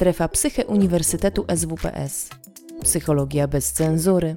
Strefa 0.00 0.28
Psyche 0.28 0.66
Uniwersytetu 0.66 1.44
SWPS. 1.56 2.30
Psychologia 2.82 3.48
bez 3.48 3.72
cenzury. 3.72 4.36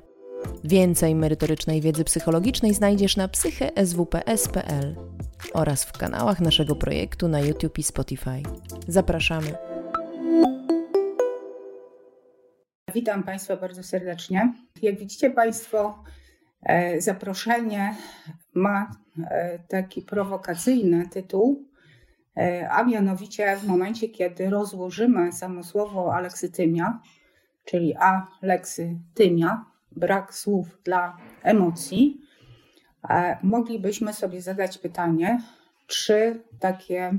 Więcej 0.64 1.16
merytorycznej 1.16 1.82
wiedzy 1.82 2.04
psychologicznej 2.04 2.74
znajdziesz 2.74 3.18
na 3.18 3.28
psycheswps.pl 3.28 4.96
oraz 5.54 5.84
w 5.84 5.92
kanałach 5.92 6.40
naszego 6.40 6.76
projektu 6.76 7.28
na 7.28 7.40
YouTube 7.40 7.80
i 7.80 7.84
Spotify. 7.84 8.44
Zapraszamy. 8.88 9.54
Witam 12.94 13.24
Państwa 13.24 13.58
bardzo 13.58 13.84
serdecznie. 13.84 14.54
Jak 14.82 15.00
widzicie 15.00 15.30
Państwo, 15.30 16.04
e, 16.62 17.02
zaproszenie 17.02 17.96
ma 18.54 18.92
e, 19.30 19.60
taki 19.60 20.02
prowokacyjny 20.02 21.10
tytuł, 21.10 21.73
a 22.70 22.84
mianowicie 22.84 23.58
w 23.58 23.68
momencie, 23.68 24.10
kiedy 24.10 24.50
rozłożymy 24.50 25.32
samo 25.32 25.64
słowo 25.64 26.16
aleksytymia, 26.16 27.00
czyli 27.66 27.96
aleksytymia, 28.42 29.66
brak 29.92 30.34
słów 30.34 30.78
dla 30.84 31.18
emocji, 31.44 32.22
moglibyśmy 33.44 34.14
sobie 34.14 34.42
zadać 34.42 34.78
pytanie, 34.78 35.42
czy 35.88 36.44
takie 36.60 37.18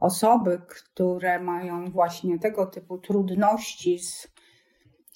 osoby, 0.00 0.60
które 0.68 1.40
mają 1.40 1.90
właśnie 1.90 2.38
tego 2.38 2.66
typu 2.66 2.98
trudności 2.98 3.98
z 3.98 4.28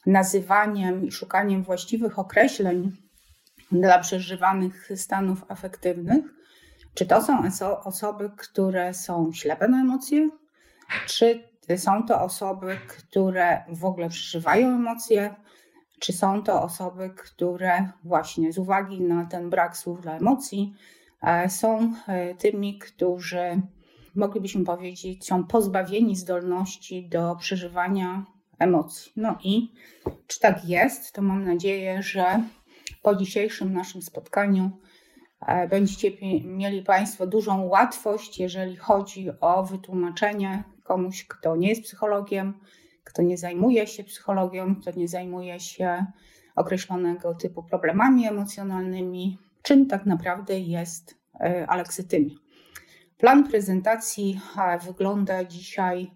nazywaniem 0.06 1.06
i 1.06 1.12
szukaniem 1.12 1.62
właściwych 1.62 2.18
określeń 2.18 2.92
dla 3.73 3.98
przeżywanych 3.98 4.88
stanów 4.96 5.45
afektywnych, 5.48 6.24
czy 6.95 7.06
to 7.06 7.23
są 7.23 7.42
osoby, 7.84 8.30
które 8.37 8.95
są 8.95 9.32
ślepe 9.32 9.69
na 9.69 9.80
emocje, 9.80 10.30
czy 11.06 11.45
są 11.77 12.06
to 12.06 12.23
osoby, 12.23 12.78
które 12.88 13.65
w 13.68 13.85
ogóle 13.85 14.09
przeżywają 14.09 14.68
emocje, 14.68 15.35
czy 16.01 16.13
są 16.13 16.43
to 16.43 16.63
osoby, 16.63 17.10
które 17.16 17.88
właśnie 18.04 18.52
z 18.52 18.59
uwagi 18.59 19.01
na 19.01 19.24
ten 19.24 19.51
brak 19.51 19.76
słów 19.76 20.01
dla 20.01 20.16
emocji 20.16 20.74
e, 21.23 21.51
są 21.51 21.95
e, 22.07 22.35
tymi, 22.35 22.79
którzy 22.79 23.63
moglibyśmy 24.15 24.65
powiedzieć, 24.65 25.26
są 25.26 25.45
pozbawieni 25.45 26.16
zdolności 26.16 27.09
do 27.09 27.37
przeżywania 27.37 28.26
emocji. 28.59 29.13
No 29.16 29.38
i 29.45 29.73
czy 30.26 30.40
tak 30.40 30.65
jest, 30.65 31.13
to 31.13 31.23
mam 31.23 31.45
nadzieję, 31.45 32.02
że 32.02 32.43
po 33.02 33.15
dzisiejszym 33.15 33.73
naszym 33.73 34.02
spotkaniu 34.02 34.70
będziecie 35.71 36.10
mieli 36.45 36.82
Państwo 36.82 37.26
dużą 37.26 37.65
łatwość, 37.65 38.38
jeżeli 38.38 38.76
chodzi 38.76 39.30
o 39.40 39.62
wytłumaczenie 39.62 40.65
komuś, 40.85 41.24
kto 41.29 41.57
nie 41.57 41.68
jest 41.68 41.82
psychologiem, 41.82 42.54
kto 43.04 43.23
nie 43.23 43.38
zajmuje 43.38 43.87
się 43.87 44.04
psychologią, 44.04 44.76
kto 44.76 44.90
nie 44.96 45.09
zajmuje 45.09 45.60
się 45.60 46.07
określonego 46.57 47.35
typu 47.35 47.63
problemami 47.63 48.26
emocjonalnymi, 48.26 49.38
czym 49.63 49.87
tak 49.87 50.07
naprawdę 50.07 50.60
jest 50.60 51.18
e, 51.40 51.66
aleksytymia. 51.66 52.35
Plan 53.18 53.48
prezentacji 53.48 54.40
e, 54.59 54.79
wygląda 54.79 55.45
dzisiaj 55.45 56.10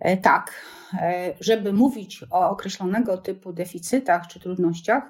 E, 0.00 0.16
tak, 0.16 0.52
e, 0.94 1.34
żeby 1.40 1.72
mówić 1.72 2.24
o 2.30 2.50
określonego 2.50 3.18
typu 3.18 3.52
deficytach 3.52 4.26
czy 4.26 4.40
trudnościach, 4.40 5.04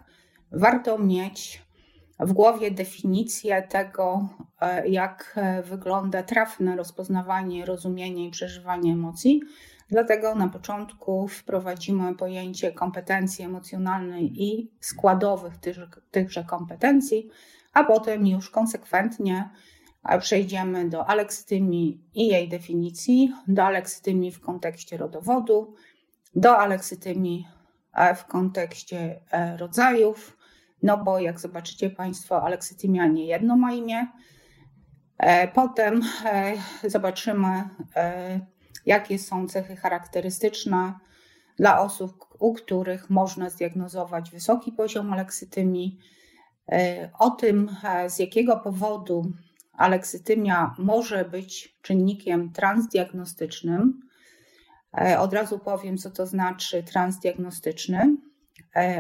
warto 0.53 0.99
mieć 0.99 1.63
w 2.21 2.33
głowie 2.33 2.71
definicję 2.71 3.63
tego, 3.63 4.29
e, 4.61 4.89
jak 4.89 5.41
wygląda 5.65 6.23
trafne 6.23 6.77
rozpoznawanie, 6.77 7.67
rozumienie 7.67 8.27
i 8.27 8.31
przeżywanie 8.31 8.93
emocji. 8.93 9.43
Dlatego 9.89 10.35
na 10.35 10.49
początku 10.49 11.29
wprowadzimy 11.29 12.15
pojęcie 12.15 12.73
kompetencji 12.73 13.45
emocjonalnej 13.45 14.43
i 14.43 14.71
składowych 14.81 15.55
tychże 16.11 16.45
kompetencji, 16.45 17.31
a 17.73 17.85
potem 17.85 18.27
już 18.27 18.51
konsekwentnie 18.51 19.51
Przejdziemy 20.21 20.89
do 20.89 21.07
aleksytymii 21.07 22.05
i 22.15 22.27
jej 22.27 22.49
definicji, 22.49 23.35
do 23.49 23.65
aleksytymii 23.65 24.33
w 24.33 24.41
kontekście 24.41 24.97
rodowodu, 24.97 25.75
do 26.35 26.59
aleksytymii 26.59 27.49
e, 27.95 28.15
w 28.15 28.25
kontekście 28.25 29.21
e, 29.31 29.57
rodzajów, 29.57 30.37
no 30.83 31.05
bo 31.05 31.19
jak 31.19 31.41
zobaczycie 31.41 31.91
Państwo, 31.91 32.43
aleksytymia 32.43 33.07
nie 33.07 33.27
jedno 33.27 33.57
ma 33.57 33.73
imię. 33.73 34.07
E, 35.19 35.49
potem 35.49 36.03
zobaczymy, 36.85 37.49
jakie 38.87 39.19
są 39.19 39.49
cechy 39.49 39.77
charakterystyczne 39.77 40.95
dla 41.57 41.81
osób, 41.81 42.27
u 42.39 42.55
których 42.55 43.11
można 43.11 43.51
zdiagnozować 43.51 44.31
wysoki 44.31 44.73
poziom 44.73 45.13
aleksytymii. 45.13 45.99
O 47.19 47.31
tym, 47.31 47.77
z 48.09 48.19
jakiego 48.19 48.57
powodu 48.57 49.33
aleksytymia 49.81 50.75
może 50.79 51.25
być 51.25 51.79
czynnikiem 51.83 52.53
transdiagnostycznym. 52.53 54.01
E, 54.99 55.21
od 55.21 55.33
razu 55.33 55.59
powiem, 55.59 55.99
co 55.99 56.11
to 56.11 56.27
znaczy 56.27 56.83
transdiagnostyczny, 56.83 57.99
e, 57.99 58.17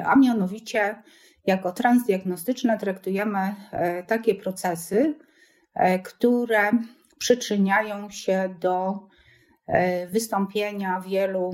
a 0.04 0.16
mianowicie 0.16 1.02
jako 1.46 1.72
transdiagnostyczne 1.72 2.78
traktujemy 2.78 3.38
e, 3.70 4.02
takie 4.02 4.34
procesy, 4.34 5.14
które 6.04 6.70
przyczyniają 7.18 8.10
się 8.10 8.54
do 8.60 8.98
wystąpienia 10.10 11.00
wielu 11.00 11.52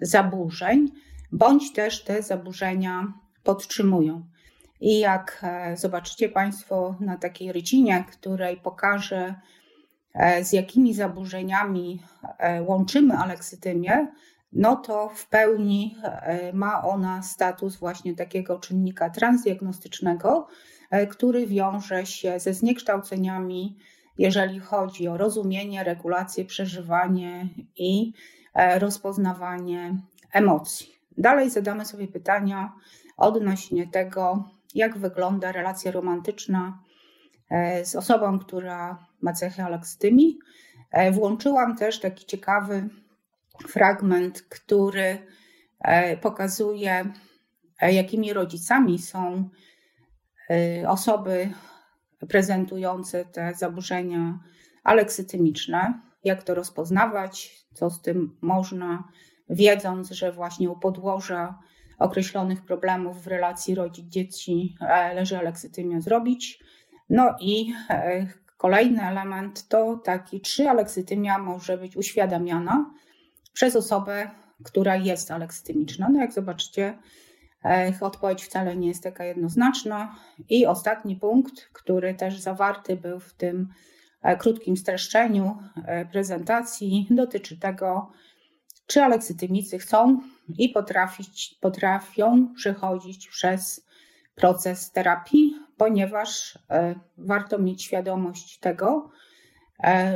zaburzeń, 0.00 0.88
bądź 1.32 1.72
też 1.72 2.04
te 2.04 2.22
zaburzenia 2.22 3.12
podtrzymują. 3.42 4.26
I 4.80 4.98
jak 4.98 5.40
e, 5.42 5.76
zobaczycie 5.76 6.28
Państwo 6.28 6.96
na 7.00 7.16
takiej 7.16 7.52
rycinie, 7.52 8.04
której 8.12 8.56
pokażę, 8.56 9.34
e, 10.14 10.44
z 10.44 10.52
jakimi 10.52 10.94
zaburzeniami 10.94 12.02
e, 12.38 12.62
łączymy 12.62 13.14
aleksytymię, 13.14 14.12
no 14.52 14.76
to 14.76 15.08
w 15.08 15.28
pełni 15.28 15.96
ma 16.52 16.82
ona 16.82 17.22
status 17.22 17.76
właśnie 17.76 18.14
takiego 18.14 18.58
czynnika 18.58 19.10
transdiagnostycznego, 19.10 20.46
który 21.10 21.46
wiąże 21.46 22.06
się 22.06 22.40
ze 22.40 22.54
zniekształceniami, 22.54 23.76
jeżeli 24.18 24.60
chodzi 24.60 25.08
o 25.08 25.16
rozumienie, 25.16 25.84
regulację, 25.84 26.44
przeżywanie 26.44 27.48
i 27.76 28.12
rozpoznawanie 28.78 29.96
emocji. 30.32 30.96
Dalej 31.18 31.50
zadamy 31.50 31.84
sobie 31.84 32.08
pytania 32.08 32.72
odnośnie 33.16 33.86
tego, 33.86 34.44
jak 34.74 34.98
wygląda 34.98 35.52
relacja 35.52 35.90
romantyczna 35.90 36.78
e, 37.50 37.84
z 37.84 37.96
osobą, 37.96 38.38
która 38.38 39.06
ma 39.20 39.32
cechy 39.32 39.62
aleksytymii. 39.62 40.38
E, 40.90 41.12
włączyłam 41.12 41.76
też 41.76 42.00
taki 42.00 42.26
ciekawy 42.26 42.88
fragment, 43.62 44.42
który 44.42 45.26
e, 45.80 46.16
pokazuje, 46.16 47.12
jakimi 47.82 48.32
rodzicami 48.32 48.98
są 48.98 49.48
osoby 50.86 51.50
prezentujące 52.28 53.24
te 53.24 53.54
zaburzenia 53.54 54.38
aleksytymiczne, 54.84 56.00
jak 56.24 56.42
to 56.42 56.54
rozpoznawać, 56.54 57.56
co 57.74 57.90
z 57.90 58.02
tym 58.02 58.36
można, 58.40 59.08
wiedząc, 59.50 60.10
że 60.10 60.32
właśnie 60.32 60.70
u 60.70 60.78
podłoża 60.78 61.58
określonych 61.98 62.64
problemów 62.64 63.22
w 63.22 63.26
relacji 63.26 63.74
rodzic-dzieci 63.74 64.76
e, 64.80 65.14
leży 65.14 65.38
aleksytymia 65.38 66.00
zrobić. 66.00 66.64
No 67.10 67.36
i 67.40 67.72
e, 67.90 68.26
kolejny 68.56 69.02
element 69.02 69.68
to 69.68 69.96
taki, 70.04 70.40
czy 70.40 70.70
aleksytymia 70.70 71.38
może 71.38 71.78
być 71.78 71.96
uświadamiana 71.96 72.90
przez 73.56 73.76
osobę, 73.76 74.30
która 74.64 74.96
jest 74.96 75.30
aleksytymiczna. 75.30 76.08
No 76.12 76.20
jak 76.20 76.32
zobaczycie, 76.32 76.98
e, 77.64 77.92
odpowiedź 78.00 78.44
wcale 78.44 78.76
nie 78.76 78.88
jest 78.88 79.02
taka 79.02 79.24
jednoznaczna. 79.24 80.16
I 80.48 80.66
ostatni 80.66 81.16
punkt, 81.16 81.68
który 81.72 82.14
też 82.14 82.40
zawarty 82.40 82.96
był 82.96 83.20
w 83.20 83.34
tym 83.34 83.68
krótkim 84.38 84.76
streszczeniu 84.76 85.58
prezentacji, 86.12 87.06
dotyczy 87.10 87.58
tego, 87.58 88.12
czy 88.86 89.02
aleksytymicy 89.02 89.78
chcą 89.78 90.20
i 90.58 90.68
potrafić, 90.68 91.58
potrafią 91.60 92.54
przechodzić 92.54 93.28
przez 93.28 93.86
proces 94.34 94.92
terapii, 94.92 95.54
ponieważ 95.76 96.58
e, 96.70 96.94
warto 97.18 97.58
mieć 97.58 97.82
świadomość 97.82 98.58
tego, 98.58 99.10
e, 99.10 99.25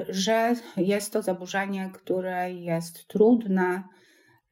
że 0.09 0.55
jest 0.77 1.13
to 1.13 1.23
zaburzenie, 1.23 1.91
które 1.95 2.53
jest 2.53 3.09
trudne 3.09 3.83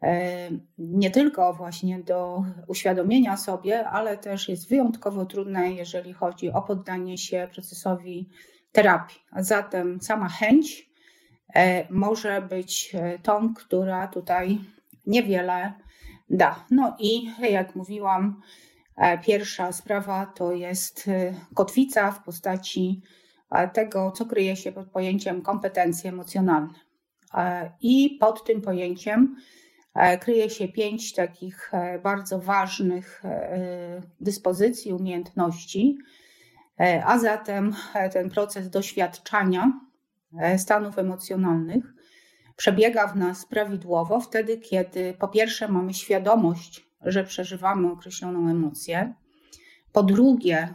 e, 0.03 0.49
nie 0.79 1.11
tylko 1.11 1.55
właśnie 1.55 1.99
do 1.99 2.45
uświadomienia 2.67 3.37
sobie, 3.37 3.89
ale 3.89 4.19
też 4.19 4.49
jest 4.49 4.69
wyjątkowo 4.69 5.27
trudne, 5.27 5.73
jeżeli 5.73 6.13
chodzi 6.13 6.53
o 6.53 6.63
poddanie 6.63 7.19
się 7.19 7.49
procesowi 7.53 8.29
terapii. 8.73 9.19
A 9.31 9.43
zatem 9.43 10.01
sama 10.01 10.29
chęć 10.29 10.89
może 11.91 12.43
być 12.43 12.97
tą, 13.23 13.55
która 13.55 14.09
tutaj 14.09 14.59
niewiele 15.07 15.73
da. 16.31 16.65
No 16.71 16.97
i 17.01 17.31
jak 17.51 17.77
mówiłam, 17.77 18.41
pierwsza 19.25 19.73
sprawa 19.73 20.27
to 20.27 20.53
jest 20.53 21.11
kotwica 21.55 22.13
w 22.13 22.25
postaci 22.25 23.03
tego, 23.73 24.11
co 24.11 24.27
kryje 24.27 24.57
się 24.57 24.73
pod 24.73 24.91
pojęciem 24.91 25.43
kompetencje 25.43 26.11
emocjonalne. 26.11 26.75
I 27.81 28.17
pod 28.21 28.45
tym 28.45 28.61
pojęciem 28.61 29.37
E, 29.99 30.19
kryje 30.19 30.51
się 30.51 30.69
pięć 30.69 31.15
takich 31.15 31.75
e, 31.75 31.99
bardzo 31.99 32.39
ważnych 32.39 33.25
e, 33.25 34.03
dyspozycji, 34.21 34.93
umiejętności, 34.93 35.99
a 37.05 37.19
zatem 37.19 37.75
ten 38.13 38.31
proces 38.31 38.71
doświadczania 38.71 39.73
stanów 40.57 40.99
emocjonalnych 40.99 41.85
przebiega 42.57 43.07
w 43.07 43.17
nas 43.17 43.47
prawidłowo 43.47 44.21
wtedy, 44.21 44.59
kiedy 44.59 45.15
po 45.19 45.29
pierwsze 45.29 45.69
mamy 45.69 45.95
świadomość, 45.95 46.89
że 47.03 47.25
przeżywamy 47.25 47.93
określoną 47.93 48.51
emocję, 48.51 49.15
po 49.93 50.03
drugie 50.03 50.75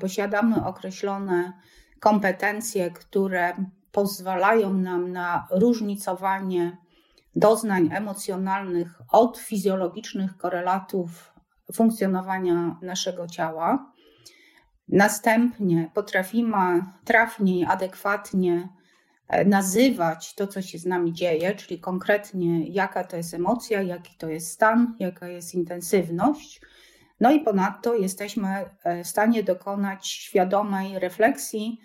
posiadamy 0.00 0.66
określone 0.66 1.52
kompetencje, 2.04 2.90
które 2.90 3.52
pozwalają 3.92 4.74
nam 4.74 5.12
na 5.12 5.46
różnicowanie 5.50 6.76
doznań 7.36 7.88
emocjonalnych 7.92 9.00
od 9.12 9.38
fizjologicznych 9.38 10.36
korelatów 10.36 11.32
funkcjonowania 11.74 12.78
naszego 12.82 13.28
ciała. 13.28 13.92
Następnie 14.88 15.90
potrafimy 15.94 16.82
trafnie 17.04 17.60
i 17.60 17.64
adekwatnie 17.64 18.68
e, 19.28 19.44
nazywać 19.44 20.34
to, 20.34 20.46
co 20.46 20.62
się 20.62 20.78
z 20.78 20.86
nami 20.86 21.12
dzieje, 21.12 21.54
czyli 21.54 21.80
konkretnie 21.80 22.68
jaka 22.68 23.04
to 23.04 23.16
jest 23.16 23.34
emocja, 23.34 23.82
jaki 23.82 24.14
to 24.18 24.28
jest 24.28 24.50
stan, 24.50 24.96
jaka 24.98 25.28
jest 25.28 25.54
intensywność. 25.54 26.60
No 27.20 27.32
i 27.32 27.40
ponadto 27.40 27.94
jesteśmy 27.94 28.48
e, 28.84 29.04
w 29.04 29.08
stanie 29.08 29.42
dokonać 29.42 30.08
świadomej 30.08 30.98
refleksji 30.98 31.80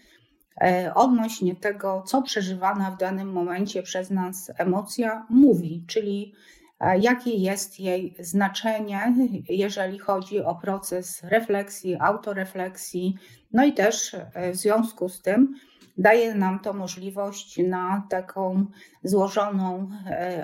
odnośnie 0.95 1.55
tego, 1.55 2.03
co 2.05 2.21
przeżywana 2.21 2.91
w 2.91 2.97
danym 2.97 3.31
momencie 3.31 3.83
przez 3.83 4.09
nas 4.09 4.51
emocja 4.57 5.25
mówi, 5.29 5.83
czyli 5.87 6.33
e, 6.79 6.99
jakie 6.99 7.31
jest 7.31 7.79
jej 7.79 8.15
znaczenie, 8.19 9.15
jeżeli 9.49 9.99
chodzi 9.99 10.39
o 10.39 10.55
proces 10.55 11.23
refleksji, 11.23 11.97
autorefleksji, 11.99 13.15
no 13.53 13.65
i 13.65 13.73
też 13.73 14.13
e, 14.13 14.51
w 14.51 14.55
związku 14.55 15.09
z 15.09 15.21
tym 15.21 15.55
daje 15.97 16.35
nam 16.35 16.59
to 16.59 16.73
możliwość 16.73 17.57
na 17.67 18.03
taką 18.09 18.65
złożoną 19.03 19.89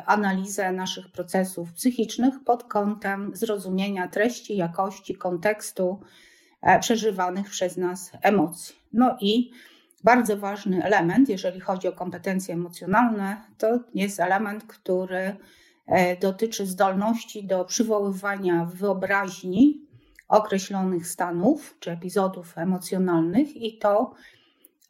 analizę 0.05 0.71
naszych 0.71 1.11
procesów 1.11 1.73
psychicznych 1.73 2.33
pod 2.45 2.63
kątem 2.63 3.31
zrozumienia 3.33 4.07
treści, 4.07 4.57
jakości, 4.57 5.15
kontekstu 5.15 5.99
przeżywanych 6.79 7.49
przez 7.49 7.77
nas 7.77 8.11
emocji. 8.21 8.75
No 8.93 9.17
i 9.21 9.51
bardzo 10.05 10.37
ważny 10.37 10.83
element, 10.83 11.29
jeżeli 11.29 11.59
chodzi 11.59 11.87
o 11.87 11.91
kompetencje 11.91 12.53
emocjonalne, 12.53 13.41
to 13.57 13.79
jest 13.93 14.19
element, 14.19 14.63
który 14.63 15.37
e, 15.87 16.17
dotyczy 16.17 16.65
zdolności 16.65 17.47
do 17.47 17.65
przywoływania 17.65 18.65
w 18.65 18.75
wyobraźni 18.75 19.87
określonych 20.27 21.07
stanów 21.07 21.77
czy 21.79 21.91
epizodów 21.91 22.57
emocjonalnych 22.57 23.55
i 23.55 23.77
to 23.77 24.13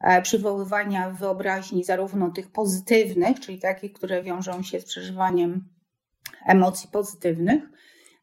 e, 0.02 0.22
przywoływania 0.22 1.10
w 1.10 1.20
wyobraźni 1.20 1.84
zarówno 1.84 2.30
tych 2.32 2.52
pozytywnych, 2.52 3.40
czyli 3.40 3.60
takich, 3.60 3.94
które 3.94 4.24
wiążą 4.24 4.64
się 4.64 4.80
z 4.80 4.86
przeżywaniem 4.86 5.70
emocji 6.46 6.90
pozytywnych, 6.92 7.64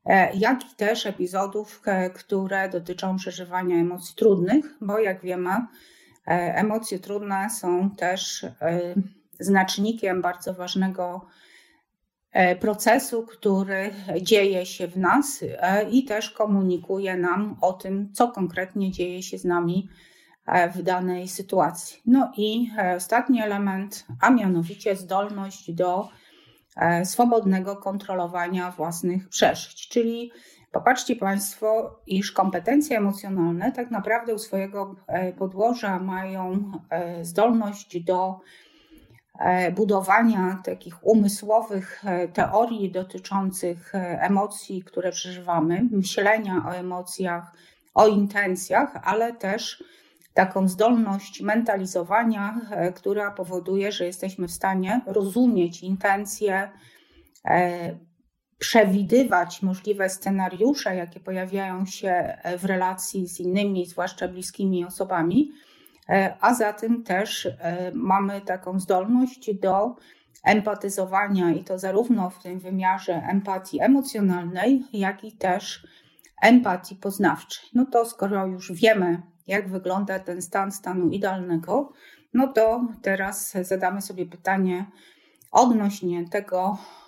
e, 0.05 0.37
jak 0.37 0.73
i 0.73 0.77
też 0.77 1.07
epizodów, 1.07 1.83
które 2.15 2.69
dotyczą 2.69 3.17
przeżywania 3.17 3.77
emocji 3.77 4.15
trudnych, 4.17 4.75
bo 4.81 4.99
jak 4.99 5.23
wiemy, 5.23 5.51
emocje 6.27 6.99
trudne 6.99 7.51
są 7.51 7.91
też 7.91 8.45
e, 8.45 8.51
znacznikiem 9.41 10.23
bardzo 10.23 10.55
ważnego 10.55 11.27
e, 12.33 12.57
procesu, 12.57 13.27
który 13.27 13.91
dzieje 14.21 14.67
się 14.67 14.89
w 14.89 14.97
nas 14.97 15.45
i 15.91 16.05
też 16.05 16.31
komunikuje 16.31 17.17
nam 17.17 17.57
o 17.61 17.73
tym, 17.73 18.13
co 18.13 18.29
konkretnie 18.29 18.91
dzieje 18.91 19.23
się 19.23 19.39
z 19.39 19.45
nami 19.45 19.89
w 20.75 20.83
danej 20.83 21.29
sytuacji. 21.29 22.01
No 22.07 22.33
i 22.37 22.71
ostatni 22.97 23.43
element, 23.43 24.07
a 24.21 24.31
mianowicie 24.31 24.97
zdolność 24.97 25.73
do 25.73 26.09
swobodnego 27.05 27.77
kontrolowania 27.77 28.71
własnych 28.71 29.29
przeżyć, 29.29 29.89
czyli 29.89 30.33
Popatrzcie 30.73 31.17
Państwo, 31.17 32.01
iż 32.07 32.33
kompetencje 32.33 32.97
emocjonalne 32.99 33.73
tak 33.73 33.91
naprawdę 33.91 34.35
u 34.35 34.39
swojego 34.39 34.97
e, 35.07 35.33
podłoża 35.33 35.99
mają 35.99 36.73
e, 36.91 37.25
zdolność 37.25 38.01
do 38.05 38.41
e, 39.39 39.73
budowania 39.73 40.61
takich 40.65 41.07
umysłowych 41.07 42.03
teorii 42.33 42.91
dotyczących 42.91 43.93
emocji, 44.19 44.83
które 44.83 45.11
przeżywamy, 45.11 45.89
myślenia 45.91 46.65
o 46.69 46.75
emocjach, 46.75 47.53
o 47.95 48.07
intencjach, 48.07 49.01
ale 49.05 49.33
też 49.33 49.85
taką 50.35 50.69
zdolność 50.69 51.41
mentalizowania, 51.43 52.61
która 52.95 53.31
powoduje, 53.31 53.93
że 53.93 54.05
jesteśmy 54.05 54.49
w 54.49 54.53
stanie 54.53 55.01
rozumieć 55.07 55.83
intencje, 55.83 56.71
przewidywać 58.59 59.63
możliwe 59.63 60.09
scenariusze, 60.09 60.97
jakie 60.97 61.21
pojawiają 61.21 61.87
się 61.87 62.39
w 62.59 62.65
relacji 62.65 63.29
z 63.29 63.41
innymi, 63.41 63.87
zwłaszcza 63.87 64.29
bliskimi 64.29 64.85
osobami, 64.85 65.53
e, 66.09 66.37
a 66.41 66.55
zatem 66.55 67.03
też 67.03 67.47
e, 67.47 67.93
mamy 67.95 68.41
taką 68.41 68.81
zdolność 68.81 69.55
do 69.55 69.97
empatyzowania 70.45 71.51
i 71.51 71.65
to 71.65 71.79
zarówno 71.79 72.31
w 72.31 72.43
tym 72.43 72.59
wymiarze 72.59 73.15
empatii 73.15 73.81
emocjonalnej, 73.81 74.85
jak 74.93 75.25
i 75.25 75.33
też 75.33 75.87
empatii 76.43 76.97
poznawczej. 76.97 77.69
No 77.75 77.87
to 77.87 78.05
skoro 78.05 78.47
już 78.47 78.73
wiemy, 78.73 79.23
jak 79.47 79.69
wygląda 79.69 80.19
ten 80.19 80.43
stan 80.43 80.73
stanu 80.73 81.09
idealnego, 81.09 81.93
no 82.35 82.53
to 82.53 82.89
teraz 83.03 83.53
zadamy 83.63 84.03
sobie 84.03 84.27
pytanie 84.27 84.87
odnośnie 85.53 86.29
tego, 86.29 86.79
E, 86.79 87.02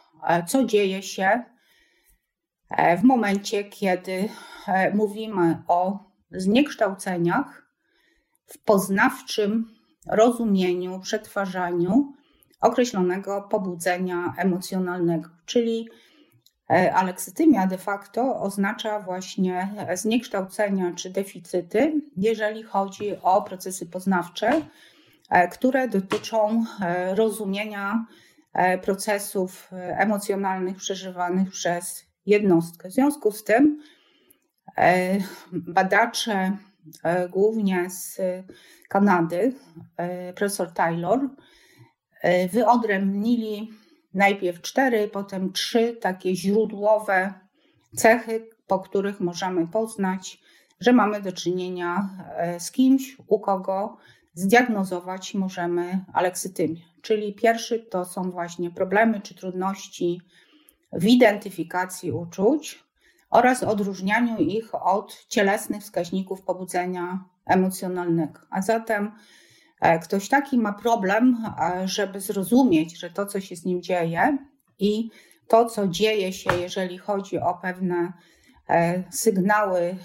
co 0.46 0.64
dzieje 0.64 1.02
się 1.02 1.42
e, 2.70 2.96
w 2.96 3.02
momencie, 3.02 3.64
kiedy 3.64 4.28
e, 4.68 4.94
mówimy 4.94 5.62
o 5.68 5.98
zniekształceniach 6.30 7.66
w 8.46 8.58
poznawczym 8.58 9.74
rozumieniu, 10.06 11.00
przetwarzaniu 11.00 12.12
określonego 12.60 13.42
pobudzenia 13.42 14.34
emocjonalnego, 14.38 15.28
czyli 15.46 15.88
aleksytymia 16.94 17.66
de 17.66 17.78
facto 17.78 18.40
oznacza 18.40 19.00
właśnie 19.00 19.74
zniekształcenia 19.94 20.92
czy 20.92 21.10
deficyty, 21.10 22.00
jeżeli 22.16 22.62
chodzi 22.62 23.16
o 23.22 23.42
procesy 23.42 23.86
poznawcze, 23.86 24.62
które 25.50 25.88
dotyczą 25.88 26.64
rozumienia 27.14 28.04
E, 28.04 28.23
procesów 28.82 29.72
e, 29.72 29.98
emocjonalnych 29.98 30.76
przeżywanych 30.76 31.50
przez 31.50 32.06
jednostkę. 32.26 32.88
W 32.88 32.92
związku 32.92 33.32
z 33.32 33.44
tym 33.44 33.82
e, 34.78 35.18
badacze, 35.52 36.56
głównie 37.30 37.90
z 37.90 38.20
Kanady, 38.88 39.54
profesor 40.36 40.72
Taylor, 40.72 41.20
wyodrębnili 42.52 43.70
najpierw 44.14 44.60
cztery, 44.60 45.08
potem 45.08 45.52
trzy 45.52 45.96
takie 46.00 46.36
źródłowe 46.36 47.34
cechy, 47.96 48.48
po 48.66 48.78
których 48.78 49.20
możemy 49.20 49.68
poznać, 49.68 50.38
że 50.80 50.92
mamy 50.92 51.22
do 51.22 51.32
czynienia 51.32 52.08
z 52.58 52.70
kimś, 52.70 53.16
u 53.26 53.40
kogo 53.40 53.96
zdiagnozować 54.34 55.34
możemy 55.34 56.04
aleksytymię. 56.12 56.93
Czyli 57.04 57.34
pierwszy 57.34 57.78
to 57.78 58.04
są 58.04 58.30
właśnie 58.30 58.70
problemy 58.70 59.20
czy 59.20 59.34
trudności 59.34 60.20
w 60.92 61.06
identyfikacji 61.06 62.12
uczuć 62.12 62.84
oraz 63.30 63.62
odróżnianiu 63.62 64.36
ich 64.38 64.74
od 64.74 65.26
cielesnych 65.28 65.82
wskaźników 65.82 66.42
pobudzenia 66.42 67.24
emocjonalnego. 67.46 68.40
A 68.50 68.62
zatem 68.62 69.12
e, 69.80 69.98
ktoś 69.98 70.28
taki 70.28 70.58
ma 70.58 70.72
problem, 70.72 71.36
e, 71.60 71.88
żeby 71.88 72.20
zrozumieć, 72.20 72.98
że 72.98 73.10
to, 73.10 73.26
co 73.26 73.40
się 73.40 73.56
z 73.56 73.64
nim 73.64 73.82
dzieje 73.82 74.38
i 74.78 75.10
to, 75.48 75.64
co 75.64 75.88
dzieje 75.88 76.32
się, 76.32 76.50
jeżeli 76.60 76.98
chodzi 76.98 77.38
o 77.38 77.54
pewne 77.62 78.12
e, 78.68 79.04
sygnały 79.10 79.96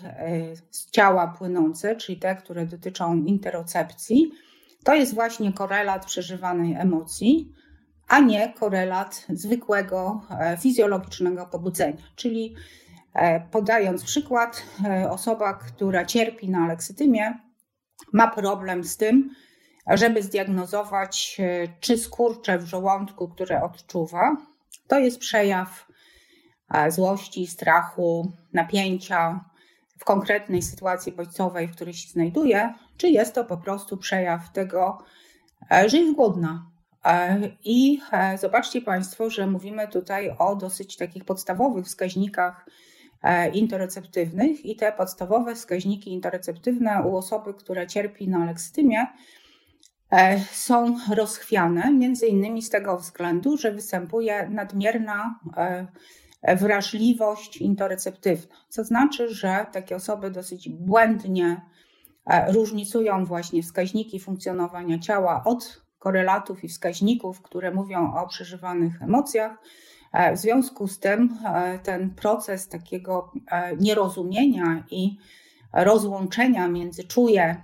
z 0.69 0.91
ciała 0.91 1.27
płynące, 1.27 1.95
czyli 1.95 2.19
te, 2.19 2.35
które 2.35 2.65
dotyczą 2.65 3.15
interocepcji, 3.15 4.31
to 4.83 4.95
jest 4.95 5.13
właśnie 5.13 5.53
korelat 5.53 6.05
przeżywanej 6.05 6.73
emocji. 6.73 7.53
a 8.07 8.19
nie 8.19 8.53
korelat 8.53 9.25
zwykłego 9.29 10.21
e, 10.39 10.57
fizjologicznego 10.57 11.45
pobudzenia. 11.45 12.03
Czyli 12.15 12.55
e, 13.13 13.39
podając 13.39 14.03
przykład, 14.03 14.63
e, 14.85 15.11
osoba, 15.11 15.53
która 15.53 16.05
cierpi 16.05 16.49
na 16.49 16.67
leksytymię, 16.67 17.39
ma 18.13 18.27
problem 18.27 18.83
z 18.83 18.97
tym, 18.97 19.29
żeby 19.87 20.23
zdiagnozować, 20.23 21.41
czy 21.79 21.97
skurcze 21.97 22.57
w 22.59 22.65
żołądku, 22.65 23.27
które 23.27 23.63
odczuwa, 23.63 24.37
to 24.87 24.99
jest 24.99 25.19
przejaw 25.19 25.87
złości, 26.89 27.47
strachu, 27.47 28.31
napięcia 28.53 29.45
w 29.99 30.05
konkretnej 30.05 30.61
sytuacji 30.61 31.11
bodźcowej, 31.11 31.67
w 31.67 31.75
której 31.75 31.93
się 31.93 32.09
znajduje, 32.09 32.73
czy 32.99 33.09
jest 33.09 33.35
to 33.35 33.45
po 33.45 33.57
prostu 33.57 33.97
przejaw 33.97 34.51
tego, 34.51 34.97
że 35.87 35.97
jest 35.97 36.15
głodna, 36.15 36.69
E, 37.05 37.39
I 37.63 38.01
e, 38.11 38.37
zobaczcie 38.37 38.81
Państwo, 38.81 39.29
że 39.29 39.47
mówimy 39.47 39.87
tutaj 39.87 40.35
o 40.37 40.55
dosyć 40.55 40.97
takich 40.97 41.25
podstawowych 41.25 41.85
wskaźnikach 41.85 42.65
e, 43.23 43.49
interoceptywnych 43.49 44.65
i 44.65 44.75
te 44.75 44.91
podstawowe 44.91 45.55
wskaźniki 45.55 46.13
interoceptywne 46.13 47.03
u 47.03 47.17
osoby, 47.17 47.53
która 47.53 47.85
cierpi 47.85 48.27
na 48.27 48.45
leksytymię, 48.45 49.07
są 50.51 50.97
rozchwiane, 51.15 51.91
między 51.91 52.27
innymi 52.27 52.61
z 52.61 52.69
tego 52.69 52.97
względu, 52.97 53.57
że 53.57 53.71
występuje 53.71 54.49
nadmierna 54.49 55.39
wrażliwość 56.57 57.57
interoceptywna, 57.57 58.55
co 58.69 58.83
znaczy, 58.83 59.33
że 59.35 59.65
takie 59.71 59.95
osoby 59.95 60.31
dosyć 60.31 60.69
błędnie 60.69 61.61
różnicują 62.47 63.25
właśnie 63.25 63.63
wskaźniki 63.63 64.19
funkcjonowania 64.19 64.99
ciała 64.99 65.43
od 65.43 65.81
korelatów 65.99 66.63
i 66.63 66.67
wskaźników, 66.67 67.41
które 67.41 67.71
mówią 67.71 68.13
o 68.13 68.27
przeżywanych 68.27 69.01
emocjach. 69.01 69.57
E, 70.13 70.35
w 70.35 70.37
związku 70.37 70.87
z 70.87 70.99
tym 70.99 71.37
e, 71.45 71.79
ten 71.79 72.15
proces 72.15 72.67
takiego 72.67 73.31
e, 73.51 73.77
nierozumienia 73.77 74.83
i 74.91 75.17
rozłączenia 75.73 76.67
między 76.67 77.03
czuję 77.03 77.63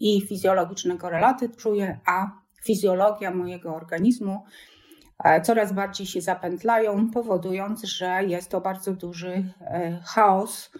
i 0.00 0.20
fizjologiczne 0.20 0.96
korelaty 0.96 1.48
czuję, 1.48 2.00
a 2.06 2.30
fizjologia 2.64 3.30
mojego 3.30 3.74
organizmu 3.74 4.44
coraz 5.42 5.72
bardziej 5.72 6.06
się 6.06 6.20
zapętlają, 6.20 7.10
powodując, 7.10 7.84
że 7.84 8.24
jest 8.24 8.50
to 8.50 8.60
bardzo 8.60 8.92
duży 8.92 9.52
chaos 10.04 10.70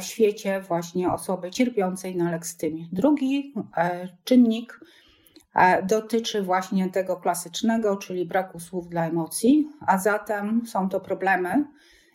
w 0.00 0.02
świecie 0.02 0.60
właśnie 0.60 1.12
osoby 1.12 1.50
cierpiącej 1.50 2.16
na 2.16 2.30
lekstymię. 2.30 2.88
Drugi 2.92 3.54
czynnik 4.24 4.80
dotyczy 5.88 6.42
właśnie 6.42 6.90
tego 6.90 7.16
klasycznego, 7.16 7.96
czyli 7.96 8.26
braku 8.26 8.60
słów 8.60 8.88
dla 8.88 9.06
emocji, 9.06 9.68
a 9.86 9.98
zatem 9.98 10.66
są 10.66 10.88
to 10.88 11.00
problemy, 11.00 11.64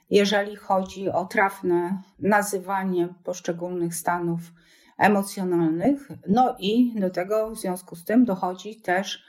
jeżeli 0.10 0.56
chodzi 0.56 1.10
o 1.10 1.26
trafne 1.26 2.02
nazywanie 2.20 3.08
poszczególnych 3.24 3.96
stanów 3.96 4.40
emocjonalnych. 4.98 6.10
No 6.28 6.56
i 6.60 7.00
do 7.00 7.10
tego 7.10 7.50
w 7.50 7.60
związku 7.60 7.96
z 7.96 8.06
tym 8.06 8.26
dochodzi 8.26 8.82
też 8.82 9.24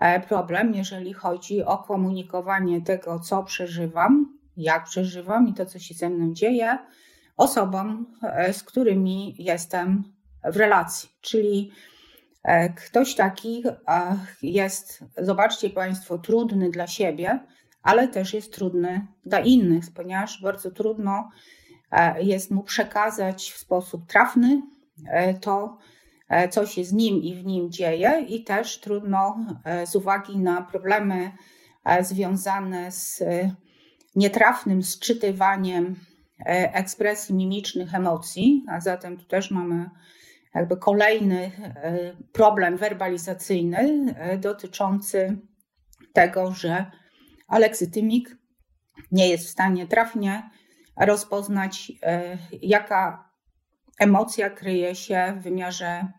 e, 0.00 0.20
problem, 0.20 0.74
jeżeli 0.74 1.12
chodzi 1.12 1.64
o 1.64 1.78
komunikowanie 1.78 2.80
tego, 2.80 3.20
co 3.20 3.42
przeżywam, 3.42 4.38
jak 4.56 4.84
przeżywam 4.84 5.48
i 5.48 5.54
to, 5.54 5.66
co 5.66 5.78
się 5.78 5.94
ze 5.94 6.10
mną 6.10 6.32
dzieje, 6.34 6.78
osobom, 7.38 8.06
e, 8.22 8.52
z 8.52 8.62
którymi 8.62 9.34
jestem 9.38 10.04
w 10.44 10.56
relacji. 10.56 11.08
Czyli 11.20 11.72
E, 12.48 12.68
ktoś 12.68 13.14
taki 13.14 13.64
jest, 14.42 15.04
zobaczcie 15.18 15.70
Państwo, 15.70 16.18
trudny 16.18 16.70
dla 16.70 16.86
siebie, 16.86 17.40
ale 17.82 18.08
też 18.08 18.34
jest 18.34 18.52
trudny 18.52 19.06
dla 19.24 19.40
innych, 19.40 19.84
ponieważ 19.94 20.42
bardzo 20.42 20.70
trudno 20.70 21.30
e, 21.90 22.22
jest 22.22 22.50
mu 22.50 22.62
przekazać 22.62 23.50
w 23.52 23.58
sposób 23.58 24.06
trafny 24.06 24.62
e, 25.10 25.34
to, 25.34 25.78
co 26.50 26.66
się 26.66 26.84
z 26.84 26.92
nim 26.92 27.22
i 27.22 27.34
w 27.34 27.44
nim 27.46 27.70
dzieje, 27.70 28.24
i 28.28 28.44
też 28.44 28.80
trudno 28.80 29.36
z 29.84 29.96
uwagi 29.96 30.38
na 30.38 30.62
problemy 30.62 31.32
związane 32.00 32.92
z 32.92 33.22
nietrafnym 34.16 34.82
sczytywaniem 34.82 35.96
ekspresji 36.46 37.34
mimicznych 37.34 37.94
emocji, 37.94 38.64
a 38.68 38.80
zatem 38.80 39.16
tu 39.16 39.24
też 39.24 39.50
mamy 39.50 39.90
jakby 40.54 40.76
kolejny 40.76 41.50
e, 41.66 42.16
problem 42.32 42.76
werbalizacyjny 42.76 44.14
e, 44.18 44.38
dotyczący 44.38 45.38
tego, 46.12 46.52
że 46.52 46.90
aleksytymik 47.48 48.36
nie 49.12 49.28
jest 49.28 49.46
w 49.46 49.50
stanie 49.50 49.86
trafnie 49.86 50.50
rozpoznać, 50.96 51.92
e, 52.02 52.38
jaka 52.62 53.30
emocja 53.98 54.50
kryje 54.50 54.94
się 54.94 55.34
w 55.40 55.42
wymiarze 55.42 56.12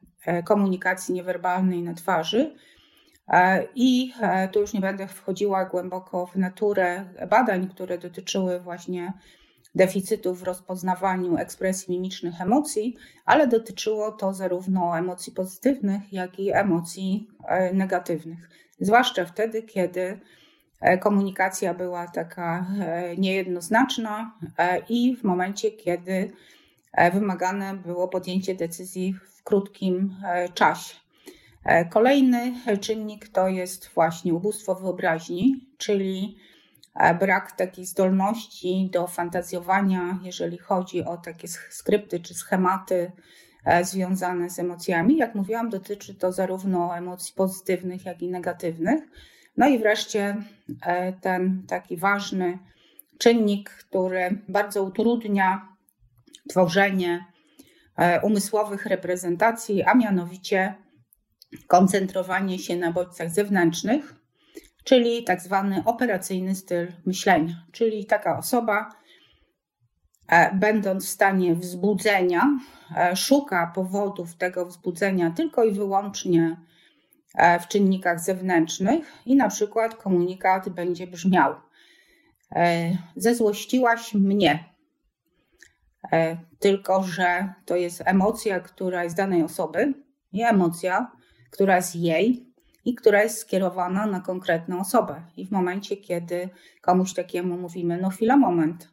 komunikacji 0.46 1.14
niewerbalnej 1.14 1.84
na 1.84 1.94
twarzy. 1.94 2.56
I 3.76 4.14
tu 4.52 4.60
już 4.60 4.74
nie 4.74 4.82
będę 4.82 5.08
wchodziła 5.08 5.66
głęboko 5.66 6.26
w 6.26 6.36
naturę 6.36 7.06
badań, 7.30 7.70
które 7.70 7.98
dotyczyły 7.98 8.60
właśnie 8.60 9.14
deficytów 9.76 10.40
w 10.40 10.44
rozpoznawaniu 10.44 11.38
ekspresji 11.38 11.94
mimicznych 11.94 12.42
emocji, 12.42 12.96
ale 13.26 13.48
dotyczyło 13.48 14.12
to 14.12 14.34
zarówno 14.34 14.98
emocji 14.98 15.34
pozytywnych, 15.34 16.14
jak 16.14 16.40
i 16.40 16.52
emocji 16.52 17.28
e, 17.48 17.74
negatywnych. 17.74 18.50
Zwłaszcza 18.80 19.26
wtedy, 19.26 19.64
kiedy 19.64 20.20
e, 20.82 20.98
komunikacja 20.98 21.74
była 21.74 22.08
taka 22.08 22.66
e, 22.80 23.18
niejednoznaczna 23.18 24.34
i 24.90 25.16
w 25.16 25.24
momencie, 25.24 25.72
kiedy 25.72 26.32
wymagane 27.14 27.74
było 27.74 28.08
podjęcie 28.08 28.56
decyzji 28.56 29.16
w 29.38 29.44
krótkim 29.44 30.16
czasie. 30.54 30.96
Kolejny 31.90 32.54
czynnik 32.82 33.28
to 33.28 33.48
jest 33.48 33.90
właśnie 33.90 34.34
ubóstwo 34.34 34.76
wyobraźni, 34.76 35.68
czyli 35.78 36.38
brak 37.20 37.52
takiej 37.52 37.86
zdolności 37.86 38.90
do 38.94 39.08
fantazjowania, 39.08 40.20
jeżeli 40.24 40.58
chodzi 40.58 41.04
o 41.04 41.18
takie 41.18 41.48
skrypty 41.48 42.20
czy 42.20 42.34
schematy 42.34 43.12
e, 43.66 43.86
związane 43.86 44.50
z 44.50 44.60
emocjami. 44.60 45.18
Jak 45.18 45.36
mówiłam, 45.36 45.70
dotyczy 45.70 46.16
to 46.16 46.32
zarówno 46.32 46.98
emocji 46.98 47.34
pozytywnych, 47.36 48.06
jak 48.06 48.22
i 48.22 48.30
negatywnych. 48.30 49.04
No 49.58 49.68
i 49.68 49.80
wreszcie 49.80 50.36
e, 50.82 51.14
ten 51.14 51.64
taki 51.68 51.98
ważny 51.98 52.60
czynnik, 53.18 53.70
który 53.70 54.42
bardzo 54.48 54.84
utrudnia 54.84 55.76
tworzenie 56.50 57.26
e, 57.98 58.22
umysłowych 58.22 58.86
reprezentacji, 58.86 59.84
a 59.84 59.94
mianowicie 59.94 60.76
koncentrowanie 61.68 62.60
się 62.60 62.76
na 62.76 62.92
bodźcach 62.92 63.30
zewnętrznych, 63.30 64.19
czyli 64.90 65.24
tak 65.24 65.42
zwany 65.42 65.84
operacyjny 65.86 66.56
styl 66.56 66.88
myślenia, 67.06 67.66
czyli 67.72 68.06
taka 68.06 68.38
osoba, 68.38 68.90
e, 70.28 70.56
będąc 70.56 71.06
w 71.06 71.10
stanie 71.10 71.56
wzbudzenia, 71.56 72.60
e, 72.98 73.16
szuka 73.16 73.72
powodów 73.76 74.38
tego 74.38 74.66
wzbudzenia 74.66 75.32
tylko 75.32 75.64
i 75.64 75.72
wyłącznie 75.72 76.58
e, 77.36 77.60
w 77.60 77.68
czynnikach 77.68 78.20
zewnętrznych 78.20 79.14
i 79.26 79.36
na 79.36 79.50
przykład 79.50 79.96
komunikat 79.96 80.70
będzie 80.70 81.08
brzmiał: 81.08 81.56
Zezłościłaś 83.16 84.14
mnie. 84.14 84.64
Tylko, 86.60 87.04
że 87.04 87.54
to 87.66 87.76
jest 87.76 88.02
emocja, 88.06 88.60
która 88.60 89.04
jest 89.04 89.16
danej 89.16 89.44
osoby, 89.44 89.94
nie 90.34 90.48
emocja, 90.48 91.12
która 91.52 91.76
jest 91.76 91.96
jej, 91.96 92.49
i 92.86 92.96
która 92.96 93.24
jest 93.24 93.38
skierowana 93.38 94.06
na 94.06 94.20
konkretną 94.20 94.80
osobę. 94.80 95.22
I 95.38 95.48
w 95.48 95.52
momencie, 95.52 95.98
kiedy 95.98 96.50
komuś 96.82 97.14
takiemu 97.14 97.58
mówimy, 97.58 98.00
no 98.02 98.10
chwila, 98.10 98.38
moment, 98.38 98.90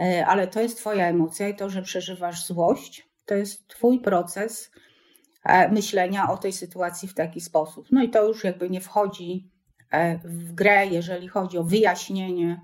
e, 0.00 0.26
ale 0.26 0.46
to 0.46 0.60
jest 0.60 0.78
Twoja 0.78 1.06
emocja 1.06 1.48
i 1.48 1.56
to, 1.56 1.70
że 1.70 1.82
przeżywasz 1.82 2.46
złość, 2.46 3.08
to 3.26 3.34
jest 3.34 3.68
Twój 3.68 4.00
proces 4.00 4.70
e, 5.44 5.72
myślenia 5.72 6.30
o 6.30 6.36
tej 6.36 6.52
sytuacji 6.52 7.08
w 7.08 7.14
taki 7.14 7.40
sposób. 7.40 7.86
No 7.90 8.02
i 8.02 8.10
to 8.10 8.28
już 8.28 8.44
jakby 8.44 8.70
nie 8.70 8.80
wchodzi 8.80 9.50
e, 9.90 10.18
w 10.18 10.52
grę, 10.52 10.86
jeżeli 10.86 11.28
chodzi 11.28 11.58
o 11.58 11.64
wyjaśnienie, 11.64 12.60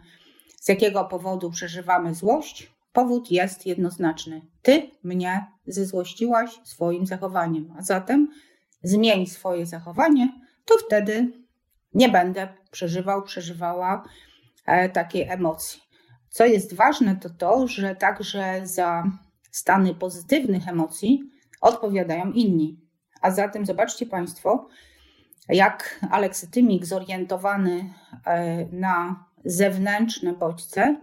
z 0.60 0.68
jakiego 0.68 1.04
powodu 1.04 1.50
przeżywamy 1.50 2.14
złość. 2.14 2.72
Powód 2.92 3.30
jest 3.30 3.66
jednoznaczny. 3.66 4.42
Ty 4.62 4.90
mnie 5.02 5.46
zezłościłaś 5.66 6.50
swoim 6.64 7.06
zachowaniem, 7.06 7.74
a 7.78 7.82
zatem 7.82 8.28
zmień 8.82 9.26
swoje 9.26 9.66
zachowanie, 9.66 10.32
to 10.68 10.74
wtedy 10.86 11.32
nie 11.94 12.08
będę 12.08 12.48
przeżywał, 12.70 13.22
przeżywała 13.22 14.02
e, 14.66 14.88
takiej 14.88 15.28
emocji. 15.28 15.82
Co 16.30 16.46
jest 16.46 16.74
ważne, 16.74 17.16
to 17.16 17.30
to, 17.30 17.68
że 17.68 17.96
także 17.96 18.60
za 18.64 19.04
stany 19.50 19.94
pozytywnych 19.94 20.68
emocji 20.68 21.30
odpowiadają 21.60 22.32
inni. 22.32 22.80
A 23.22 23.30
zatem 23.30 23.66
zobaczcie 23.66 24.06
Państwo, 24.06 24.68
jak 25.48 26.00
aleksytymik 26.10 26.86
zorientowany 26.86 27.94
na 28.72 29.24
zewnętrzne 29.44 30.32
bodźce 30.32 30.96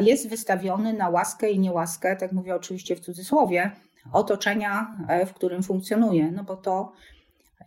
jest 0.00 0.28
wystawiony 0.28 0.92
na 0.92 1.08
łaskę 1.08 1.50
i 1.50 1.58
niełaskę, 1.58 2.16
tak 2.16 2.32
mówię 2.32 2.54
oczywiście 2.54 2.96
w 2.96 3.00
cudzysłowie, 3.00 3.70
otoczenia, 4.12 4.96
w 5.26 5.32
którym 5.32 5.62
funkcjonuje, 5.62 6.30
no 6.30 6.44
bo 6.44 6.56
to 6.56 6.92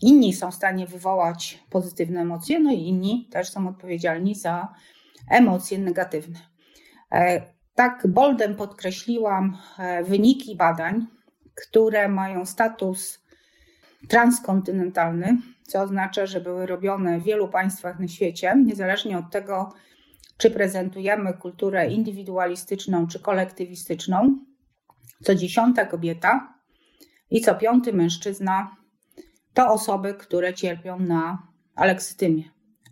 inni 0.02 0.34
są 0.34 0.52
w 0.52 0.56
stanie 0.56 0.88
wywołać 0.88 1.60
pozytywne 1.70 2.22
emocje, 2.22 2.60
no 2.60 2.72
i 2.72 2.80
inni 2.80 3.28
też 3.32 3.50
są 3.50 3.68
odpowiedzialni 3.68 4.36
za 4.36 4.74
emocje 5.30 5.78
negatywne. 5.78 6.40
Tak 7.76 8.08
boldem 8.08 8.56
podkreśliłam 8.56 9.58
e, 9.80 10.04
wyniki 10.04 10.56
badań, 10.56 11.08
które 11.56 12.08
mają 12.10 12.46
status 12.46 13.26
transkontynentalny, 14.08 15.38
co 15.64 15.82
oznacza, 15.82 16.26
że 16.26 16.42
były 16.42 16.66
robione 16.66 17.20
w 17.20 17.24
wielu 17.24 17.48
państwach 17.48 18.00
na 18.00 18.08
świecie, 18.08 18.54
niezależnie 18.66 19.18
od 19.18 19.32
tego, 19.32 19.74
czy 20.38 20.52
prezentujemy 20.52 21.34
kulturę 21.34 21.88
indywidualistyczną 21.88 23.08
czy 23.08 23.20
kolektywistyczną. 23.20 24.40
Co 25.24 25.36
dziesiąta 25.36 25.86
kobieta 25.86 26.54
i 27.32 27.42
co 27.42 27.56
piąty 27.56 27.94
mężczyzna 27.94 28.76
to 29.56 29.74
osoby, 29.74 30.14
które 30.14 30.54
cierpią 30.54 31.00
na 31.00 31.48
aleksytymię. 31.76 32.44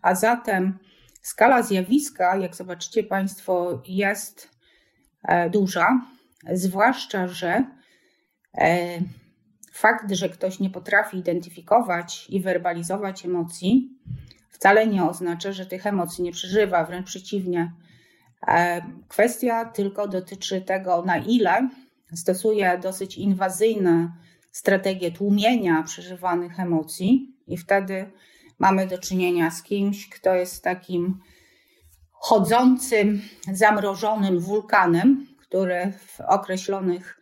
A 0.01 0.15
zatem 0.15 0.79
skala 1.22 1.63
zjawiska, 1.63 2.38
jak 2.38 2.55
zobaczycie 2.55 3.03
Państwo, 3.03 3.82
jest 3.88 4.53
E, 5.24 5.50
duża, 5.50 6.01
zwłaszcza, 6.53 7.27
że 7.27 7.63
e, 8.58 9.00
fakt, 9.74 10.12
że 10.12 10.29
ktoś 10.29 10.60
nie 10.60 10.70
potrafi 10.70 11.17
identyfikować 11.17 12.27
i 12.29 12.41
werbalizować 12.41 13.25
emocji, 13.25 13.89
wcale 14.50 14.88
nie 14.88 15.03
oznacza, 15.03 15.51
że 15.51 15.65
tych 15.65 15.88
emocji 15.88 16.24
nie 16.24 16.32
przeżywa, 16.32 16.86
wręcz 16.86 17.05
przeciwnie. 17.05 17.72
E, 18.48 18.82
kwestia 19.08 19.65
tylko 19.65 20.08
dotyczy 20.08 20.62
tego, 20.62 21.01
na 21.01 21.17
ile 21.17 21.70
stosuje 22.15 22.77
dosyć 22.77 23.17
inwazyjne 23.17 24.12
strategie 24.53 25.12
tłumienia 25.12 25.83
przeżywanych 25.83 26.60
emocji, 26.60 27.33
i 27.48 27.57
wtedy 27.57 28.12
mamy 28.60 28.88
do 28.88 28.98
czynienia 28.98 29.51
z 29.51 29.63
kimś, 29.63 30.10
kto 30.10 30.36
jest 30.36 30.63
takim 30.63 31.19
chodzącym, 32.12 33.22
zamrożonym 33.51 34.39
wulkanem, 34.39 35.27
który 35.41 35.93
w 36.07 36.22
określonych 36.22 37.19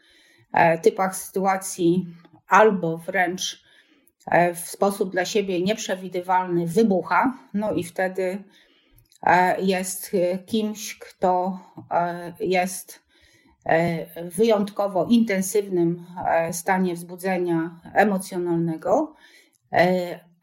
e, 0.54 0.78
typach 0.78 1.16
sytuacji 1.16 2.06
albo 2.48 2.98
wręcz 2.98 3.64
e, 4.26 4.56
w 4.56 4.60
sposób 4.60 5.12
dla 5.12 5.26
siebie 5.26 5.62
nieprzewidywalny 5.62 6.68
wybucha, 6.68 7.38
no 7.54 7.74
i 7.74 7.84
wtedy 7.84 8.44
e, 9.24 9.62
jest 9.62 10.12
kimś, 10.46 11.00
kto 11.00 11.60
jest 12.40 13.02
wyjątkowo 14.38 15.06
intensywnym 15.06 16.06
stanie 16.52 16.94
wzbudzenia 16.94 17.80
emocjonalnego, 17.94 19.16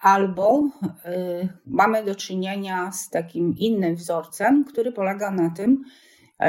albo 0.01 0.69
y, 1.07 1.49
mamy 1.67 2.05
do 2.05 2.15
czynienia 2.15 2.93
z 2.93 3.11
takim 3.11 3.55
innym 3.59 3.97
wzorcem, 3.97 4.65
który 4.65 4.93
polega 4.93 5.31
na 5.31 5.51
tym, 5.51 5.85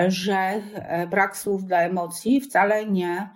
że 0.07 0.33
e, 0.35 1.07
brak 1.07 1.37
słów 1.37 1.65
dla 1.65 1.81
emocji 1.81 2.41
wcale 2.41 2.85
nie 2.85 3.29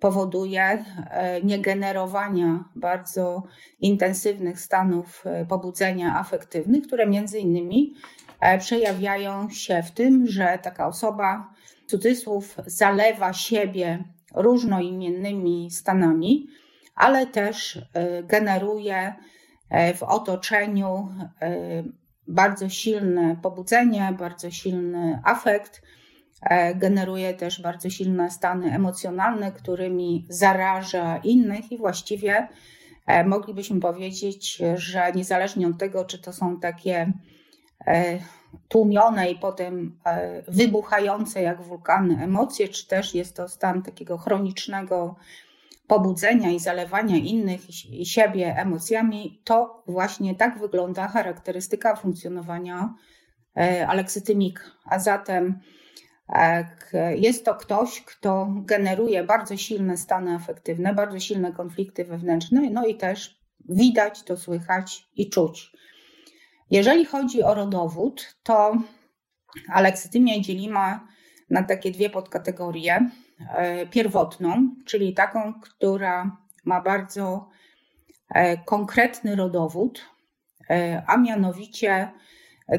powoduje 0.00 0.62
e, 0.62 1.42
niegenerowania 1.42 2.64
bardzo 2.76 3.42
intensywnych 3.80 4.60
stanów 4.60 5.26
e, 5.26 5.46
pobudzenia 5.46 6.18
afektywnych, 6.18 6.86
które 6.86 7.06
między 7.06 7.38
innymi 7.38 7.94
przejawiają 8.58 9.50
się 9.50 9.82
w 9.82 9.90
tym, 9.90 10.26
że 10.26 10.58
taka 10.62 10.86
osoba, 10.86 11.54
cudzysłów, 11.88 12.56
zalewa 12.66 13.32
siebie 13.32 14.04
różnoimiennymi 14.34 15.70
stanami, 15.70 16.46
ale 16.94 17.26
też 17.26 17.78
generuje 18.24 19.14
E, 19.70 19.94
w 19.94 20.02
otoczeniu 20.02 21.08
e, 21.42 21.84
bardzo 22.26 22.68
silne 22.68 23.36
pobudzenie, 23.42 24.14
bardzo 24.18 24.50
silny 24.50 25.20
afekt, 25.24 25.82
e, 26.42 26.74
generuje 26.74 27.34
też 27.34 27.62
bardzo 27.62 27.90
silne 27.90 28.30
stany 28.30 28.74
emocjonalne, 28.74 29.52
którymi 29.52 30.26
zaraża 30.28 31.16
innych 31.16 31.72
i 31.72 31.78
właściwie 31.78 32.48
moglibyśmy 33.26 33.80
powiedzieć, 33.80 34.62
że 34.74 35.12
niezależnie 35.12 35.68
od 35.68 35.78
tego, 35.78 36.04
czy 36.04 36.18
to 36.18 36.32
są 36.32 36.60
takie 36.60 37.12
tłumione 38.68 39.30
i 39.30 39.38
potem 39.38 39.98
wybuchające 40.48 41.42
jak 41.42 41.62
wulkany 41.62 42.24
emocje, 42.24 42.68
czy 42.68 42.86
też 42.86 43.14
jest 43.14 43.36
to 43.36 43.48
stan 43.48 43.82
takiego 43.82 44.18
chronicznego 44.18 45.16
pobudzenia 45.88 46.50
i 46.50 46.58
zalewania 46.58 47.16
innych 47.16 47.90
i 47.90 48.06
siebie 48.06 48.54
emocjami, 48.56 49.42
to 49.44 49.82
właśnie 49.86 50.34
tak 50.34 50.58
wygląda 50.58 51.08
charakterystyka 51.08 51.96
funkcjonowania 51.96 52.94
e, 53.56 53.86
aleksytymika. 53.88 54.62
A 54.84 54.98
zatem 54.98 55.60
e, 56.28 57.16
jest 57.16 57.44
to 57.44 57.54
ktoś, 57.54 58.00
kto 58.00 58.48
generuje 58.64 59.24
bardzo 59.24 59.56
silne 59.56 59.96
stany 59.96 60.34
afektywne, 60.34 60.94
bardzo 60.94 61.20
silne 61.20 61.52
konflikty 61.52 62.04
wewnętrzne, 62.04 62.70
no 62.70 62.86
i 62.86 62.96
też 62.96 63.38
widać 63.68 64.22
to, 64.22 64.36
słychać 64.36 65.08
i 65.16 65.30
czuć. 65.30 65.72
Jeżeli 66.70 67.04
chodzi 67.04 67.42
o 67.42 67.54
rodowód, 67.54 68.34
to 68.42 68.76
aleksytymię 69.72 70.40
dzielimy 70.42 70.98
na 71.50 71.62
takie 71.62 71.90
dwie 71.90 72.10
podkategorie. 72.10 73.10
E, 73.56 73.86
pierwotną, 73.86 74.74
czyli 74.86 75.14
taką, 75.14 75.60
która 75.60 76.36
ma 76.64 76.80
bardzo 76.80 77.48
e, 78.34 78.56
konkretny 78.56 79.36
rodowód, 79.36 80.06
e, 80.70 81.02
a 81.06 81.16
mianowicie 81.16 82.08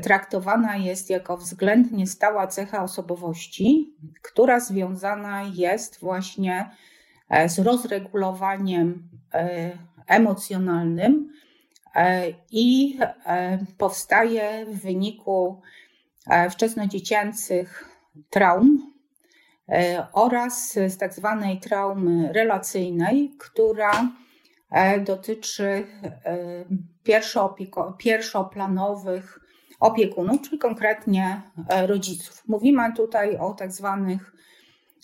traktowana 0.02 0.78
jest 0.78 1.10
jako 1.10 1.38
względnie 1.38 2.08
stała 2.08 2.48
cecha 2.48 2.84
osobowości, 2.84 3.96
która 4.22 4.60
związana 4.60 5.44
jest 5.54 6.00
właśnie 6.00 6.70
z 7.48 7.60
rozregulowaniem 7.60 9.10
emocjonalnym 10.08 11.32
i 12.52 12.98
powstaje 13.78 14.66
w 14.66 14.82
wyniku 14.82 15.62
wczesnodziecięcych 16.50 17.90
traum, 18.30 18.90
E, 19.72 20.08
oraz 20.14 20.74
z 20.74 20.98
tak 20.98 21.14
zwanej 21.14 21.60
traumy 21.60 22.34
relacyjnej, 22.34 23.32
która 23.38 24.12
e, 24.72 25.00
dotyczy 25.00 25.64
e, 25.64 25.86
pierwszoplanowych 27.98 29.40
opiekunów, 29.80 30.42
czyli 30.42 30.58
konkretnie 30.58 31.42
rodziców. 31.88 32.44
Mówimy 32.48 32.94
tutaj 32.96 33.38
o 33.38 33.54
tak 33.54 33.72
zwanych 33.72 34.36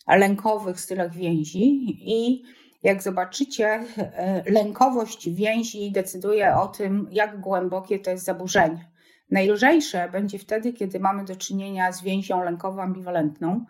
lękowych 0.07 0.79
stylach 0.79 1.13
więzi 1.13 1.85
i 2.01 2.43
jak 2.85 3.03
zobaczycie, 3.03 3.83
lękowość 4.45 5.29
więzi 5.29 5.91
decyduje 5.91 6.55
o 6.55 6.67
tym, 6.67 7.07
jak 7.11 7.39
głębokie 7.39 7.99
to 7.99 8.11
jest 8.11 8.25
zaburzenie. 8.25 8.85
Najlżejsze 9.31 10.09
będzie 10.11 10.39
wtedy, 10.39 10.73
kiedy 10.73 10.99
mamy 10.99 11.25
do 11.25 11.35
czynienia 11.35 11.91
z 11.91 12.03
więzią 12.03 12.43
lękową 12.43 12.81
ambiwalentną, 12.81 13.65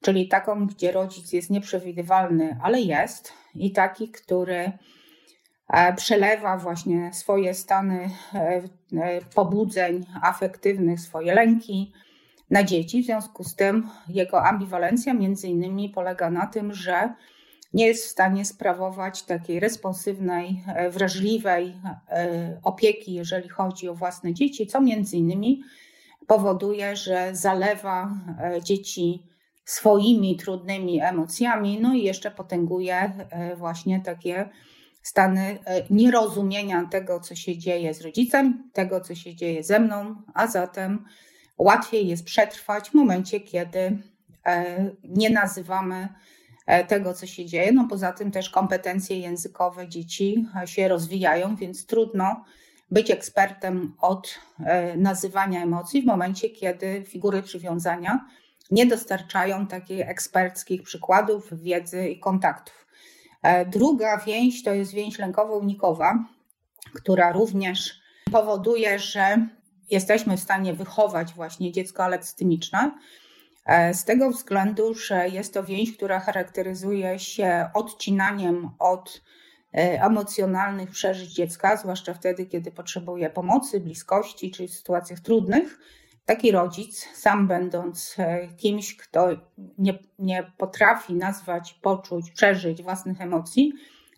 czyli 0.00 0.28
taką, 0.28 0.66
gdzie 0.66 0.92
rodzic 0.92 1.32
jest 1.32 1.50
nieprzewidywalny, 1.50 2.58
ale 2.62 2.80
jest, 2.80 3.32
i 3.54 3.72
taki, 3.72 4.08
który 4.08 4.72
e, 5.68 5.94
przelewa 5.94 6.56
właśnie 6.56 7.10
swoje 7.12 7.54
stany 7.54 8.10
e, 8.34 8.62
e, 8.92 9.20
pobudzeń 9.34 10.06
afektywnych, 10.22 11.00
swoje 11.00 11.34
lęki 11.34 11.92
na 12.50 12.62
dzieci. 12.62 13.02
W 13.02 13.06
związku 13.06 13.44
z 13.44 13.56
tym 13.56 13.88
jego 14.08 14.44
ambiwalencja 14.44 15.14
między 15.14 15.48
innymi 15.48 15.88
polega 15.88 16.30
na 16.30 16.46
tym, 16.46 16.72
że 16.72 17.14
nie 17.76 17.86
jest 17.86 18.04
w 18.04 18.08
stanie 18.08 18.44
sprawować 18.44 19.22
takiej 19.22 19.60
responsywnej, 19.60 20.64
wrażliwej 20.90 21.74
opieki, 22.62 23.14
jeżeli 23.14 23.48
chodzi 23.48 23.88
o 23.88 23.94
własne 23.94 24.34
dzieci, 24.34 24.66
co 24.66 24.80
między 24.80 25.16
innymi 25.16 25.62
powoduje, 26.26 26.96
że 26.96 27.30
zalewa 27.34 28.10
dzieci 28.62 29.22
swoimi 29.66 30.36
trudnymi 30.36 31.00
emocjami, 31.00 31.80
no 31.80 31.94
i 31.94 32.02
jeszcze 32.02 32.30
potęguje 32.30 32.96
e, 32.96 33.56
właśnie 33.56 34.00
takie 34.00 34.48
stany 35.02 35.58
e, 35.64 35.82
nierozumienia 35.90 36.88
tego, 36.90 37.20
co 37.20 37.34
się 37.34 37.58
dzieje 37.58 37.94
z 37.94 38.00
rodzicem, 38.00 38.70
tego, 38.72 39.00
co 39.00 39.14
się 39.14 39.34
dzieje 39.34 39.64
ze 39.64 39.80
mną, 39.80 40.22
a 40.34 40.46
zatem 40.46 41.04
łatwiej 41.58 42.08
jest 42.08 42.24
przetrwać 42.24 42.90
w 42.90 42.94
momencie, 42.94 43.40
kiedy 43.40 43.98
e, 44.46 44.90
nie 45.04 45.30
nazywamy 45.30 46.08
tego, 46.88 47.14
co 47.14 47.26
się 47.26 47.46
dzieje. 47.46 47.72
No 47.72 47.86
poza 47.90 48.12
tym 48.12 48.30
też 48.30 48.50
kompetencje 48.50 49.18
językowe 49.18 49.88
dzieci 49.88 50.46
się 50.64 50.88
rozwijają, 50.88 51.56
więc 51.56 51.86
trudno 51.86 52.44
być 52.90 53.10
ekspertem 53.10 53.94
od 54.00 54.38
nazywania 54.96 55.62
emocji 55.62 56.02
w 56.02 56.06
momencie, 56.06 56.50
kiedy 56.50 57.04
figury 57.06 57.42
przywiązania 57.42 58.26
nie 58.70 58.86
dostarczają 58.86 59.66
takich 59.66 60.08
eksperckich 60.08 60.82
przykładów, 60.82 61.62
wiedzy 61.62 62.08
i 62.08 62.20
kontaktów. 62.20 62.86
Druga 63.66 64.18
więź 64.18 64.62
to 64.62 64.74
jest 64.74 64.92
więź 64.92 65.18
lękowo-unikowa, 65.18 66.24
która 66.94 67.32
również 67.32 68.00
powoduje, 68.32 68.98
że 68.98 69.48
jesteśmy 69.90 70.36
w 70.36 70.40
stanie 70.40 70.74
wychować 70.74 71.34
właśnie 71.34 71.72
dziecko 71.72 72.04
aleksytymiczne. 72.04 72.92
E, 73.66 73.94
z 73.94 74.04
tego 74.04 74.30
względu, 74.30 74.94
że 74.94 75.28
jest 75.28 75.54
to 75.54 75.64
więź, 75.64 75.96
która 75.96 76.20
charakteryzuje 76.20 77.18
się 77.18 77.68
odcinaniem 77.74 78.70
od 78.78 79.22
e, 79.74 80.02
emocjonalnych 80.02 80.90
przeżyć 80.90 81.32
dziecka, 81.32 81.76
zwłaszcza 81.76 82.14
wtedy, 82.14 82.46
kiedy 82.46 82.72
potrzebuje 82.72 83.30
pomocy, 83.30 83.80
bliskości 83.80 84.50
czy 84.50 84.68
w 84.68 84.74
sytuacjach 84.74 85.20
trudnych. 85.20 85.78
Taki 86.24 86.52
rodzic, 86.52 87.08
sam 87.14 87.48
będąc 87.48 88.14
e, 88.18 88.48
kimś, 88.56 88.96
kto 88.96 89.28
nie, 89.78 89.98
nie 90.18 90.52
potrafi 90.56 91.14
nazwać, 91.14 91.74
poczuć, 91.74 92.30
przeżyć 92.30 92.82
własnych 92.82 93.20
emocji, 93.20 93.72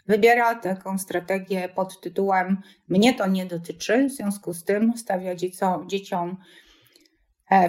wybiera 0.06 0.54
taką 0.54 0.98
strategię 0.98 1.68
pod 1.68 2.00
tytułem 2.00 2.62
Mnie 2.88 3.14
to 3.14 3.26
nie 3.26 3.46
dotyczy, 3.46 4.08
w 4.08 4.12
związku 4.12 4.54
z 4.54 4.64
tym 4.64 4.96
stawia 4.96 5.34
dzieciom, 5.34 5.88
dzieciom 5.88 6.37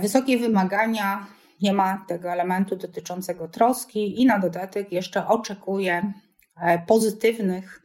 wysokie 0.01 0.37
wymagania, 0.37 1.27
nie 1.61 1.73
ma 1.73 2.05
tego 2.07 2.31
elementu 2.31 2.75
dotyczącego 2.75 3.47
troski 3.47 4.21
i 4.21 4.25
na 4.25 4.39
dodatek 4.39 4.91
jeszcze 4.91 5.27
oczekuje 5.27 6.13
e, 6.61 6.79
pozytywnych 6.79 7.81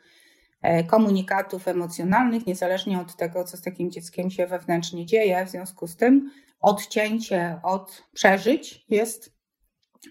e, 0.63 0.85
komunikatów 0.85 1.69
emocjonalnych, 1.69 2.47
niezależnie 2.47 3.01
od 3.01 3.17
tego, 3.17 3.45
co 3.45 3.57
z 3.57 3.63
takim 3.63 3.91
dzieckiem 3.91 4.31
się 4.31 4.47
wewnętrznie 4.47 5.07
dzieje. 5.07 5.47
W 5.47 5.51
związku 5.51 5.87
z 5.87 5.97
tym 5.97 6.31
odcięcie 6.61 7.61
od 7.63 8.03
przeżyć 8.13 8.85
jest 8.89 9.35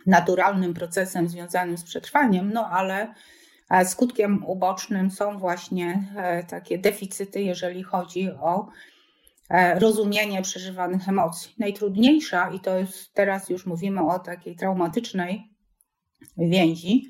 naturalnym 0.05 0.73
procesem 0.73 1.29
związanym 1.29 1.77
z 1.77 1.83
przetrwaniem, 1.83 2.53
no 2.53 2.69
ale 2.69 3.13
e, 3.69 3.85
skutkiem 3.85 4.45
ubocznym 4.45 5.11
są 5.11 5.37
właśnie 5.39 6.03
takie 6.47 6.77
deficyty, 6.77 7.41
jeżeli 7.41 7.83
chodzi 7.83 8.31
o 8.31 8.67
rozumienie 9.75 10.41
przeżywanych 10.41 11.09
emocji. 11.09 11.55
Najtrudniejsza, 11.57 12.49
i 12.49 12.59
to 12.59 12.77
jest 12.77 13.13
teraz 13.13 13.49
już 13.49 13.65
mówimy 13.65 14.01
o 14.07 14.19
takiej 14.19 14.55
traumatycznej 14.55 15.49
więzi, 16.37 17.09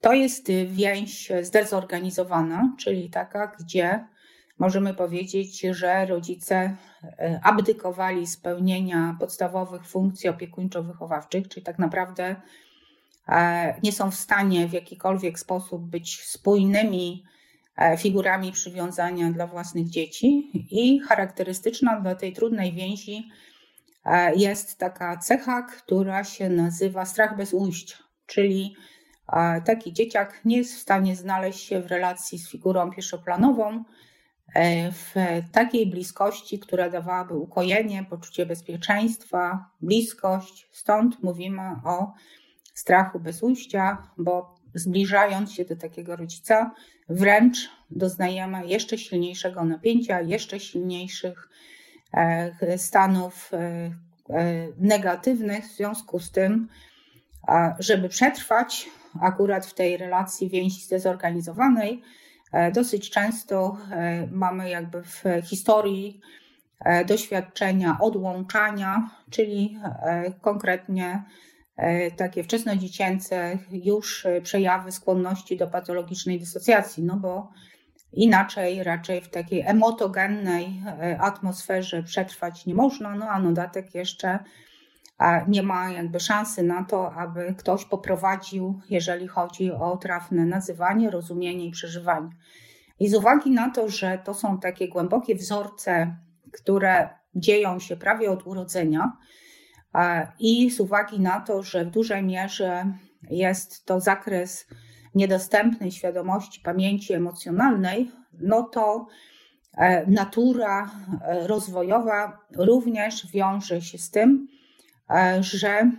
to 0.00 0.12
jest 0.12 0.50
więź 0.66 1.32
zdezorganizowana, 1.42 2.74
czyli 2.78 3.10
taka, 3.10 3.56
gdzie 3.60 4.04
możemy 4.58 4.94
powiedzieć, 4.94 5.60
że 5.60 6.06
rodzice 6.06 6.76
e, 7.02 7.40
abdykowali 7.42 8.26
spełnienia 8.26 9.16
podstawowych 9.20 9.86
funkcji 9.86 10.30
opiekuńczo-wychowawczych, 10.30 11.48
czyli 11.48 11.66
tak 11.66 11.78
naprawdę 11.78 12.36
e, 13.28 13.80
nie 13.82 13.92
są 13.92 14.10
w 14.10 14.14
stanie 14.14 14.68
w 14.68 14.72
jakikolwiek 14.72 15.38
sposób 15.38 15.90
być 15.90 16.20
spójnymi 16.24 17.24
E, 17.24 17.37
figurami 17.98 18.52
przywiązania 18.52 19.32
dla 19.32 19.46
własnych 19.46 19.88
dzieci. 19.88 20.50
I 20.70 21.00
charakterystyczna 21.00 22.00
dla 22.00 22.14
tej 22.14 22.32
trudnej 22.32 22.72
więzi 22.72 23.28
e, 24.04 24.34
jest 24.34 24.78
taka 24.78 25.16
cecha, 25.16 25.62
która 25.62 26.24
się 26.24 26.48
nazywa 26.48 27.04
strach 27.04 27.36
bez 27.36 27.54
ujścia, 27.54 27.96
czyli 28.26 28.76
e, 29.32 29.60
taki 29.60 29.92
dzieciak 29.92 30.40
nie 30.44 30.56
jest 30.56 30.74
w 30.74 30.78
stanie 30.80 31.16
znaleźć 31.16 31.60
się 31.60 31.82
w 31.82 31.86
relacji 31.86 32.38
z 32.38 32.50
figurą 32.50 32.90
pierwszoplanową, 32.90 33.84
w 34.92 35.14
takiej 35.52 35.86
bliskości, 35.86 36.58
która 36.58 36.90
dawałaby 36.90 37.34
ukojenie, 37.34 38.04
poczucie 38.10 38.46
bezpieczeństwa, 38.46 39.70
bliskość. 39.80 40.68
Stąd 40.72 41.22
mówimy 41.22 41.62
o 41.84 42.12
strachu 42.74 43.20
bez 43.20 43.42
ujścia, 43.42 44.10
bo 44.18 44.54
zbliżając 44.74 45.52
się 45.52 45.64
do 45.64 45.76
takiego 45.76 46.16
rodzica, 46.16 46.74
wręcz 47.08 47.70
doznajemy 47.90 48.66
jeszcze 48.66 48.98
silniejszego 48.98 49.64
napięcia, 49.64 50.20
jeszcze 50.20 50.60
silniejszych 50.60 51.48
e, 52.12 52.78
stanów 52.78 53.50
e, 53.52 53.58
e, 53.58 54.68
negatywnych. 54.78 55.64
W 55.64 55.76
związku 55.76 56.20
z 56.20 56.30
tym, 56.30 56.68
żeby 57.78 58.08
przetrwać 58.08 58.88
akurat 59.20 59.66
w 59.66 59.74
tej 59.74 59.96
relacji 59.96 60.48
więzi 60.50 60.80
zdezorganizowanej, 60.80 62.02
dosyć 62.72 63.10
często 63.10 63.76
mamy 64.30 64.70
jakby 64.70 65.02
w 65.02 65.24
historii 65.44 66.20
doświadczenia 67.06 67.98
odłączania, 68.00 69.10
czyli 69.30 69.78
konkretnie 70.40 71.22
takie 72.16 72.44
wczesnodziecięce 72.44 73.58
już 73.70 74.26
e, 74.26 74.40
przejawy 74.40 74.92
skłonności 74.92 75.56
do 75.56 75.66
patologicznej 75.66 76.40
dysocjacji, 76.40 77.02
no 77.04 77.16
bo 77.16 77.50
inaczej 78.12 78.82
raczej 78.82 79.20
w 79.20 79.28
takiej 79.28 79.60
emotogennej 79.66 80.82
e, 80.86 81.18
atmosferze 81.20 82.02
przetrwać 82.02 82.66
nie 82.66 82.74
można, 82.74 83.14
no 83.14 83.28
a 83.28 83.40
dodatek 83.40 83.94
jeszcze 83.94 84.38
nie 85.48 85.62
ma 85.62 85.90
jakby 85.90 86.20
szansy 86.20 86.62
na 86.62 86.84
to, 86.84 87.12
aby 87.12 87.54
ktoś 87.58 87.84
poprowadził, 87.84 88.80
jeżeli 88.90 89.28
chodzi 89.28 89.72
o 89.72 89.96
trafne 89.96 90.46
nazywanie, 90.46 91.10
rozumienie 91.10 91.66
i 91.66 91.70
przeżywanie. 91.70 92.30
I 93.00 93.08
z 93.08 93.14
uwagi 93.14 93.50
na 93.50 93.70
to, 93.70 93.88
że 93.88 94.18
to 94.24 94.34
są 94.34 94.60
takie 94.60 94.88
głębokie 94.88 95.34
wzorce, 95.34 96.16
które 96.52 97.08
dzieją 97.34 97.78
się 97.78 97.96
prawie 97.96 98.30
od 98.30 98.46
urodzenia, 98.46 99.12
i 100.40 100.70
z 100.70 100.80
uwagi 100.80 101.20
na 101.20 101.40
to, 101.40 101.62
że 101.62 101.84
w 101.84 101.90
dużej 101.90 102.22
mierze 102.22 102.92
jest 103.30 103.84
to 103.84 104.00
zakres 104.00 104.66
niedostępnej 105.14 105.92
świadomości 105.92 106.60
pamięci 106.60 107.12
emocjonalnej, 107.12 108.10
no 108.40 108.62
to 108.62 109.06
e, 109.76 110.06
natura 110.06 110.90
e, 111.22 111.46
rozwojowa 111.46 112.38
również 112.56 113.32
wiąże 113.32 113.82
się 113.82 113.98
z 113.98 114.10
tym, 114.10 114.48
e, 115.10 115.42
że 115.42 115.90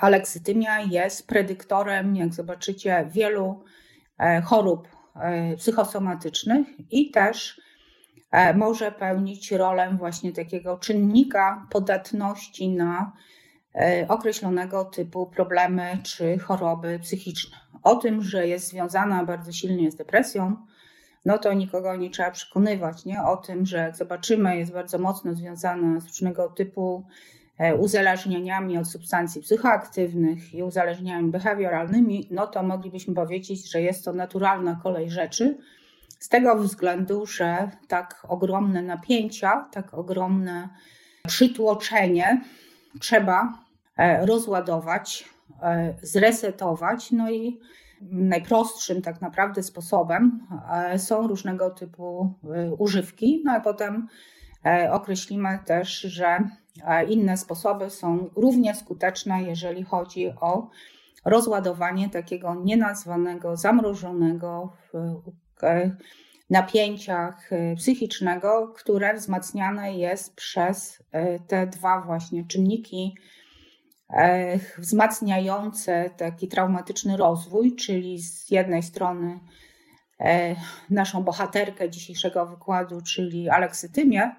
aleksytymia 0.00 0.80
jest 0.80 1.26
predyktorem, 1.26 2.16
jak 2.16 2.34
zobaczycie, 2.34 3.08
wielu 3.10 3.64
chorób 4.44 4.88
psychosomatycznych 5.56 6.66
i 6.90 7.10
też 7.10 7.60
może 8.54 8.92
pełnić 8.92 9.52
rolę 9.52 9.96
właśnie 9.98 10.32
takiego 10.32 10.78
czynnika 10.78 11.66
podatności 11.70 12.68
na 12.68 13.12
e, 13.74 14.06
określonego 14.08 14.84
typu 14.84 15.26
problemy 15.26 15.98
czy 16.02 16.38
choroby 16.38 16.98
psychiczne. 16.98 17.56
O 17.82 17.96
tym, 17.96 18.22
że 18.22 18.48
jest 18.48 18.68
związana 18.68 19.24
bardzo 19.24 19.52
silnie 19.52 19.90
z 19.90 19.96
depresją, 19.96 20.56
no 21.24 21.38
to 21.38 21.52
nikogo 21.52 21.96
nie 21.96 22.10
trzeba 22.10 22.30
przekonywać, 22.30 23.04
nie? 23.04 23.22
O 23.22 23.36
tym, 23.36 23.66
że 23.66 23.76
jak 23.76 23.96
zobaczymy, 23.96 24.56
jest 24.56 24.72
bardzo 24.72 24.98
mocno 24.98 25.34
związana 25.34 26.00
z 26.00 26.06
różnego 26.06 26.48
typu 26.48 27.04
e, 27.58 27.74
uzależnieniami 27.74 28.78
od 28.78 28.88
substancji 28.88 29.42
psychoaktywnych 29.42 30.54
i 30.54 30.62
uzależnieniami 30.62 31.30
behawioralnymi, 31.30 32.28
no 32.30 32.46
to 32.46 32.62
moglibyśmy 32.62 33.14
powiedzieć, 33.14 33.70
że 33.70 33.82
jest 33.82 34.04
to 34.04 34.12
naturalna 34.12 34.80
kolej 34.82 35.10
rzeczy, 35.10 35.58
z 36.22 36.28
tego 36.28 36.56
względu, 36.56 37.26
że 37.26 37.70
tak 37.88 38.26
ogromne 38.28 38.82
napięcia, 38.82 39.68
tak 39.72 39.94
ogromne 39.94 40.68
przytłoczenie 41.26 42.40
trzeba 43.00 43.58
e, 43.96 44.26
rozładować, 44.26 45.24
e, 45.62 45.94
zresetować. 46.02 47.10
No 47.12 47.30
i 47.30 47.60
najprostszym 48.00 49.02
tak 49.02 49.20
naprawdę 49.20 49.62
sposobem 49.62 50.46
e, 50.72 50.98
są 50.98 51.26
różnego 51.26 51.70
typu 51.70 52.34
używki. 52.78 53.42
No 53.44 53.52
a 53.52 53.60
potem 53.60 54.08
określimy 54.90 55.58
też, 55.64 56.00
że 56.00 56.38
inne 57.08 57.36
sposoby 57.36 57.90
są 57.90 58.30
równie 58.36 58.74
skuteczne, 58.74 59.42
jeżeli 59.42 59.82
chodzi 59.84 60.28
o 60.40 60.70
rozładowanie 61.24 62.08
takiego 62.10 62.54
nienazwanego, 62.54 63.56
zamrożonego 63.56 64.72
napięciach 66.52 67.52
e, 67.52 67.76
psychicznego, 67.76 68.68
które 68.76 69.14
wzmacniane 69.14 69.96
jest 69.96 70.34
przez 70.34 71.02
e, 71.12 71.40
te 71.40 71.66
dwa 71.66 72.00
właśnie 72.00 72.44
czynniki 72.44 73.14
e, 74.10 74.58
wzmacniające 74.78 76.10
taki 76.16 76.48
traumatyczny 76.48 77.16
rozwój, 77.16 77.76
czyli 77.76 78.22
z 78.22 78.50
jednej 78.50 78.82
strony 78.82 79.40
naszą 80.90 81.22
bohaterkę 81.22 81.90
dzisiejszego 81.90 82.46
wykładu, 82.46 83.00
czyli 83.00 83.48
aleksytymię, 83.48 84.36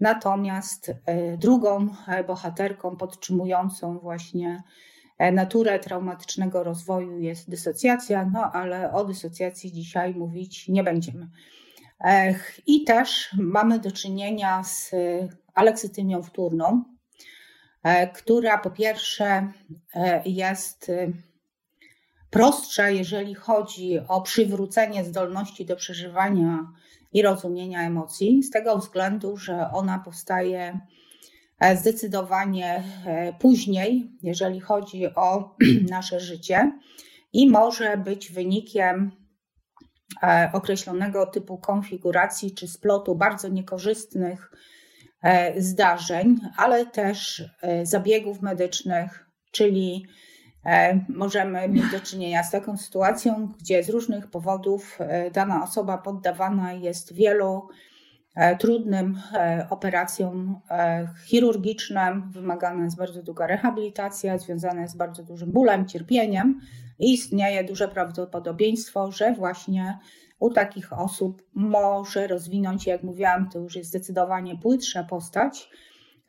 natomiast 0.00 0.92
drugą 1.38 1.88
bohaterką 2.26 2.96
podtrzymującą 2.96 3.98
właśnie 3.98 4.62
E, 4.62 4.97
naturę 5.32 5.78
traumatycznego 5.78 6.64
rozwoju 6.64 7.18
jest 7.18 7.50
dysocjacja, 7.50 8.30
no 8.32 8.52
ale 8.52 8.92
o 8.92 9.04
dysocjacji 9.04 9.72
dzisiaj 9.72 10.14
mówić 10.14 10.68
nie 10.68 10.84
będziemy. 10.84 11.28
I 12.66 12.84
też 12.84 13.30
mamy 13.38 13.78
do 13.78 13.92
czynienia 13.92 14.64
z 14.64 14.90
aleksytymią 15.54 16.22
wtórną, 16.22 16.84
która 18.14 18.58
po 18.58 18.70
pierwsze 18.70 19.52
jest 20.24 20.90
prostsza, 22.30 22.90
jeżeli 22.90 23.34
chodzi 23.34 23.98
o 24.08 24.22
przywrócenie 24.22 25.04
zdolności 25.04 25.66
do 25.66 25.76
przeżywania 25.76 26.72
i 27.12 27.22
rozumienia 27.22 27.82
emocji, 27.82 28.42
z 28.42 28.50
tego 28.50 28.78
względu, 28.78 29.36
że 29.36 29.70
ona 29.72 29.98
powstaje 29.98 30.60
e, 30.60 30.80
zdecydowanie 31.76 32.84
e, 33.06 33.32
później, 33.32 34.10
jeżeli 34.22 34.60
chodzi 34.60 35.14
o 35.14 35.56
nasze 35.90 36.20
życie. 36.20 36.72
I 37.32 37.50
może 37.50 37.96
być 37.96 38.32
wynikiem 38.32 39.10
e, 40.22 40.50
określonego 40.52 41.26
typu 41.26 41.58
konfiguracji 41.58 42.54
czy 42.54 42.68
splotu 42.68 43.14
bardzo 43.14 43.48
niekorzystnych 43.48 44.50
zdarzeń, 45.56 46.36
ale 46.56 46.86
też 46.86 47.44
zabiegów 47.82 48.42
medycznych, 48.42 49.26
czyli 49.52 50.06
E, 50.68 51.00
możemy 51.08 51.68
mieć 51.68 51.90
do 51.90 52.00
czynienia 52.00 52.42
z 52.42 52.50
taką 52.50 52.76
sytuacją, 52.76 53.48
gdzie 53.60 53.82
z 53.82 53.90
różnych 53.90 54.30
powodów 54.30 54.98
e, 55.00 55.30
dana 55.30 55.64
osoba 55.64 55.98
poddawana 55.98 56.72
jest 56.72 57.14
wielu 57.14 57.62
e, 57.62 57.78
trudnym 58.58 59.20
operacjom 59.70 60.60
chirurgicznym, 61.26 62.30
wymagana 62.30 62.84
jest 62.84 62.96
bardzo 62.96 63.22
długa 63.22 63.46
rehabilitacja, 63.46 64.38
związana 64.38 64.82
jest 64.82 64.94
z 64.94 64.96
bardzo 64.96 65.22
dużym 65.22 65.52
bólem, 65.52 65.86
cierpieniem 65.86 66.60
i 66.98 67.12
istnieje 67.12 67.64
duże 67.64 67.88
prawdopodobieństwo, 67.88 69.12
że 69.12 69.32
właśnie 69.32 69.98
u 70.38 70.50
takich 70.50 70.92
osób 70.92 71.42
może 71.54 72.26
rozwinąć, 72.26 72.86
jak 72.86 73.02
mówiłam, 73.02 73.50
to 73.50 73.58
już 73.58 73.76
jest 73.76 73.88
zdecydowanie 73.88 74.58
płytsza 74.58 75.04
postać, 75.04 75.68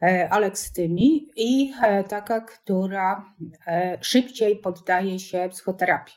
E, 0.02 0.30
aleksytymii 0.30 1.28
i 1.36 1.74
e, 1.84 2.04
taka, 2.04 2.42
która 2.42 3.34
e, 3.68 3.98
szybciej 4.02 4.56
poddaje 4.56 5.20
się 5.20 5.50
psychoterapii. 5.52 6.16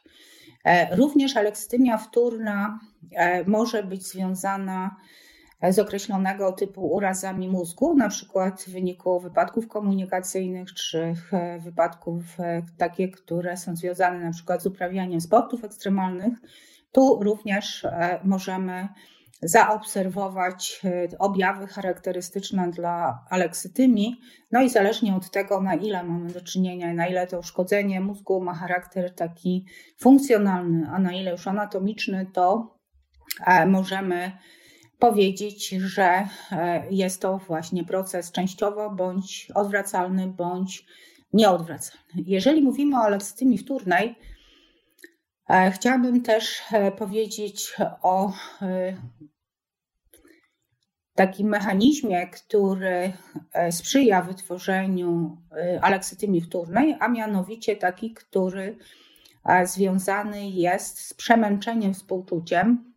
Również 0.91 1.37
aleksytymia 1.37 1.99
wtórna 1.99 2.81
może 3.47 3.83
być 3.83 4.07
związana 4.07 4.97
z 5.71 5.79
określonego 5.79 6.53
typu 6.53 6.87
urazami 6.87 7.49
mózgu, 7.49 7.95
na 7.95 8.09
przykład 8.09 8.63
w 8.63 8.69
wyniku 8.69 9.21
wypadków 9.21 9.69
komunikacyjnych 9.69 10.75
czy 10.75 11.15
wypadków 11.61 12.23
takie, 12.79 13.09
które 13.09 13.57
są 13.57 13.77
związane 13.77 14.21
na 14.21 14.31
przykład 14.31 14.63
z 14.63 14.67
uprawianiem 14.67 15.21
sportów 15.21 15.65
ekstremalnych. 15.65 16.39
Tu 16.93 17.19
również 17.23 17.87
możemy 18.25 18.89
zaobserwować 19.43 20.81
e, 20.85 21.19
objawy 21.19 21.67
charakterystyczne 21.67 22.71
dla 22.71 23.25
aleksytymii. 23.31 24.21
No 24.53 24.61
i 24.61 24.69
zależnie 24.69 25.17
od 25.17 25.31
tego, 25.31 25.61
na 25.61 25.75
ile 25.75 26.05
mamy 26.05 26.33
do 26.33 26.41
czynienia, 26.41 26.95
na 26.95 27.07
ile 27.07 27.27
to 27.27 27.39
uszkodzenie 27.39 28.01
mózgu 28.01 28.41
ma 28.41 28.55
charakter 28.55 29.15
taki 29.15 29.67
funkcjonalny, 30.01 30.89
a 30.93 30.99
na 30.99 31.13
ile 31.13 31.31
już 31.31 31.47
anatomiczny, 31.47 32.27
to 32.33 32.77
e, 33.47 33.67
możemy 33.67 34.33
powiedzieć, 35.03 35.69
że 35.69 36.29
e, 36.53 36.87
jest 36.91 37.23
to 37.23 37.39
właśnie 37.39 37.85
proces 37.85 38.33
częściowo 38.33 38.91
bądź 38.91 39.49
odwracalny, 39.55 40.27
bądź 40.27 40.85
nieodwracalny. 41.33 42.23
Jeżeli 42.27 42.63
mówimy 42.63 42.97
o 42.97 43.03
aleksytymii 43.03 43.59
wtórnej, 43.59 44.15
Chciałabym 45.73 46.23
też 46.23 46.63
powiedzieć 46.99 47.77
o 48.03 48.33
takim 51.15 51.49
mechanizmie, 51.49 52.27
który 52.27 53.13
e, 53.53 53.73
sprzyja 53.73 54.23
wytworzeniu 54.23 55.39
e, 55.53 55.81
aleksytymii 55.85 56.41
wtórnej, 56.41 56.97
a 57.01 57.09
mianowicie 57.09 57.77
taki, 57.77 58.15
który 58.15 58.79
e, 59.45 59.67
związany 59.67 60.49
jest 60.51 60.99
z 60.99 61.15
przemęczeniem 61.15 61.95
współczuciem, 61.95 62.92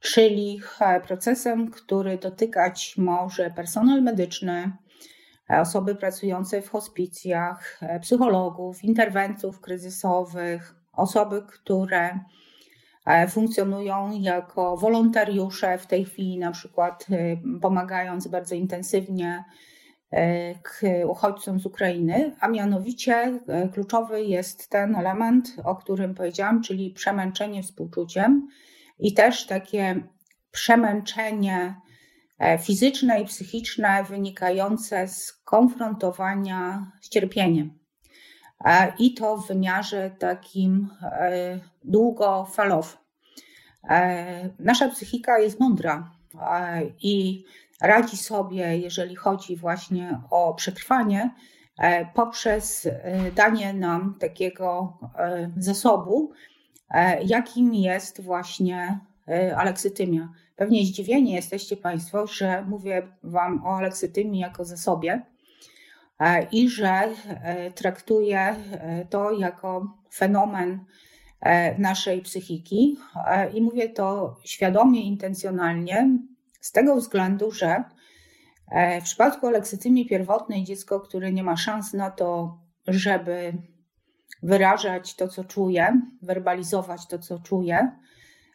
czyli 0.00 0.60
procesem, 1.06 1.70
który 1.70 2.18
dotykać 2.18 2.94
może 2.96 3.50
personel 3.50 4.02
medyczny, 4.02 4.72
osoby 5.48 5.94
pracujące 5.94 6.62
w 6.62 6.70
hospicjach, 6.70 7.80
psychologów, 8.02 8.84
interwentów 8.84 9.60
kryzysowych, 9.60 10.74
osoby, 10.92 11.42
które 11.42 12.18
E, 13.08 13.28
funkcjonują 13.28 14.10
jako 14.20 14.76
wolontariusze 14.76 15.78
w 15.78 15.86
tej 15.86 16.04
chwili, 16.04 16.38
na 16.38 16.52
przykład 16.52 17.06
e, 17.10 17.36
pomagając 17.60 18.28
bardzo 18.28 18.54
intensywnie 18.54 19.44
e, 20.12 21.06
uchodźcom 21.06 21.60
z 21.60 21.66
Ukrainy, 21.66 22.36
a 22.40 22.48
mianowicie 22.48 23.40
kluczowy 23.72 24.24
jest 24.24 24.70
ten 24.70 24.96
element, 24.96 25.56
o 25.64 25.76
którym 25.76 26.14
powiedziałam, 26.14 26.62
czyli 26.62 26.90
przemęczenie 26.90 27.62
współczuciem 27.62 28.48
i 28.98 29.14
też 29.14 29.46
takie 29.46 30.02
przemęczenie 30.50 31.74
fizyczne 32.62 33.20
i 33.20 33.24
psychiczne 33.24 34.04
wynikające 34.04 35.08
z 35.08 35.32
konfrontowania 35.32 36.92
z 37.00 37.08
cierpieniem. 37.08 37.78
I 38.98 39.14
to 39.14 39.36
w 39.36 39.48
wymiarze 39.48 40.10
takim 40.18 40.88
długofalowym. 41.84 42.98
E, 43.88 44.50
nasza 44.58 44.88
psychika 44.88 45.38
jest 45.38 45.60
mądra 45.60 46.10
e, 46.42 46.82
i 47.02 47.44
radzi 47.80 48.16
sobie, 48.16 48.78
jeżeli 48.78 49.16
chodzi 49.16 49.56
właśnie 49.56 50.20
o 50.30 50.54
przetrwanie, 50.54 51.34
e, 51.78 52.06
poprzez 52.06 52.88
danie 53.36 53.74
nam 53.74 54.14
takiego 54.20 54.98
zasobu, 55.56 56.32
jakim 57.24 57.74
jest 57.74 58.20
właśnie 58.20 59.00
aleksytymia. 59.56 60.28
Pewnie 60.56 60.84
zdziwieni 60.84 61.32
jesteście 61.32 61.76
Państwo, 61.76 62.26
że 62.26 62.64
mówię 62.68 63.08
Wam 63.22 63.66
o 63.66 63.76
aleksytymii 63.76 64.40
jako 64.40 64.64
zasobie 64.64 65.22
i 66.52 66.68
że 66.68 67.02
traktuję 67.74 68.56
to 69.10 69.32
jako 69.32 69.96
fenomen 70.14 70.84
E, 71.40 71.78
naszej 71.78 72.22
psychiki. 72.22 72.96
E, 73.26 73.50
I 73.50 73.62
mówię 73.62 73.88
to 73.88 74.36
świadomie, 74.44 75.02
intencjonalnie, 75.02 76.18
z 76.60 76.72
tego 76.72 76.96
względu, 76.96 77.50
że 77.50 77.84
e, 78.70 79.00
w 79.00 79.04
przypadku 79.04 79.46
aleksytymii 79.46 80.06
pierwotnej 80.06 80.64
dziecko, 80.64 81.00
które 81.00 81.32
nie 81.32 81.42
ma 81.42 81.56
szans 81.56 81.92
na 81.92 82.10
to, 82.10 82.58
żeby 82.86 83.52
wyrażać 84.42 85.14
to, 85.14 85.28
co 85.28 85.44
czuje, 85.44 86.00
werbalizować 86.22 87.06
to, 87.06 87.18
co 87.18 87.38
czuje, 87.38 87.90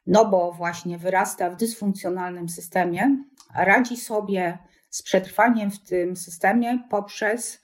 no 0.07 0.25
bo 0.25 0.51
właśnie 0.51 0.97
wyrasta 0.97 1.49
w 1.49 1.55
dysfunkcjonalnym 1.55 2.49
systemie, 2.49 3.17
radzi 3.55 3.97
sobie 3.97 4.57
z 4.89 5.03
przetrwaniem 5.03 5.71
w 5.71 5.79
tym 5.79 6.15
systemie 6.15 6.79
poprzez 6.89 7.63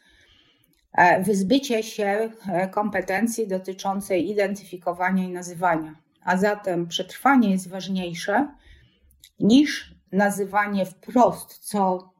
E, 0.93 1.23
wyzbycie 1.23 1.83
się 1.83 2.31
e, 2.47 2.67
kompetencji 2.67 3.47
dotyczącej 3.47 4.29
identyfikowania 4.29 5.23
i 5.23 5.29
nazywania. 5.29 5.95
A 6.23 6.37
zatem 6.37 6.87
przetrwanie 6.87 7.51
jest 7.51 7.69
ważniejsze 7.69 8.47
niż 9.39 9.95
nazywanie 10.11 10.85
wprost, 10.85 11.57
co 11.57 12.13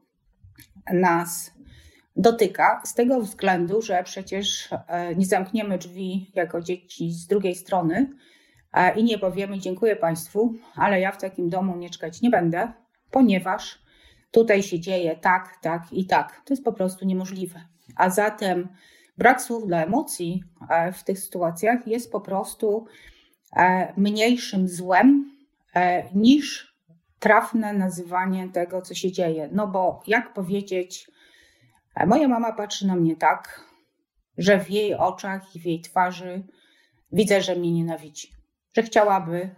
nas 0.92 1.52
dotyka, 2.20 2.82
z 2.84 2.94
tego 2.94 3.20
względu, 3.20 3.82
że 3.82 4.02
przecież 4.04 4.68
e, 4.88 5.14
nie 5.14 5.26
zamkniemy 5.26 5.78
drzwi 5.78 6.30
jako 6.34 6.60
dzieci 6.60 7.12
z 7.12 7.26
drugiej 7.26 7.54
strony 7.54 8.10
i 8.96 9.04
nie 9.04 9.18
powiemy 9.18 9.58
dziękuję 9.58 9.96
Państwu, 9.96 10.54
ale 10.74 11.00
ja 11.00 11.12
w 11.12 11.20
takim 11.20 11.48
domu 11.48 11.76
mieszkać 11.76 12.22
nie 12.22 12.30
będę, 12.30 12.72
ponieważ 13.10 13.82
tutaj 14.30 14.62
się 14.62 14.80
dzieje 14.80 15.16
tak, 15.16 15.58
tak 15.62 15.82
i 15.92 16.06
tak. 16.06 16.42
To 16.44 16.54
jest 16.54 16.64
po 16.64 16.72
prostu 16.72 17.04
niemożliwe. 17.04 17.60
A 17.96 18.10
zatem 18.10 18.68
brak 19.18 19.42
słów 19.42 19.66
dla 19.66 19.84
emocji 19.84 20.44
e, 20.70 20.92
w 20.92 21.04
tych 21.04 21.18
sytuacjach 21.18 21.86
jest 21.86 22.12
po 22.12 22.20
prostu 22.20 22.86
e, 23.56 23.92
mniejszym 23.96 24.68
złem 24.68 25.30
e, 25.74 26.04
niż 26.14 26.76
trafne 27.18 27.72
nazywanie 27.72 28.48
tego, 28.48 28.82
co 28.82 28.94
się 28.94 29.12
dzieje. 29.12 29.48
No 29.52 29.66
bo 29.66 30.02
jak 30.06 30.34
powiedzieć, 30.34 31.10
moja 32.06 32.28
mama 32.28 32.52
patrzy 32.52 32.86
na 32.86 32.96
mnie 32.96 33.16
tak, 33.16 33.70
że 34.38 34.60
w 34.60 34.70
jej 34.70 34.94
oczach 34.94 35.56
i 35.56 35.60
w 35.60 35.66
jej 35.66 35.80
twarzy 35.80 36.46
widzę, 37.12 37.42
że 37.42 37.56
mnie 37.56 37.72
nienawidzi, 37.72 38.28
że 38.76 38.82
chciałaby, 38.82 39.54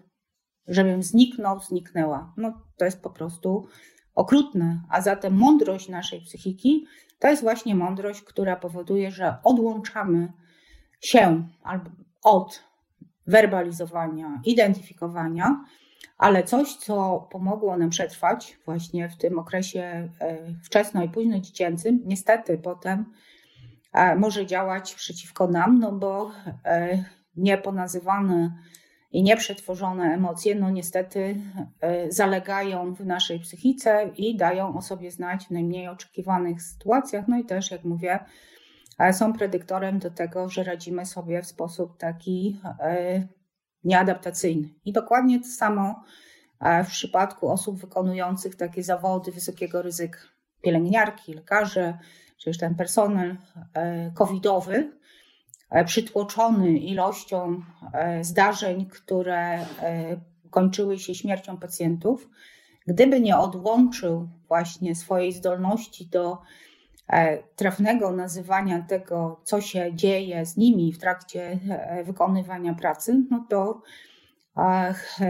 żebym 0.67 1.03
zniknął, 1.03 1.61
zniknęła. 1.61 2.35
No 2.37 2.63
to 2.77 2.85
jest 2.85 3.03
po 3.03 3.11
prostu 3.11 3.67
okrutne. 4.15 4.83
A 4.89 5.01
zatem 5.01 5.35
mądrość 5.35 5.89
naszej 5.89 6.21
psychiki 6.21 6.87
to 7.19 7.29
jest 7.29 7.43
właśnie 7.43 7.75
mądrość, 7.75 8.23
która 8.23 8.57
powoduje, 8.57 9.11
że 9.11 9.37
odłączamy 9.45 10.33
się 11.01 11.49
albo 11.63 11.91
od 12.23 12.65
werbalizowania, 13.27 14.41
identyfikowania, 14.45 15.65
ale 16.23 16.43
coś, 16.43 16.77
co 16.77 17.27
pomogło 17.31 17.77
nam 17.77 17.91
przetrwać 17.91 18.59
właśnie 18.65 19.09
w 19.09 19.17
tym 19.17 19.39
okresie 19.39 20.09
wczesno 20.65 21.03
i 21.03 21.09
późno 21.09 21.39
dziecięcym, 21.39 22.01
niestety 22.05 22.59
potem 22.59 23.05
może 24.17 24.47
działać 24.47 24.95
przeciwko 24.95 25.49
nam, 25.49 25.79
no 25.79 25.93
bo 25.93 26.31
nieponazywane 27.37 28.53
i 29.13 29.23
nieprzetworzone 29.23 30.05
emocje, 30.05 30.55
no 30.55 30.71
niestety 30.71 31.37
e, 31.81 32.13
zalegają 32.13 32.95
w 32.95 33.07
naszej 33.07 33.41
psychice 33.41 34.11
i 34.17 34.37
dają 34.37 34.77
o 34.77 34.83
sobie 34.83 35.11
znać 35.11 35.47
w 35.47 35.51
najmniej 35.51 35.89
oczekiwanych 35.89 36.63
sytuacjach. 36.63 37.29
No 37.29 37.39
i 37.39 37.45
też, 37.45 37.71
jak 37.71 37.85
mówię, 37.85 38.19
e, 38.99 39.13
są 39.13 39.33
predyktorem 39.33 39.99
do 39.99 40.11
tego, 40.11 40.49
że 40.49 40.65
radzimy 40.65 41.07
sobie 41.07 41.43
w 41.43 41.47
sposób 41.47 41.99
taki 41.99 42.61
e, 42.81 43.29
nieadaptacyjny. 43.85 44.69
I 44.85 44.93
dokładnie 44.93 45.41
to 45.41 45.47
samo 45.47 46.05
w 46.85 46.89
przypadku 46.89 47.49
osób 47.49 47.81
wykonujących 47.81 48.57
takie 48.57 48.83
zawody 48.83 49.33
wysokiego 49.33 49.83
ryzyka. 49.83 50.19
Pielęgniarki, 50.63 51.35
lekarze, 51.35 51.99
czy 52.39 52.51
już 52.51 52.59
ten 52.59 52.75
personel 52.75 53.37
covidowy, 54.15 54.93
E, 55.73 55.85
przytłoczony 55.85 56.79
ilością 56.79 57.63
e, 57.93 58.25
zdarzeń, 58.25 58.87
które 58.87 59.39
e, 59.39 59.67
kończyły 60.51 60.99
się 60.99 61.15
śmiercią 61.15 61.57
pacjentów, 61.57 62.29
gdyby 62.87 63.21
nie 63.21 63.37
odłączył 63.37 64.29
właśnie 64.49 64.95
swojej 64.95 65.33
zdolności 65.33 66.07
do 66.07 66.39
trafnego 67.57 68.13
nazywania 68.13 68.83
tego, 68.89 69.41
co 69.45 69.61
się 69.61 69.95
dzieje 69.95 70.47
z 70.47 70.57
nimi 70.57 70.93
w 70.93 70.99
trakcie 70.99 71.59
wykonywania 72.05 72.75
pracy, 72.75 73.25
no 73.31 73.47
to 73.51 73.83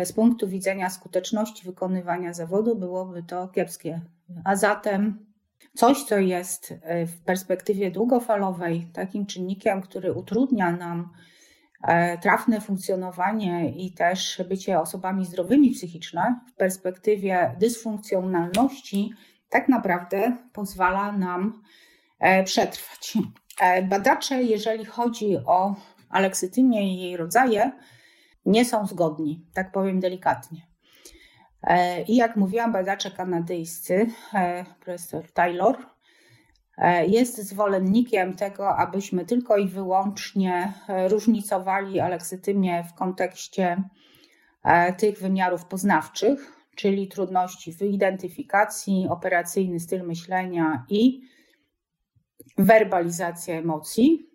z 0.05 0.13
punktu 0.13 0.49
widzenia 0.49 0.91
skuteczności 0.91 1.65
wykonywania 1.67 2.33
zawodu 2.33 2.77
byłoby 2.77 3.23
to 3.23 3.49
kiepskie. 3.49 4.01
A 4.45 4.57
zatem 4.57 5.27
Coś, 5.75 6.05
co 6.05 6.19
jest 6.19 6.75
e, 6.83 7.07
w 7.07 7.21
perspektywie 7.21 7.91
długofalowej 7.91 8.87
takim 8.93 9.27
czynnikiem, 9.27 9.83
który 9.83 10.13
utrudnia 10.13 10.73
nam 10.73 11.09
e, 11.83 12.19
trafne 12.19 12.61
funkcjonowanie 12.61 13.73
i 13.77 13.93
też 13.93 14.43
bycie 14.49 14.81
osobami 14.81 15.25
zdrowymi 15.25 15.71
psychiczne, 15.71 16.41
w 16.53 16.57
perspektywie 16.57 17.57
dysfunkcjonalności, 17.61 19.11
tak 19.53 19.69
naprawdę 19.69 20.37
pozwala 20.53 21.13
nam 21.13 21.63
e, 22.19 22.45
przetrwać. 22.45 23.19
Badacze, 23.83 24.43
jeżeli 24.43 24.85
chodzi 24.85 25.37
o 25.47 25.75
aleksytymię 26.11 26.95
i 26.95 27.01
jej 27.01 27.17
rodzaje, 27.17 27.73
nie 28.47 28.65
są 28.65 28.87
zgodni, 28.87 29.47
tak 29.55 29.73
powiem 29.73 30.01
delikatnie. 30.01 30.67
E, 31.63 32.03
I 32.03 32.17
jak 32.17 32.37
mówiłam, 32.37 32.73
badacze 32.73 33.11
kanadyjscy, 33.11 34.07
e, 34.35 34.65
profesor 34.81 35.33
Taylor, 35.33 35.77
e, 36.79 37.07
jest 37.07 37.39
zwolennikiem 37.39 38.37
tego, 38.37 38.77
abyśmy 38.77 39.25
tylko 39.25 39.57
i 39.57 39.69
wyłącznie 39.69 40.73
różnicowali 41.09 42.01
aleksytymię 42.01 42.85
w 42.85 42.95
kontekście 42.95 43.83
tych 44.99 45.19
wymiarów 45.19 45.65
poznawczych, 45.65 46.62
czyli 46.77 47.09
trudności 47.09 47.73
w 47.73 47.83
identyfikacji, 47.83 49.07
operacyjny 49.11 49.81
styl 49.81 50.07
myślenia 50.07 50.87
i 50.89 51.21
werbalizacja 52.59 53.55
emocji. 53.55 54.31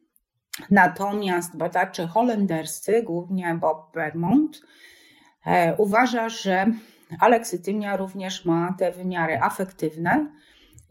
Natomiast 0.72 1.58
badacze 1.58 2.08
holenderscy, 2.08 3.04
głównie 3.04 3.58
Bob 3.62 3.94
Bermond, 3.94 4.62
uważa, 5.78 6.30
że 6.30 6.66
Aleksytymia 7.20 7.98
również 7.98 8.46
ma 8.46 8.76
te 8.80 8.92
wymiary 8.92 9.40
afektywne 9.42 10.32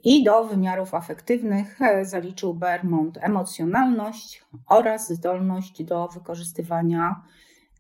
i 0.04 0.24
do 0.24 0.44
wymiarów 0.44 0.94
afektywnych 0.94 1.82
e, 1.82 2.04
zaliczył 2.04 2.54
Bermond 2.54 3.18
emocjonalność 3.20 4.44
oraz 4.68 5.12
zdolność 5.12 5.84
do 5.84 6.08
wykorzystywania 6.08 7.22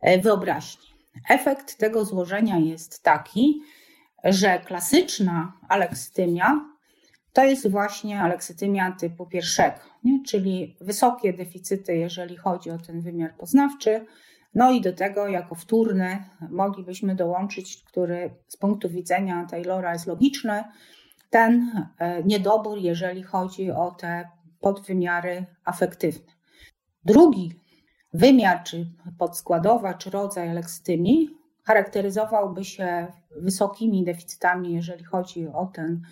e, 0.00 0.18
wyobraźni. 0.18 0.95
Efekt 1.28 1.78
tego 1.78 2.04
złożenia 2.04 2.58
jest 2.58 3.02
taki, 3.02 3.62
że 4.24 4.58
klasyczna 4.58 5.52
aleksytymia 5.68 6.76
to 7.32 7.44
jest 7.44 7.70
właśnie 7.70 8.20
aleksytymia 8.20 8.92
typu 8.92 9.26
pierwszego, 9.26 9.78
nie? 10.04 10.22
czyli 10.26 10.76
wysokie 10.80 11.32
deficyty, 11.32 11.96
jeżeli 11.96 12.36
chodzi 12.36 12.70
o 12.70 12.78
ten 12.78 13.00
wymiar 13.00 13.34
poznawczy, 13.36 14.06
no 14.54 14.70
i 14.72 14.80
do 14.80 14.92
tego 14.92 15.28
jako 15.28 15.54
wtórny 15.54 16.24
moglibyśmy 16.50 17.14
dołączyć, 17.14 17.84
który 17.84 18.30
z 18.48 18.56
punktu 18.56 18.88
widzenia 18.88 19.46
Taylora 19.50 19.92
jest 19.92 20.06
logiczny, 20.06 20.64
ten 21.30 21.70
e, 21.98 22.24
niedobór, 22.24 22.78
jeżeli 22.78 23.22
chodzi 23.22 23.70
o 23.70 23.90
te 23.90 24.28
podwymiary 24.60 25.46
afektywne. 25.64 26.32
Drugi 27.04 27.60
wymiar, 28.16 28.62
czy 28.62 28.86
podskładowa, 29.18 29.94
czy 29.94 30.10
rodzaj 30.10 30.52
lekstymii 30.52 31.30
charakteryzowałby 31.64 32.64
się 32.64 33.06
wysokimi 33.36 34.04
deficytami, 34.04 34.74
jeżeli 34.74 35.04
chodzi 35.04 35.46
o 35.46 35.66
ten, 35.66 36.02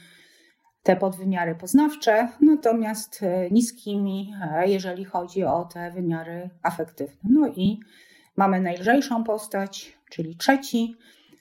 te 0.82 0.96
podwymiary 0.96 1.54
poznawcze, 1.54 2.28
natomiast 2.40 3.22
e, 3.22 3.50
niskimi, 3.50 4.34
e, 4.42 4.68
jeżeli 4.68 5.04
chodzi 5.04 5.44
o 5.44 5.64
te 5.64 5.90
wymiary 5.90 6.50
afektywne. 6.62 7.30
No 7.30 7.48
i 7.48 7.80
Mamy 8.36 8.60
najlżejszą 8.60 9.24
postać, 9.24 9.98
czyli 10.10 10.36
trzeci, 10.36 10.96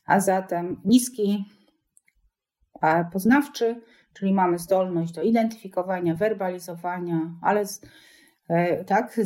a 0.06 0.20
zatem 0.20 0.82
niski 0.86 1.46
poznawczy, 3.12 3.82
czyli 4.14 4.34
mamy 4.34 4.60
zdolność 4.60 5.14
do 5.14 5.22
identyfikowania, 5.22 6.16
werbalizowania, 6.16 7.32
ale 7.42 7.62
e, 7.62 7.66
tak, 8.88 9.20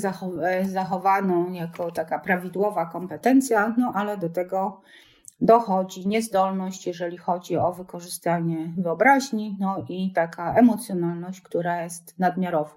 e, 0.44 0.66
zachowaną 0.66 1.52
jako 1.52 1.92
taka 1.92 2.20
prawidłowa 2.20 2.86
kompetencja, 2.86 3.76
no 3.78 3.92
ale 3.96 4.18
do 4.18 4.30
tego 4.30 4.82
dochodzi 5.42 6.08
niezdolność, 6.08 6.88
jeżeli 6.88 7.18
chodzi 7.18 7.58
o 7.58 7.74
wykorzystanie 7.74 8.74
wyobraźni, 8.78 9.58
no 9.60 9.86
i 9.90 10.12
taka 10.16 10.54
emocjonalność, 10.54 11.42
która 11.42 11.84
jest 11.84 12.20
nadmiarowa. 12.20 12.76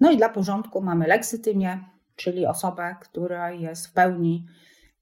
No 0.00 0.10
i 0.10 0.16
dla 0.16 0.28
porządku 0.28 0.82
mamy 0.82 1.06
leksytymię, 1.06 1.84
czyli 2.16 2.46
osobę, 2.46 2.96
która 3.00 3.50
jest 3.50 3.86
w 3.86 3.92
pełni 3.92 4.46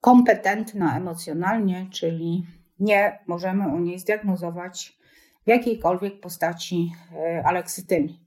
kompetentna 0.01 0.97
emocjonalnie, 0.97 1.87
czyli 1.91 2.47
nie 2.81 3.19
możemy 3.27 3.69
u 3.69 3.79
niej 3.79 3.99
zdiagnozować 3.99 4.99
w 5.45 5.49
jakiejkolwiek 5.49 6.21
postaci 6.21 6.93
e, 7.13 7.43
aleksytymii. 7.47 8.24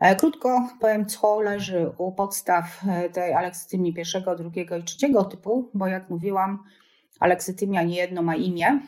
E, 0.00 0.16
krótko 0.16 0.68
powiem, 0.80 1.06
co 1.06 1.40
leży 1.40 1.92
u 1.98 2.12
podstaw 2.12 2.80
e, 2.88 3.10
tej 3.10 3.32
aleksytymii 3.32 3.94
pierwszego, 3.94 4.36
drugiego 4.36 4.76
i 4.76 4.84
trzeciego 4.84 5.24
typu, 5.24 5.70
bo 5.74 5.86
jak 5.86 6.10
mówiłam, 6.10 6.64
aleksytymia 7.20 7.82
niejedno 7.82 8.22
ma 8.22 8.36
imię 8.36 8.80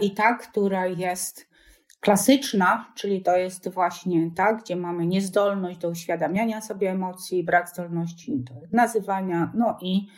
i 0.00 0.10
ta, 0.10 0.34
która 0.34 0.86
jest 0.86 1.48
klasyczna, 2.04 2.92
czyli 2.94 3.22
to 3.22 3.36
jest 3.36 3.68
właśnie 3.68 4.30
ta, 4.36 4.52
gdzie 4.52 4.76
mamy 4.76 5.06
niezdolność 5.06 5.78
do 5.78 5.88
uświadamiania 5.88 6.60
sobie 6.60 6.90
emocji, 6.90 7.44
brak 7.44 7.68
zdolności 7.68 8.38
do 8.38 8.54
nazywania, 8.72 9.52
no 9.54 9.78
i 9.80 10.08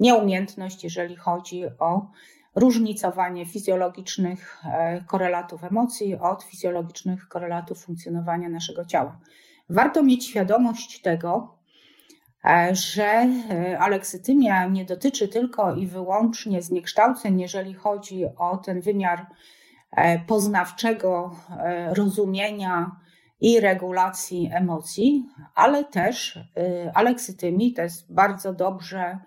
nieumiejętność, 0.00 0.84
jeżeli 0.84 1.16
chodzi 1.16 1.64
o 1.78 2.10
różnicowanie 2.54 3.46
fizjologicznych 3.46 4.58
e, 4.64 5.04
korelatów 5.04 5.64
emocji 5.64 6.16
od 6.16 6.42
fizjologicznych 6.42 7.28
korelatów 7.28 7.84
funkcjonowania 7.84 8.48
naszego 8.48 8.84
ciała. 8.84 9.20
Warto 9.70 10.02
mieć 10.02 10.26
świadomość 10.26 11.00
tego, 11.00 11.58
e, 12.44 12.74
że 12.74 13.04
e, 13.04 13.78
aleksytymia 13.78 14.66
nie 14.66 14.84
dotyczy 14.84 15.28
tylko 15.28 15.74
i 15.74 15.86
wyłącznie 15.86 16.62
zniekształceń, 16.62 17.40
jeżeli 17.40 17.74
chodzi 17.74 18.24
o 18.38 18.56
ten 18.56 18.80
wymiar 18.80 19.26
poznawczego 20.26 21.36
rozumienia 21.90 22.96
i 23.40 23.60
regulacji 23.60 24.50
emocji, 24.52 25.26
ale 25.54 25.84
też 25.84 26.38
aleksytymii 26.94 27.72
to 27.72 27.82
jest 27.82 28.14
bardzo 28.14 28.54
dobrze 28.54 29.18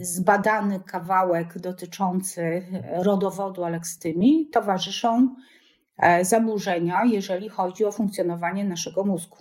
zbadany 0.00 0.80
kawałek 0.80 1.58
dotyczący 1.58 2.66
rodowodu 2.92 3.64
aleksytymii, 3.64 4.48
towarzyszą 4.52 5.34
zaburzenia, 6.22 7.00
jeżeli 7.04 7.48
chodzi 7.48 7.84
o 7.84 7.92
funkcjonowanie 7.92 8.64
naszego 8.64 9.04
mózgu. 9.04 9.36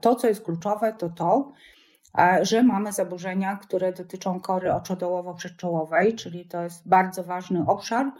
To, 0.00 0.14
co 0.14 0.28
jest 0.28 0.44
kluczowe, 0.44 0.92
to 0.92 1.08
to, 1.08 1.52
że 2.42 2.62
mamy 2.62 2.92
zaburzenia, 2.92 3.56
które 3.56 3.92
dotyczą 3.92 4.40
kory 4.40 4.72
oczodołowo-przedczołowej, 4.72 6.14
czyli 6.14 6.44
to 6.44 6.62
jest 6.62 6.88
bardzo 6.88 7.24
ważny 7.24 7.64
obszar, 7.66 8.12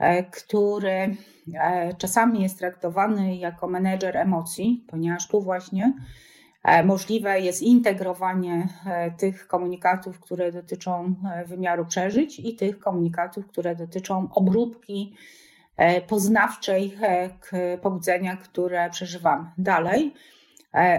E, 0.00 0.24
który 0.24 1.16
e, 1.54 1.94
czasami 1.98 2.42
jest 2.42 2.58
traktowany 2.58 3.36
jako 3.36 3.68
menedżer 3.68 4.16
emocji, 4.16 4.84
ponieważ 4.88 5.28
tu 5.28 5.40
właśnie 5.40 5.92
Możliwe 6.84 7.40
jest 7.40 7.62
integrowanie 7.62 8.68
tych 9.18 9.46
komunikatów, 9.46 10.20
które 10.20 10.52
dotyczą 10.52 11.14
wymiaru 11.46 11.86
przeżyć 11.86 12.38
i 12.38 12.56
tych 12.56 12.78
komunikatów, 12.78 13.46
które 13.46 13.76
dotyczą 13.76 14.28
obróbki 14.34 15.14
poznawczej 16.08 16.96
pobudzenia, 17.82 18.36
które 18.36 18.90
przeżywamy. 18.90 19.50
Dalej, 19.58 20.14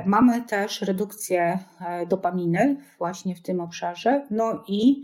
mamy 0.06 0.42
też 0.42 0.82
redukcję 0.82 1.60
dopaminy 2.08 2.76
właśnie 2.98 3.36
w 3.36 3.42
tym 3.42 3.60
obszarze, 3.60 4.28
no 4.32 4.64
i 4.68 5.04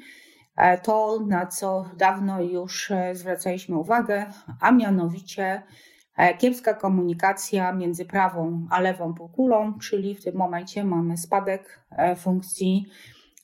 E, 0.57 0.77
to, 0.77 1.19
na 1.27 1.45
co 1.45 1.85
dawno 1.97 2.41
już 2.41 2.91
e, 2.91 3.15
zwracaliśmy 3.15 3.77
uwagę, 3.77 4.25
a 4.61 4.71
mianowicie 4.71 5.43
e, 5.43 5.61
kiepska 6.37 6.73
komunikacja 6.73 7.71
między 7.71 8.05
prawą 8.05 8.67
a 8.69 8.79
lewą 8.79 9.13
półkulą, 9.13 9.79
czyli 9.79 10.15
w 10.15 10.23
tym 10.23 10.35
momencie 10.35 10.83
mamy 10.83 11.17
spadek 11.17 11.85
funkcji 12.17 12.85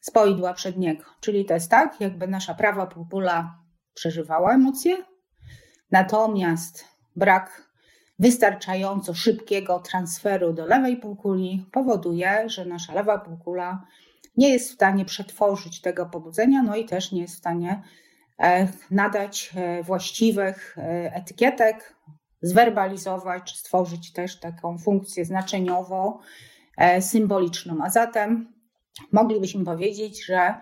spoidła 0.02 0.54
przedniego. 0.54 1.04
Czyli 1.20 1.46
to 1.46 1.54
jest 1.54 1.72
tak, 1.72 2.02
jakby 2.02 2.28
nasza 2.28 2.54
prawa 2.54 2.88
półkula 2.88 3.60
przeżywała 3.94 4.54
emocje, 4.54 4.98
natomiast 5.92 6.86
brak 7.16 7.74
wystarczająco 8.20 9.14
szybkiego 9.14 9.80
transferu 9.80 10.54
do 10.54 10.66
lewej 10.66 10.98
półkuli 10.98 11.66
powoduje, 11.72 12.50
że 12.50 12.66
nasza 12.66 12.94
lewa 12.94 13.18
półkula 13.18 13.86
nie 14.38 14.50
jest 14.50 14.70
w 14.70 14.74
stanie 14.74 15.06
przetworzyć 15.06 15.82
tego 15.82 16.06
pobudzenia, 16.06 16.64
no 16.64 16.76
i 16.76 16.86
też 16.86 17.12
nie 17.12 17.22
jest 17.22 17.36
w 17.36 17.38
stanie 17.38 17.82
e, 18.40 18.68
nadać 18.92 19.52
e, 19.56 19.84
właściwych 19.84 20.78
e, 20.78 21.16
etykietek, 21.16 21.96
zwerbalizować, 22.44 23.44
czy 23.44 23.58
stworzyć 23.58 24.14
też 24.14 24.40
taką 24.40 24.78
funkcję 24.78 25.26
znaczeniową, 25.26 26.20
symboliczną. 27.00 27.78
A 27.84 27.90
zatem 27.90 28.54
moglibyśmy 29.12 29.66
powiedzieć, 29.66 30.26
że 30.26 30.54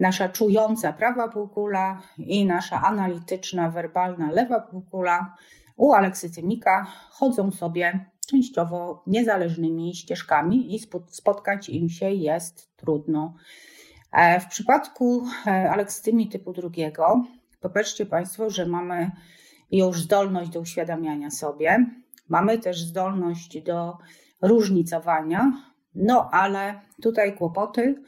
nasza 0.00 0.28
czująca 0.28 0.92
prawa 0.92 1.28
półkula 1.28 2.02
i 2.18 2.46
nasza 2.46 2.82
analityczna, 2.82 3.70
werbalna 3.70 4.30
lewa 4.30 4.60
półkula 4.60 5.36
u 5.76 5.92
aleksytymika 5.92 6.86
chodzą 7.10 7.50
sobie 7.50 8.06
częściowo 8.26 9.02
niezależnymi 9.06 9.94
ścieżkami 9.94 10.74
i 10.74 10.80
spotkać 11.08 11.68
im 11.68 11.88
się 11.88 12.10
jest 12.10 12.76
trudno. 12.76 13.34
E, 14.12 14.40
w 14.40 14.46
przypadku 14.46 15.26
e, 15.46 15.70
aleksytymii 15.70 16.28
typu 16.28 16.52
drugiego, 16.52 17.24
popatrzcie 17.60 18.06
Państwo, 18.06 18.50
że 18.50 18.66
mamy 18.66 19.10
już 19.78 20.00
zdolność 20.00 20.50
do 20.50 20.60
uświadamiania 20.60 21.30
sobie, 21.30 21.86
mamy 22.28 22.58
też 22.58 22.82
zdolność 22.82 23.62
do 23.62 23.98
różnicowania, 24.42 25.52
no 25.94 26.30
ale 26.32 26.80
tutaj 27.02 27.36
kłopoty 27.36 28.02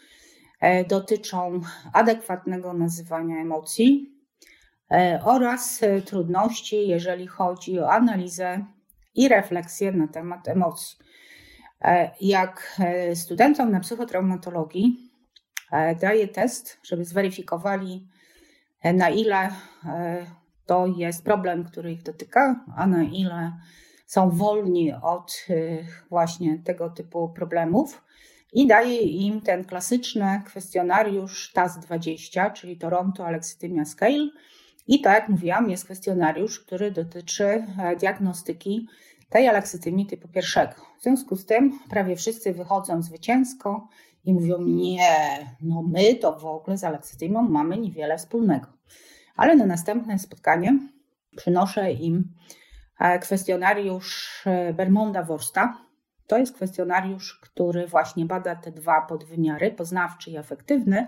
e, 0.61 0.85
dotyczą 0.85 1.61
adekwatnego 1.93 2.73
nazywania 2.73 3.37
emocji 3.37 4.11
oraz 5.25 5.81
trudności, 6.05 6.89
jeżeli 6.89 7.27
chodzi 7.27 7.81
o 7.81 7.91
analizę 7.91 8.65
i 9.15 9.29
refleksję 9.29 9.93
na 9.93 10.09
temat 10.09 10.49
emocji. 10.49 10.97
E, 11.85 12.11
jak 12.21 12.77
e, 12.81 13.17
studentom 13.17 13.71
na 13.71 13.81
psychotraumatologii 13.81 15.11
e, 15.73 15.95
daję 15.95 16.29
test, 16.29 16.79
żeby 16.83 17.05
zweryfikowali, 17.05 18.09
na 18.95 19.11
ile 19.11 19.51
to 20.67 20.87
jest 20.87 21.25
problem, 21.25 21.65
który 21.65 21.93
ich 21.93 22.03
dotyka, 22.03 22.65
a 22.77 22.87
na 22.87 23.03
ile 23.03 23.53
są 24.07 24.31
wolni 24.31 24.93
od 25.03 25.47
właśnie 26.11 26.59
tego 26.59 26.91
typu 26.91 27.29
problemów. 27.29 28.05
I 28.53 28.67
daję 28.67 29.01
im 29.01 29.41
ten 29.41 29.65
klasyczny 29.65 30.43
kwestionariusz 30.47 31.53
TAS-20, 31.55 32.53
czyli 32.53 32.77
Toronto 32.77 33.27
Alexithymia 33.27 33.85
Scale, 33.85 34.29
i 34.87 35.01
tak 35.01 35.15
jak 35.15 35.29
mówiłam, 35.29 35.71
jest 35.71 35.85
kwestionariusz, 35.85 36.61
który 36.61 36.91
dotyczy 36.91 37.45
e, 37.45 37.97
diagnostyki 37.97 38.89
tej 39.31 39.49
aleksytymii 39.49 40.07
typu 40.07 40.29
pierwszego. 40.29 40.75
W 40.99 41.03
związku 41.03 41.37
z 41.37 41.47
tym 41.47 41.79
prawie 41.91 42.17
wszyscy 42.17 42.53
wychodzą 42.53 43.03
zwycięsko 43.03 43.89
i 44.25 44.35
mówią: 44.35 44.59
Nie, 44.61 45.55
no 45.61 45.83
my 45.83 46.15
to 46.15 46.39
w 46.39 46.47
ogóle 46.47 46.79
z 46.79 46.85
aleksytymią 46.85 47.43
mamy 47.43 47.79
niewiele 47.79 48.19
wspólnego. 48.19 48.67
Ale 49.37 49.57
na 49.57 49.67
następne 49.67 50.19
spotkanie 50.19 50.79
przynoszę 51.37 51.93
im 51.93 52.35
e, 53.01 53.19
kwestionariusz 53.19 54.43
e, 54.47 54.73
Bermonda 54.73 55.23
Worsta. 55.23 55.79
To 56.27 56.39
jest 56.39 56.55
kwestionariusz, 56.55 57.41
który 57.43 57.87
właśnie 57.87 58.25
bada 58.25 58.57
te 58.57 58.73
dwa 58.73 59.01
podwymiary, 59.01 59.71
poznawczy 59.71 60.31
i 60.31 60.37
afektywny, 60.37 61.07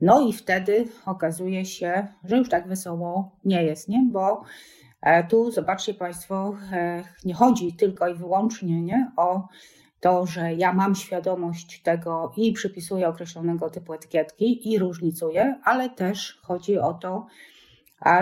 no 0.00 0.28
i 0.28 0.32
wtedy 0.32 0.88
okazuje 1.06 1.64
się, 1.64 2.06
że 2.24 2.36
już 2.36 2.48
tak 2.48 2.68
wesoło 2.68 3.36
nie 3.44 3.64
jest, 3.64 3.88
nie? 3.88 4.06
Bo 4.12 4.42
e, 5.00 5.24
tu 5.24 5.50
zobaczcie 5.50 5.94
Państwo, 5.94 6.56
nie 7.24 7.34
chodzi 7.34 7.76
tylko 7.76 8.08
i 8.08 8.14
wyłącznie 8.14 8.82
nie, 8.82 9.10
o 9.16 9.48
to, 10.04 10.26
że 10.26 10.54
ja 10.54 10.72
mam 10.72 10.94
świadomość 10.94 11.82
tego 11.82 12.32
i 12.36 12.52
przypisuję 12.52 13.08
określonego 13.08 13.70
typu 13.70 13.92
etykietki 13.92 14.72
i 14.72 14.78
różnicuję, 14.78 15.60
ale 15.64 15.90
też 15.90 16.40
chodzi 16.42 16.78
o 16.78 16.94
to, 16.94 17.26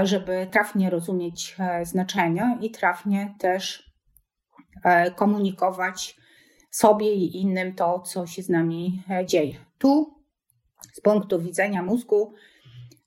żeby 0.03 0.49
trafnie 0.51 0.91
rozumieć 0.91 1.57
e, 1.59 1.87
znaczenia 1.87 2.59
i 2.61 2.71
trafnie 2.71 3.35
też 3.39 3.93
komunikować 5.17 6.17
sobie 6.71 7.15
i 7.15 7.37
innym 7.41 7.75
to, 7.75 8.01
co 8.01 8.27
się 8.27 8.43
z 8.43 8.49
nami 8.49 9.03
dzieje. 9.27 9.55
Tu 9.79 10.15
z 10.93 11.01
punktu 11.01 11.41
widzenia 11.41 11.83
mózgu 11.83 12.35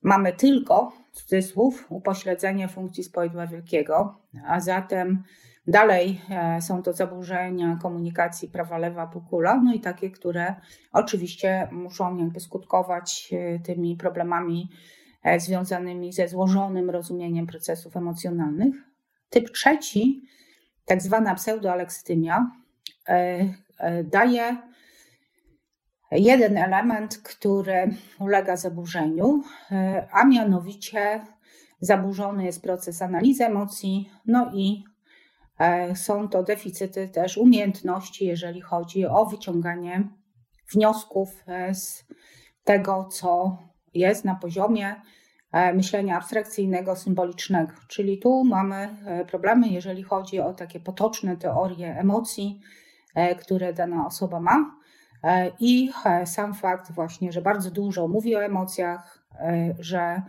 mamy 0.01 0.34
tylko, 0.34 0.93
cudzysłów, 1.11 1.86
upośledzenie 1.89 2.67
funkcji 2.67 3.03
spoidła 3.03 3.47
wielkiego, 3.47 4.21
a 4.47 4.59
zatem 4.59 5.23
dalej 5.68 6.22
e, 6.30 6.61
są 6.61 6.84
to 6.84 6.93
zaburzenia 6.93 7.78
komunikacji 7.82 8.49
prawa-lewa 8.49 9.07
półkula, 9.07 9.61
no 9.63 9.74
i 9.74 9.80
takie, 9.80 10.11
które 10.11 10.55
oczywiście 10.91 11.68
muszą 11.72 12.18
jakby 12.18 12.39
skutkować 12.39 13.34
e, 13.34 13.59
tymi 13.59 13.97
problemami 13.97 14.70
e, 15.24 15.39
związanymi 15.39 16.13
ze 16.13 16.28
złożonym 16.28 16.89
rozumieniem 16.89 17.47
procesów 17.47 17.97
emocjonalnych. 17.97 18.76
Typ 19.30 19.51
trzeci, 19.51 20.22
tak 20.86 21.01
zwana 21.01 21.36
pseudoaleksytymia, 21.36 22.51
daje 24.03 24.57
jeden 26.11 26.57
element, 26.57 27.18
który 27.18 27.89
ulega 28.20 28.57
zaburzeniu, 28.57 29.43
a 30.11 30.26
mianowicie 30.26 31.22
zaburzony 31.80 32.45
jest 32.45 32.63
proces 32.63 33.01
analizy 33.01 33.45
emocji, 33.45 34.09
no 34.26 34.51
i 34.53 34.84
są 35.95 36.30
to 36.30 36.43
deficyty 36.43 37.10
też 37.10 37.38
umiejętności, 37.38 38.26
jeżeli 38.26 38.62
chodzi 38.62 39.06
o 39.06 39.26
wyciąganie 39.26 40.08
wniosków 40.74 41.43
e, 41.47 41.76
z 41.76 42.06
tego, 42.64 43.08
co 43.12 43.58
jest 43.93 44.26
na 44.26 44.36
poziomie 44.36 44.95
myślenia 45.74 46.18
abstrakcyjnego, 46.18 46.95
symbolicznego. 46.95 47.74
Czyli 47.88 48.20
tu 48.20 48.43
mamy 48.43 48.89
problemy, 49.28 49.68
jeżeli 49.68 50.03
chodzi 50.03 50.39
o 50.39 50.53
takie 50.53 50.80
potoczne 50.80 51.38
teorie 51.38 51.95
emocji, 51.99 52.60
które 53.39 53.74
dana 53.74 54.08
osoba 54.08 54.39
ma. 54.39 54.76
E, 55.26 55.51
I 55.60 55.91
e, 56.06 56.26
sam 56.26 56.53
fakt 56.53 56.91
właśnie, 56.91 57.32
że 57.32 57.41
bardzo 57.41 57.72
dużo 57.72 58.08
mówi 58.08 58.36
o 58.36 58.43
emocjach, 58.43 59.28
e, 59.39 59.76
że 59.80 60.22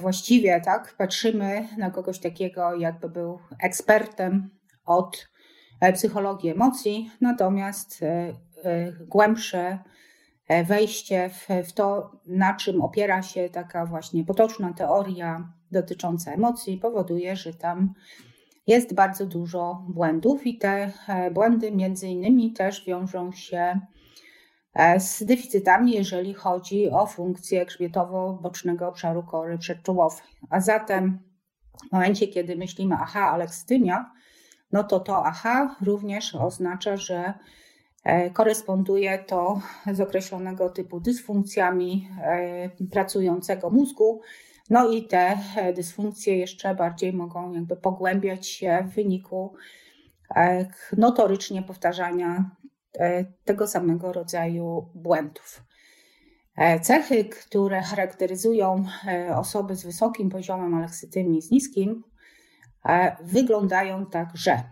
właściwie 0.00 0.60
tak 0.60 0.94
patrzymy 0.98 1.68
na 1.78 1.90
kogoś 1.90 2.18
takiego, 2.18 2.74
jakby 2.74 3.08
był 3.08 3.38
ekspertem 3.62 4.50
od 4.84 5.28
psychologii 5.94 6.50
emocji, 6.50 7.10
natomiast 7.20 8.00
głębsze 9.00 9.78
wejście 10.66 11.30
w, 11.30 11.48
w 11.68 11.72
to, 11.72 12.12
na 12.26 12.54
czym 12.54 12.82
opiera 12.82 13.22
się 13.22 13.48
taka 13.48 13.86
właśnie 13.86 14.24
potoczna 14.24 14.72
teoria 14.72 15.52
dotycząca 15.72 16.32
emocji, 16.32 16.78
powoduje, 16.78 17.36
że 17.36 17.54
tam 17.54 17.94
jest 18.66 18.94
bardzo 18.94 19.26
dużo 19.26 19.84
błędów 19.88 20.46
i 20.46 20.58
te 20.58 20.92
błędy 21.32 21.72
między 21.72 22.08
innymi 22.08 22.52
też 22.52 22.84
wiążą 22.86 23.32
się 23.32 23.80
E, 23.80 23.95
z 24.98 25.24
deficytami, 25.24 25.92
jeżeli 25.92 26.34
chodzi 26.34 26.90
o 26.90 27.06
funkcję 27.06 27.66
grzbietowo-bocznego 27.66 28.88
obszaru 28.88 29.22
kory 29.22 29.58
przedczołowej. 29.58 30.26
A 30.50 30.60
zatem 30.60 31.18
w 31.88 31.92
momencie, 31.92 32.28
kiedy 32.28 32.56
myślimy 32.56 32.96
aha, 33.00 33.20
alekstymia, 33.20 34.12
no 34.72 34.84
to 34.84 35.00
to 35.00 35.26
aha 35.26 35.76
również 35.80 36.34
oznacza, 36.34 36.96
że 36.96 37.34
e, 38.04 38.30
koresponduje 38.30 39.18
to 39.18 39.60
z 39.92 40.00
określonego 40.00 40.70
typu 40.70 41.00
dysfunkcjami 41.00 42.08
e, 42.22 42.70
pracującego 42.90 43.70
mózgu. 43.70 44.20
No 44.70 44.90
i 44.90 45.06
te 45.06 45.38
dysfunkcje 45.74 46.36
jeszcze 46.36 46.74
bardziej 46.74 47.12
mogą 47.12 47.52
jakby 47.52 47.76
pogłębiać 47.76 48.48
się 48.48 48.86
w 48.90 48.94
wyniku 48.94 49.54
notorycznie 50.96 51.62
powtarzania 51.62 52.50
tego 53.44 53.66
samego 53.66 54.12
rodzaju 54.12 54.88
błędów. 54.94 55.62
Cechy, 56.82 57.24
które 57.24 57.82
charakteryzują 57.82 58.84
osoby 59.34 59.76
z 59.76 59.84
wysokim 59.84 60.30
poziomem 60.30 60.74
aleksytymii, 60.74 61.42
z 61.42 61.50
niskim, 61.50 62.04
wyglądają 63.22 64.06
tak, 64.06 64.28
że 64.34 64.62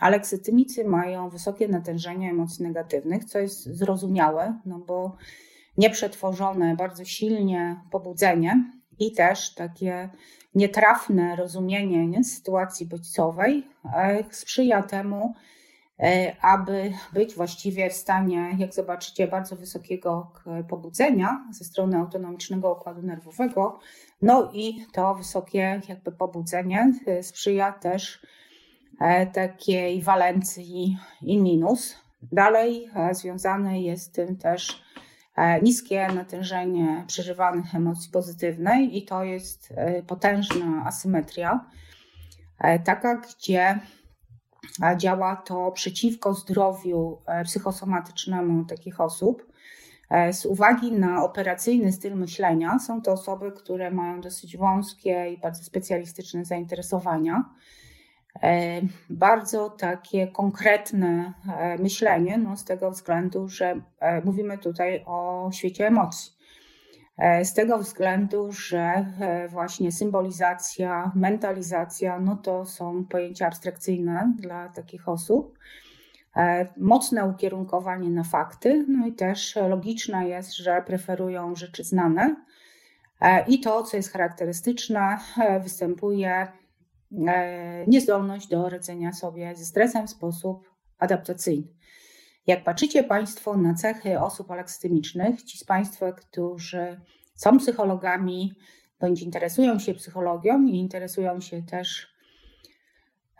aleksytymicy 0.00 0.84
mają 0.84 1.28
wysokie 1.28 1.68
natężenie 1.68 2.30
emocji 2.30 2.64
negatywnych, 2.64 3.24
co 3.24 3.38
jest 3.38 3.64
zrozumiałe, 3.64 4.60
no 4.66 4.78
bo 4.78 5.16
nieprzetworzone, 5.78 6.76
bardzo 6.76 7.04
silnie 7.04 7.80
pobudzenie 7.90 8.72
i 8.98 9.12
też 9.12 9.54
takie 9.54 10.10
nietrafne 10.54 11.36
rozumienie 11.36 12.06
nie, 12.06 12.24
sytuacji 12.24 12.86
bodźcowej 12.86 13.66
e, 13.94 14.24
sprzyja 14.30 14.82
temu, 14.82 15.34
e, 15.34 15.55
aby 16.40 16.92
być 17.12 17.34
właściwie 17.34 17.90
w 17.90 17.92
stanie, 17.92 18.50
jak 18.58 18.74
zobaczycie, 18.74 19.28
bardzo 19.28 19.56
wysokiego 19.56 20.32
pobudzenia 20.68 21.44
ze 21.50 21.64
strony 21.64 21.96
autonomicznego 21.96 22.72
układu 22.72 23.02
nerwowego. 23.02 23.78
No 24.22 24.50
i 24.52 24.86
to 24.92 25.14
wysokie 25.14 25.80
jakby 25.88 26.12
pobudzenie 26.12 26.92
e, 27.06 27.22
sprzyja 27.22 27.72
też 27.72 28.26
takiej 29.32 30.02
walencji 30.02 30.98
i 31.22 31.38
minus. 31.42 31.96
Dalej 32.32 32.90
związane 33.12 33.80
jest 33.80 34.04
z 34.04 34.10
tym 34.10 34.36
też 34.36 34.86
E, 35.36 35.60
niskie 35.60 36.08
natężenie 36.08 37.04
przeżywanych 37.06 37.74
emocji 37.74 38.10
pozytywnej 38.12 38.98
i 38.98 39.04
to 39.04 39.24
jest 39.24 39.72
e, 39.76 40.02
potężna 40.02 40.84
asymetria, 40.86 41.64
e, 42.58 42.78
taka, 42.78 43.14
gdzie 43.14 43.78
działa 44.96 45.36
to 45.36 45.72
przeciwko 45.72 46.34
zdrowiu 46.34 47.18
psychosomatycznemu 47.44 48.64
takich 48.64 49.00
osób. 49.00 49.52
Z 50.32 50.46
uwagi 50.46 50.92
na 50.92 51.24
operacyjny 51.24 51.92
styl 51.92 52.16
myślenia, 52.16 52.78
są 52.78 53.02
to 53.02 53.12
osoby, 53.12 53.52
które 53.52 53.90
mają 53.90 54.20
dosyć 54.20 54.56
wąskie 54.56 55.32
i 55.32 55.38
bardzo 55.38 55.64
specjalistyczne 55.64 56.44
zainteresowania 56.44 57.44
E, 58.42 58.80
bardzo 59.10 59.70
takie 59.70 60.26
konkretne 60.26 61.32
e, 61.48 61.78
myślenie, 61.78 62.38
no 62.38 62.56
z 62.56 62.64
tego 62.64 62.90
względu, 62.90 63.48
że 63.48 63.80
e, 64.00 64.20
mówimy 64.24 64.58
tutaj 64.58 65.02
o 65.06 65.48
świecie 65.52 65.86
emocji. 65.86 66.35
Z 67.42 67.54
tego 67.54 67.78
względu, 67.78 68.52
że 68.52 69.06
właśnie 69.48 69.92
symbolizacja, 69.92 71.12
mentalizacja, 71.14 72.20
no 72.20 72.36
to 72.36 72.64
są 72.64 73.04
pojęcia 73.04 73.46
abstrakcyjne 73.46 74.32
dla 74.38 74.68
takich 74.68 75.08
osób. 75.08 75.58
Mocne 76.76 77.24
ukierunkowanie 77.24 78.10
na 78.10 78.24
fakty, 78.24 78.84
no 78.88 79.06
i 79.06 79.12
też 79.12 79.56
logiczne 79.68 80.28
jest, 80.28 80.56
że 80.56 80.82
preferują 80.86 81.54
rzeczy 81.54 81.84
znane. 81.84 82.36
I 83.48 83.60
to, 83.60 83.82
co 83.82 83.96
jest 83.96 84.12
charakterystyczne, 84.12 85.18
występuje 85.62 86.48
E, 87.26 87.84
niezdolność 87.86 88.48
do 88.48 88.68
radzenia 88.68 89.12
sobie 89.12 89.54
ze 89.54 89.64
stresem 89.64 90.06
w 90.06 90.10
sposób 90.10 90.70
adaptacyjny. 90.98 91.68
Jak 92.46 92.64
patrzycie 92.64 93.04
Państwo 93.04 93.56
na 93.56 93.74
cechy 93.74 94.20
osób 94.20 94.50
aleksytemicznych, 94.50 95.42
ci 95.42 95.58
z 95.58 95.64
Państwa, 95.64 96.12
którzy 96.12 97.00
są 97.34 97.58
psychologami, 97.58 98.54
bądź 99.00 99.22
interesują 99.22 99.78
się 99.78 99.94
psychologią 99.94 100.62
i 100.62 100.78
interesują 100.78 101.40
się 101.40 101.62
też 101.62 102.08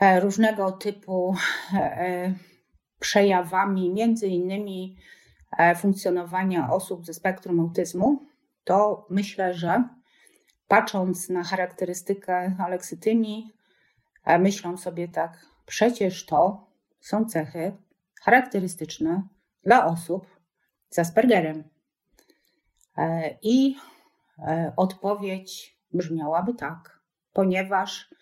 e, 0.00 0.20
różnego 0.20 0.72
typu 0.72 1.34
e, 1.74 2.34
przejawami, 3.00 3.90
między 3.90 4.26
innymi 4.26 4.96
funkcjonowania 5.76 6.70
osób 6.70 7.07
ze 7.07 7.14
spektrum 7.14 7.61
autyzmu, 7.61 8.26
to 8.64 9.07
myślę, 9.11 9.54
że 9.54 9.88
patrząc 10.68 11.28
na 11.28 11.44
charakterystykę 11.44 12.57
aleksytymii, 12.59 13.52
myślą 14.38 14.76
sobie 14.76 15.09
tak, 15.09 15.46
przecież 15.66 16.26
to 16.26 16.66
są 17.00 17.24
cechy 17.24 17.76
charakterystyczne 18.23 19.23
dla 19.62 19.87
osób 19.87 20.27
z 20.91 20.99
Aspergerem. 20.99 21.64
E, 22.99 23.39
I 23.43 23.77
e, 24.39 24.73
odpowiedź 24.77 25.77
brzmiałaby 25.93 26.55
tak, 26.55 27.01
ponieważ 27.33 28.14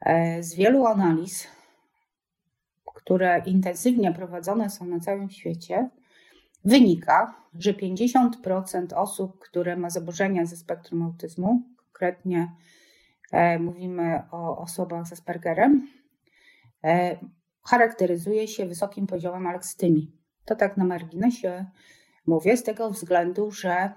e, 0.00 0.42
z 0.42 0.54
wielu 0.54 0.86
analiz, 0.86 1.48
które 2.94 3.42
intensywnie 3.46 4.12
prowadzone 4.12 4.70
są 4.70 4.86
na 4.86 5.00
całym 5.00 5.30
świecie, 5.30 5.90
wynika, 6.64 7.34
że 7.58 7.72
50% 7.72 8.94
osób, 8.94 9.38
które 9.38 9.76
ma 9.76 9.90
zaburzenia 9.90 10.46
ze 10.46 10.56
spektrum 10.56 11.02
autyzmu, 11.02 11.62
konkretnie 11.76 12.52
mówimy 13.60 14.22
o 14.30 14.58
osobach 14.58 15.06
z 15.06 15.12
Aspergerem, 15.12 15.88
charakteryzuje 17.68 18.48
się 18.48 18.66
wysokim 18.66 19.06
poziomem 19.06 19.46
aleksytymii. 19.46 20.12
To 20.44 20.56
tak 20.56 20.76
na 20.76 20.84
marginesie 20.84 21.66
mówię, 22.26 22.56
z 22.56 22.62
tego 22.62 22.90
względu, 22.90 23.50
że 23.50 23.92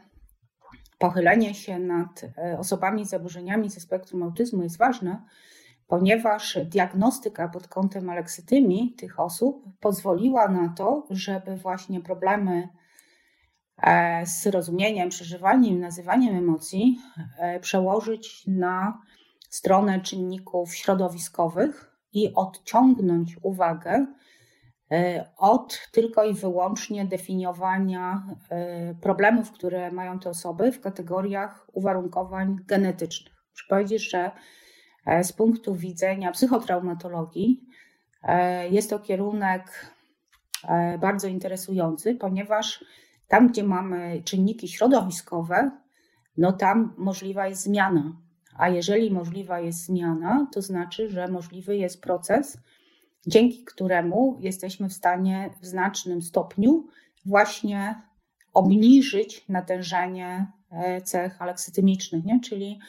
pochylenie 0.97 1.53
się 1.53 1.79
nad 1.79 2.23
e, 2.37 2.57
osobami 2.59 3.05
z 3.05 3.09
zaburzeniami 3.09 3.69
ze 3.69 3.79
spektrum 3.79 4.23
autyzmu 4.23 4.63
jest 4.63 4.77
ważne, 4.77 5.23
ponieważ 5.87 6.59
diagnostyka 6.65 7.47
pod 7.47 7.67
kątem 7.67 8.09
aleksytymii 8.09 8.93
tych 8.97 9.19
osób 9.19 9.65
pozwoliła 9.79 10.47
na 10.47 10.73
to, 10.77 11.07
żeby 11.09 11.55
właśnie 11.55 12.01
problemy 12.01 12.69
z 14.25 14.47
rozumieniem, 14.47 15.09
przeżywaniem, 15.09 15.79
nazywaniem 15.79 16.35
emocji 16.35 16.99
przełożyć 17.61 18.43
na 18.47 19.01
stronę 19.49 20.01
czynników 20.01 20.75
środowiskowych 20.75 21.88
i 22.13 22.33
odciągnąć 22.35 23.37
uwagę 23.41 24.05
e, 24.91 25.29
od 25.37 25.89
tylko 25.91 26.23
i 26.23 26.33
wyłącznie 26.33 27.05
definiowania 27.05 28.23
e, 28.49 28.95
problemów, 28.95 29.51
które 29.51 29.91
mają 29.91 30.19
te 30.19 30.29
osoby 30.29 30.71
w 30.71 30.81
kategoriach 30.81 31.67
uwarunkowań 31.73 32.57
genetycznych. 32.67 33.33
Muszę 33.51 33.65
powiedzieć, 33.69 34.09
że 34.09 34.31
e, 35.05 35.23
z 35.23 35.33
punktu 35.33 35.75
widzenia 35.75 36.31
psychotraumatologii 36.31 37.69
jest 38.69 38.89
to 38.89 38.99
kierunek 38.99 39.93
bardzo 40.99 41.27
interesujący, 41.27 42.15
ponieważ 42.15 42.85
tam, 43.27 43.47
gdzie 43.47 43.63
mamy 43.63 44.21
czynniki 44.23 44.67
środowiskowe, 44.67 45.71
no 46.37 46.51
tam 46.51 46.93
możliwa 46.97 47.47
jest 47.47 47.63
zmiana 47.63 48.13
a 48.59 48.69
jeżeli 48.69 49.11
możliwa 49.11 49.59
jest 49.59 49.85
zmiana, 49.85 50.47
to 50.53 50.61
znaczy, 50.61 51.09
że 51.09 51.27
możliwy 51.27 51.77
jest 51.77 52.01
proces, 52.01 52.57
dzięki 53.27 53.65
któremu 53.65 54.37
jesteśmy 54.39 54.89
w 54.89 54.93
stanie 54.93 55.49
w 55.61 55.65
znacznym 55.65 56.21
stopniu 56.21 56.87
właśnie 57.25 57.95
obniżyć 58.53 59.45
natężenie 59.49 60.47
e, 60.71 61.01
cech 61.01 61.41
aleksytymicznych. 61.41 62.25
Nie? 62.25 62.39
Czyli 62.39 62.79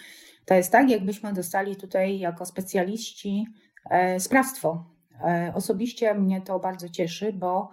to 0.45 0.55
jest 0.55 0.73
tak, 0.73 0.91
jakbyśmy 0.91 1.33
dostali 1.33 1.77
tutaj 1.77 2.19
jako 2.19 2.47
specjaliści 2.47 3.47
e, 3.91 4.21
sprawstwo. 4.21 4.85
E, 5.25 5.53
osobiście 5.55 6.15
mnie 6.15 6.41
to 6.41 6.59
bardzo 6.59 6.89
cieszy, 6.89 7.33
bo 7.33 7.71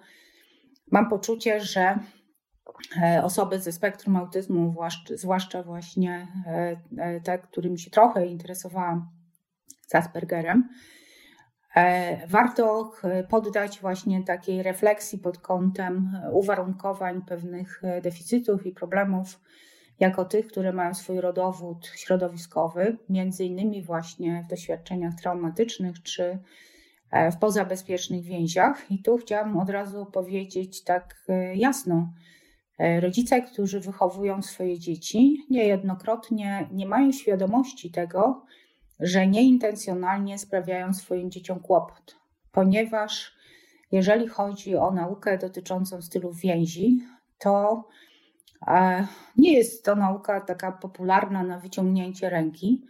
mam 0.91 1.09
poczucie, 1.09 1.61
że 1.61 1.99
osoby 3.23 3.59
ze 3.59 3.71
spektrum 3.71 4.15
autyzmu, 4.15 4.75
zwłaszcza 5.15 5.63
właśnie 5.63 6.27
e, 6.47 6.77
e, 6.97 7.21
te, 7.21 7.39
którymi 7.39 7.79
się 7.79 7.91
trochę 7.91 8.27
interesowałam 8.27 9.09
z 9.87 9.95
Aspergerem, 9.95 10.69
warto 12.27 12.91
poddać 13.29 13.79
właśnie 13.79 14.23
takiej 14.23 14.63
refleksji 14.63 15.19
pod 15.19 15.37
kątem 15.37 16.11
uwarunkowań 16.31 17.21
pewnych 17.21 17.81
deficytów 18.01 18.65
i 18.65 18.71
problemów, 18.71 19.39
jako 19.99 20.25
tych, 20.25 20.47
które 20.47 20.73
mają 20.73 20.93
swój 20.93 21.21
rodowód 21.21 21.91
środowiskowy, 21.95 22.97
między 23.09 23.45
innymi 23.45 23.83
właśnie 23.83 24.43
w 24.45 24.49
doświadczeniach 24.49 25.13
traumatycznych 25.15 26.03
czy 26.03 26.39
w 27.31 27.37
pozabezpiecznych 27.37 28.23
więziach. 28.23 28.91
I 28.91 29.01
tu 29.01 29.17
chciałam 29.17 29.57
od 29.57 29.69
razu 29.69 30.05
powiedzieć 30.05 30.83
tak 30.83 31.15
jasno, 31.53 32.07
E, 32.07 32.36
rodzice, 32.79 33.41
którzy 33.41 33.79
wychowują 33.79 34.41
swoje 34.41 34.79
dzieci, 34.79 35.45
niejednokrotnie 35.49 36.69
nie 36.71 36.85
mają 36.85 37.11
świadomości 37.11 37.91
tego, 37.91 38.45
że 38.99 39.27
nieintencjonalnie 39.27 40.37
sprawiają 40.37 40.93
swoim 40.93 41.31
dzieciom 41.31 41.59
kłopot, 41.59 42.15
ponieważ 42.51 43.37
jeżeli 43.91 44.27
chodzi 44.27 44.75
o 44.75 44.91
naukę 44.91 45.37
dotyczącą 45.37 46.01
stylu 46.01 46.33
więzi, 46.33 46.99
to 47.39 47.83
e, 48.67 49.07
nie 49.37 49.53
jest 49.53 49.85
to 49.85 49.95
nauka 49.95 50.41
taka 50.41 50.71
popularna 50.71 51.43
na 51.43 51.59
wyciągnięcie 51.59 52.29
ręki. 52.29 52.85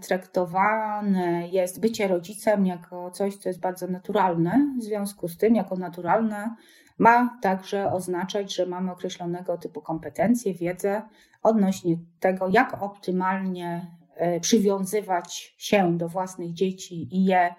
traktowane 0.00 1.48
jest 1.48 1.80
bycie 1.80 2.08
rodzicem 2.08 2.66
jako 2.66 3.10
coś, 3.10 3.36
co 3.36 3.48
jest 3.48 3.60
bardzo 3.60 3.86
naturalne. 3.86 4.74
W 4.78 4.82
związku 4.82 5.28
z 5.28 5.36
tym, 5.36 5.54
jako 5.54 5.76
naturalne, 5.76 6.54
ma 6.98 7.38
także 7.42 7.92
oznaczać, 7.92 8.54
że 8.54 8.66
mamy 8.66 8.92
określonego 8.92 9.58
typu 9.58 9.82
kompetencje, 9.82 10.54
wiedzę 10.54 11.02
odnośnie 11.42 11.96
tego, 12.20 12.48
jak 12.48 12.82
optymalnie 12.82 13.86
e, 14.16 14.40
przywiązywać 14.40 15.54
się 15.58 15.98
do 15.98 16.08
własnych 16.08 16.52
dzieci 16.52 17.16
i 17.16 17.24
je 17.24 17.54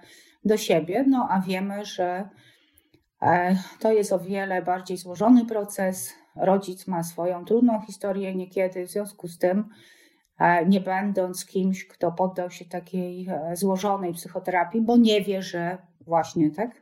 do 0.45 0.57
siebie. 0.57 1.05
No 1.07 1.27
a 1.31 1.41
wiemy, 1.41 1.85
że 1.85 2.29
e, 3.21 3.55
to 3.79 3.91
jest 3.91 4.13
o 4.13 4.19
wiele 4.19 4.61
bardziej 4.61 4.97
złożony 4.97 5.45
proces. 5.45 6.13
Rodzic 6.35 6.87
ma 6.87 7.03
swoją 7.03 7.45
trudną 7.45 7.81
historię 7.81 8.35
niekiedy, 8.35 8.85
w 8.85 8.91
związku 8.91 9.27
z 9.27 9.37
tym, 9.37 9.69
e, 10.39 10.65
nie 10.65 10.81
będąc 10.81 11.45
kimś, 11.45 11.87
kto 11.87 12.11
poddał 12.11 12.51
się 12.51 12.65
takiej 12.65 13.27
złożonej 13.53 14.13
psychoterapii, 14.13 14.81
bo 14.81 14.97
nie 14.97 15.21
wie, 15.21 15.41
że 15.41 15.77
właśnie 16.01 16.51
tak 16.51 16.81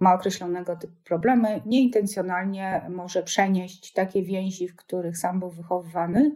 ma 0.00 0.14
określonego 0.14 0.76
typu 0.76 0.94
problemy, 1.04 1.62
nieintencjonalnie 1.66 2.86
może 2.90 3.22
przenieść 3.22 3.92
takie 3.92 4.22
więzi, 4.22 4.68
w 4.68 4.76
których 4.76 5.18
sam 5.18 5.40
był 5.40 5.50
wychowywany, 5.50 6.34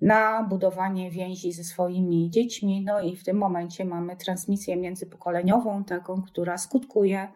na 0.00 0.42
budowanie 0.42 1.10
więzi 1.10 1.52
ze 1.52 1.64
swoimi 1.64 2.30
dziećmi. 2.30 2.84
No 2.84 3.00
i 3.00 3.16
w 3.16 3.24
tym 3.24 3.36
momencie 3.36 3.84
mamy 3.84 4.16
transmisję 4.16 4.76
międzypokoleniową, 4.76 5.84
taką, 5.84 6.22
która 6.22 6.58
skutkuje 6.58 7.28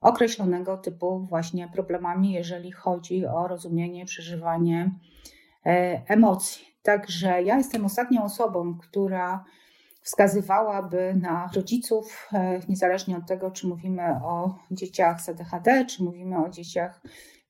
określonego 0.00 0.76
typu 0.76 1.20
właśnie 1.20 1.68
problemami, 1.68 2.32
jeżeli 2.32 2.72
chodzi 2.72 3.26
o 3.26 3.48
rozumienie, 3.48 4.04
przeżywanie 4.04 4.90
e, 5.66 6.02
emocji. 6.06 6.66
Także 6.82 7.42
ja 7.42 7.56
jestem 7.56 7.84
ostatnią 7.84 8.24
osobą, 8.24 8.78
która 8.78 9.44
wskazywałaby 10.02 11.14
na 11.22 11.50
rodziców, 11.54 12.28
e, 12.32 12.60
niezależnie 12.68 13.16
od 13.16 13.26
tego, 13.26 13.50
czy 13.50 13.66
mówimy 13.66 14.02
o 14.24 14.58
dzieciach 14.70 15.20
z 15.20 15.28
ADHD, 15.28 15.84
czy 15.84 16.02
mówimy 16.04 16.44
o 16.44 16.48
dzieciach 16.48 17.00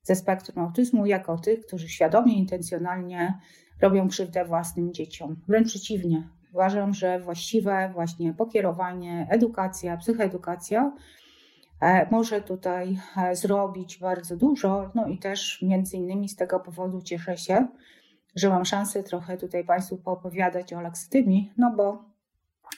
ze 0.03 0.15
spektrum 0.15 0.65
autyzmu, 0.65 1.05
jako 1.05 1.37
tych, 1.37 1.65
którzy 1.65 1.89
świadomie, 1.89 2.37
intencjonalnie 2.37 3.39
robią 3.81 4.07
krzywdę 4.07 4.45
własnym 4.45 4.93
dzieciom. 4.93 5.35
Wręcz 5.47 5.67
przeciwnie. 5.67 6.29
Uważam, 6.53 6.93
że 6.93 7.19
właściwe 7.19 7.89
właśnie 7.93 8.33
pokierowanie, 8.33 9.27
edukacja, 9.29 9.97
psychoedukacja 9.97 10.91
e, 11.81 12.07
może 12.11 12.41
tutaj 12.41 12.97
e, 13.17 13.35
zrobić 13.35 13.99
bardzo 13.99 14.37
dużo. 14.37 14.91
No 14.95 15.07
i 15.07 15.17
też 15.17 15.61
między 15.61 15.97
innymi 15.97 16.29
z 16.29 16.35
tego 16.35 16.59
powodu 16.59 17.01
cieszę 17.01 17.37
się, 17.37 17.67
że 18.35 18.49
mam 18.49 18.65
szansę 18.65 19.03
trochę 19.03 19.37
tutaj 19.37 19.63
Państwu 19.63 19.97
poopowiadać 19.97 20.73
o 20.73 20.81
laksytymii, 20.81 21.53
no 21.57 21.73
bo 21.77 22.10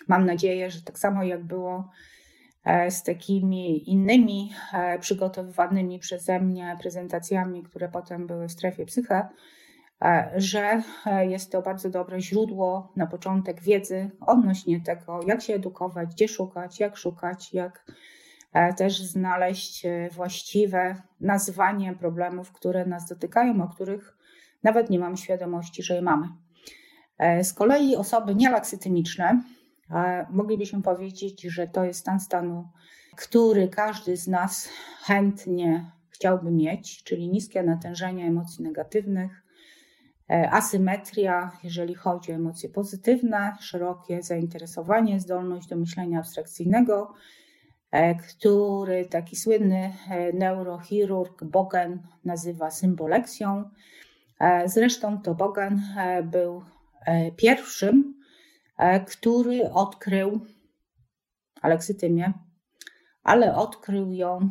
Mam 0.07 0.25
nadzieję, 0.25 0.71
że 0.71 0.81
tak 0.81 0.99
samo 0.99 1.23
jak 1.23 1.43
było 1.43 1.89
e, 2.65 2.91
z 2.91 3.03
takimi 3.03 3.89
innymi 3.89 4.51
e, 4.73 4.99
przygotowywanymi 4.99 5.99
przeze 5.99 6.39
mnie 6.39 6.77
prezentacjami, 6.81 7.63
które 7.63 7.89
potem 7.89 8.27
były 8.27 8.47
w 8.47 8.51
strefie 8.51 8.85
psyche, 8.85 9.27
e, 10.01 10.31
że 10.35 10.81
jest 11.21 11.51
to 11.51 11.61
bardzo 11.61 11.89
dobre 11.89 12.21
źródło 12.21 12.93
na 12.95 13.07
początek 13.07 13.61
wiedzy 13.61 14.09
odnośnie 14.19 14.81
tego, 14.81 15.19
jak 15.27 15.41
się 15.41 15.53
edukować, 15.53 16.09
gdzie 16.09 16.27
szukać, 16.27 16.79
jak 16.79 16.97
szukać, 16.97 17.53
jak 17.53 17.85
też 18.77 19.01
znaleźć 19.01 19.83
właściwe 20.11 20.95
nazwanie 21.21 21.95
problemów, 21.95 22.51
które 22.51 22.85
nas 22.85 23.09
dotykają, 23.09 23.63
o 23.63 23.67
których 23.67 24.17
nawet 24.63 24.89
nie 24.89 24.99
mamy 24.99 25.17
świadomości, 25.17 25.83
że 25.83 25.95
je 25.95 26.01
mamy. 26.01 26.27
Z 27.43 27.53
kolei 27.53 27.95
osoby 27.95 28.35
nielaksytymiczne, 28.35 29.41
Moglibyśmy 30.29 30.81
powiedzieć, 30.81 31.41
że 31.41 31.67
to 31.67 31.83
jest 31.83 31.99
stan 31.99 32.19
stanu, 32.19 32.67
który 33.15 33.67
każdy 33.67 34.17
z 34.17 34.27
nas 34.27 34.69
chętnie 35.03 35.91
chciałby 36.09 36.51
mieć, 36.51 37.03
czyli 37.03 37.29
niskie 37.29 37.63
natężenie 37.63 38.27
emocji 38.27 38.63
negatywnych, 38.63 39.43
e, 40.29 40.49
asymetria, 40.51 41.51
jeżeli 41.63 41.95
chodzi 41.95 42.31
o 42.31 42.35
emocje 42.35 42.69
pozytywne, 42.69 43.55
szerokie 43.59 44.21
zainteresowanie, 44.21 45.19
zdolność 45.19 45.67
do 45.67 45.75
myślenia 45.75 46.19
abstrakcyjnego, 46.19 47.13
e, 47.91 48.15
który 48.15 49.05
taki 49.05 49.35
słynny 49.35 49.93
e, 50.09 50.33
neurochirurg 50.33 51.43
Bogen 51.43 51.99
nazywa 52.25 52.71
symboleksją. 52.71 53.69
Zresztą 54.65 55.21
to 55.21 55.35
Bogen 55.35 55.81
był 56.23 56.63
pierwszym 57.37 58.22
który 59.07 59.71
odkrył 59.71 60.39
aleksytymię, 61.61 62.33
ale 63.23 63.55
odkrył 63.55 64.11
ją 64.13 64.49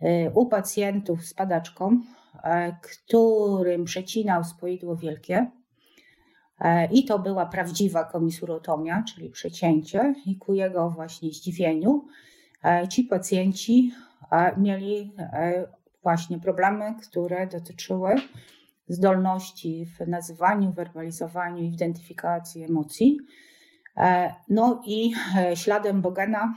e, 0.00 0.30
u 0.30 0.46
pacjentów 0.46 1.24
z 1.24 1.34
padaczką, 1.34 2.00
e, 2.44 2.76
którym 2.82 3.84
przecinał 3.84 4.44
spoidło 4.44 4.96
wielkie. 4.96 5.50
I 6.92 7.04
to 7.04 7.18
była 7.18 7.46
prawdziwa 7.46 8.04
komisurotomia, 8.04 9.02
czyli 9.02 9.30
przecięcie, 9.30 10.14
i 10.26 10.36
ku 10.36 10.54
jego 10.54 10.90
właśnie 10.90 11.30
zdziwieniu 11.30 12.06
ci 12.88 13.04
pacjenci 13.04 13.92
mieli 14.56 15.12
właśnie 16.02 16.38
problemy, 16.38 16.94
które 17.08 17.46
dotyczyły 17.46 18.14
zdolności 18.90 19.86
w 19.86 20.08
nazywaniu, 20.08 20.72
werbalizowaniu, 20.72 21.62
identyfikacji 21.62 22.64
emocji. 22.64 23.18
E, 23.96 24.34
no 24.48 24.82
i 24.86 25.12
e, 25.36 25.56
śladem 25.56 26.02
Bogena 26.02 26.54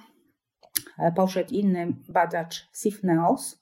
e, 1.00 1.12
poszedł 1.12 1.54
inny 1.54 1.94
badacz 2.10 2.70
Sifneos, 2.74 3.62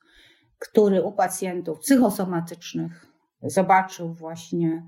który 0.60 1.04
u 1.04 1.12
pacjentów 1.12 1.80
psychosomatycznych 1.80 3.06
zobaczył 3.44 4.14
właśnie 4.14 4.88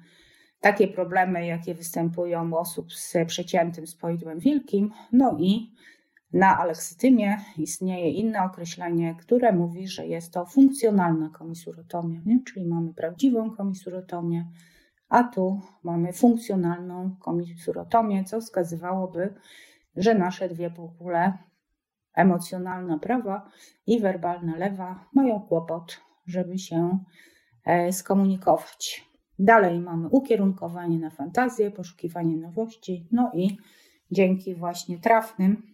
takie 0.60 0.88
problemy, 0.88 1.46
jakie 1.48 1.76
występują 1.76 2.52
u 2.52 2.56
osób 2.56 2.94
z 2.94 3.14
przeciętym 3.28 3.88
spoidłem 3.88 4.40
wielkim. 4.40 4.92
No 5.12 5.38
i 5.40 5.74
na 6.34 6.58
aleksytymie 6.58 7.38
istnieje 7.58 8.10
inne 8.10 8.44
określenie, 8.44 9.16
które 9.16 9.52
mówi, 9.52 9.88
że 9.88 10.08
jest 10.08 10.34
to 10.34 10.46
funkcjonalna 10.46 11.30
komisurotomia, 11.30 12.22
nie? 12.26 12.40
czyli 12.44 12.66
mamy 12.66 12.94
prawdziwą 12.94 13.52
komisurotomię, 13.52 14.48
a 15.10 15.24
tu 15.24 15.62
mamy 15.84 16.14
funkcjonalną 16.14 17.16
komisurotomię, 17.20 18.24
co 18.24 18.42
wskazywałoby, 18.42 19.34
że 19.96 20.16
nasze 20.16 20.50
dwie 20.50 20.72
półkule, 20.72 21.38
emocjonalna 22.16 23.00
prawa 23.00 23.50
i 23.88 24.00
werbalna 24.00 24.58
lewa, 24.58 25.06
mają 25.14 25.40
kłopot, 25.40 26.02
żeby 26.26 26.58
się 26.58 27.00
e, 27.66 27.92
skomunikować. 27.92 29.14
Dalej 29.40 29.80
mamy 29.80 30.08
ukierunkowanie 30.08 31.00
na 31.00 31.10
fantazję, 31.10 31.72
poszukiwanie 31.72 32.38
nowości, 32.38 33.08
no 33.12 33.32
i 33.34 33.58
dzięki 34.12 34.56
właśnie 34.56 35.00
trafnym 35.00 35.73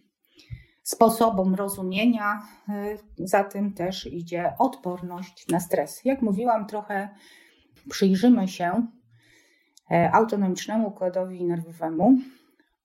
sposobom 0.90 1.54
rozumienia, 1.54 2.42
y, 2.68 3.26
za 3.28 3.44
tym 3.44 3.72
też 3.72 4.06
idzie 4.06 4.52
odporność 4.58 5.48
na 5.48 5.60
stres. 5.60 6.04
Jak 6.04 6.22
mówiłam, 6.22 6.66
trochę 6.66 7.08
przyjrzymy 7.90 8.48
się 8.48 8.86
e, 9.90 10.10
autonomicznemu 10.12 10.88
układowi 10.88 11.44
nerwowemu, 11.44 12.18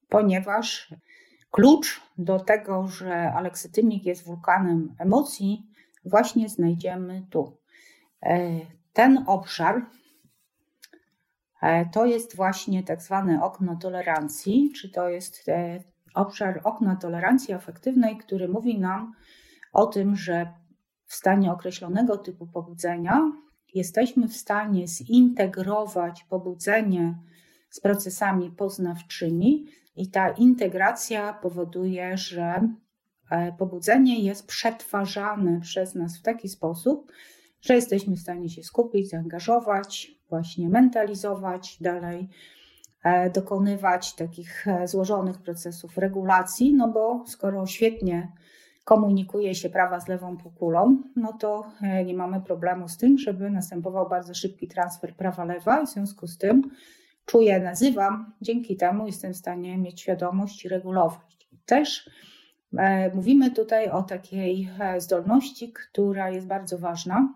ponieważ 0.10 0.93
klucz 1.51 2.01
do 2.18 2.39
tego, 2.39 2.88
że 2.88 3.34
aleksytymik 3.34 4.06
jest 4.06 4.26
wulkanem 4.26 4.95
emocji, 4.99 5.68
właśnie 6.06 6.49
znajdziemy 6.49 7.26
tu. 7.30 7.58
E, 8.24 8.60
ten 8.93 9.24
obszar 9.28 9.86
e, 11.62 11.86
to 11.86 12.06
jest 12.06 12.36
właśnie 12.36 12.84
tak 12.84 13.01
zwane 13.01 13.43
okno 13.43 13.76
tolerancji, 13.76 14.72
czy 14.76 14.89
to 14.89 15.10
jest 15.10 15.45
obszar 16.16 16.61
okna 16.63 16.95
tolerancji 16.95 17.53
afektywnej, 17.53 18.18
który 18.18 18.47
mówi 18.47 18.80
nam 18.80 19.13
o 19.74 19.86
tym, 19.86 20.16
że 20.16 20.53
w 21.05 21.16
stanie 21.16 21.51
określonego 21.51 22.18
typu 22.18 22.47
pobudzenia 22.47 23.32
jesteśmy 23.74 24.28
w 24.28 24.36
stanie 24.36 24.88
zintegrować 24.88 26.24
pobudzenie 26.30 27.18
z 27.70 27.80
procesami 27.80 28.51
poznawczymi, 28.51 29.66
i 29.95 30.09
ta 30.09 30.30
integracja 30.30 31.34
powoduje, 31.34 32.18
że 32.18 32.70
e, 33.32 33.51
pobudzenie 33.51 34.20
jest 34.20 34.47
przetwarzane 34.47 35.59
przez 35.61 35.95
nas 35.95 36.18
w 36.18 36.22
taki 36.22 36.49
sposób, 36.49 37.11
że 37.61 37.76
jesteśmy 37.76 38.16
w 38.16 38.20
stanie 38.20 38.49
się 38.49 38.63
skupić, 38.63 39.09
zaangażować, 39.09 40.11
właśnie 40.30 40.70
mentalizować 40.70 41.78
dalej 41.82 42.30
dokonywać 43.34 44.16
takich 44.16 44.68
e, 44.68 44.88
złożonych 44.88 45.38
procesów 45.38 45.97
regulacji, 45.97 46.74
no 46.74 46.88
bo 46.88 47.24
skoro 47.28 47.66
świetnie 47.66 48.32
komunikuje 48.86 49.56
się 49.56 49.70
prawa 49.70 49.99
z 49.99 50.08
lewą 50.08 50.38
półkulą, 50.38 51.03
no 51.16 51.34
to 51.34 51.66
e, 51.82 52.06
nie 52.06 52.14
mamy 52.14 52.41
problemu 52.41 52.88
z 52.88 52.97
tym, 52.97 53.18
żeby 53.18 53.49
następował 53.49 54.10
bardzo 54.10 54.34
szybki 54.34 54.68
transfer 54.68 55.16
prawa-lewa 55.16 55.82
i 55.82 55.86
w 55.86 55.89
związku 55.89 56.28
z 56.28 56.38
tym 56.38 56.72
czuję, 57.26 57.60
nazywam, 57.60 58.34
dzięki 58.41 58.78
temu 58.78 59.06
jestem 59.06 59.34
w 59.34 59.38
stanie 59.38 59.78
mieć 59.78 60.01
świadomość 60.01 60.66
i 60.66 60.70
regulować. 60.70 61.49
Też 61.66 62.10
e, 62.78 63.16
mówimy 63.16 63.51
tutaj 63.51 63.89
o 63.89 64.03
takiej 64.03 64.70
e, 64.80 65.01
zdolności, 65.01 65.74
która 65.74 66.30
jest 66.30 66.47
bardzo 66.47 66.78
ważna. 66.78 67.34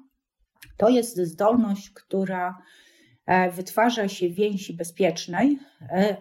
To 0.78 0.90
jest 0.90 1.18
zdolność, 1.18 1.90
która 1.90 2.50
e, 2.50 2.89
wytwarza 3.52 4.08
się 4.08 4.30
więzi 4.30 4.74
bezpiecznej, 4.74 5.60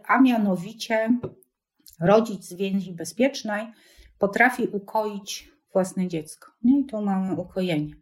a 0.06 0.20
mianowicie 0.20 1.08
rodzic 2.00 2.44
z 2.44 2.54
więzi 2.54 2.92
bezpiecznej 2.92 3.66
potrafi 4.18 4.68
ukoić 4.72 5.50
własne 5.72 6.08
dziecko. 6.08 6.52
No 6.62 6.78
i 6.78 6.84
tu 6.84 7.02
mamy 7.02 7.34
ukojenie. 7.34 7.94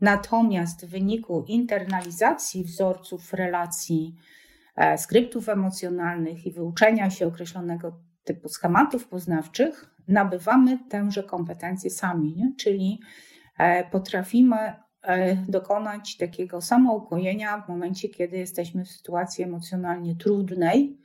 Natomiast 0.00 0.86
w 0.86 0.90
wyniku 0.90 1.44
internalizacji 1.48 2.64
wzorców 2.64 3.32
relacji, 3.32 4.14
e, 4.76 4.98
skryptów 4.98 5.48
emocjonalnych 5.48 6.46
i 6.46 6.52
wyuczenia 6.52 7.10
się 7.10 7.26
określonego 7.26 8.00
typu 8.24 8.48
schematów 8.48 9.08
poznawczych, 9.08 9.94
nabywamy 10.08 10.78
tęże 10.88 11.22
kompetencje 11.22 11.90
sami, 11.90 12.36
nie? 12.36 12.52
czyli 12.58 13.00
e, 13.58 13.90
potrafimy 13.90 14.56
e, 14.56 14.82
dokonać 15.48 16.16
takiego 16.16 16.60
samoukojenia 16.60 17.60
w 17.60 17.68
momencie, 17.68 18.08
kiedy 18.08 18.36
jesteśmy 18.36 18.84
w 18.84 18.88
sytuacji 18.88 19.44
emocjonalnie 19.44 20.16
trudnej, 20.16 20.98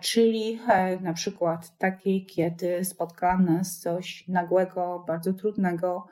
czyli 0.00 0.60
na 1.00 1.12
przykład 1.12 1.78
takiej, 1.78 2.26
kiedy 2.26 2.84
spotka 2.84 3.38
nas 3.38 3.78
coś 3.78 4.28
nagłego, 4.28 5.04
bardzo 5.06 5.32
trudnego, 5.32 6.06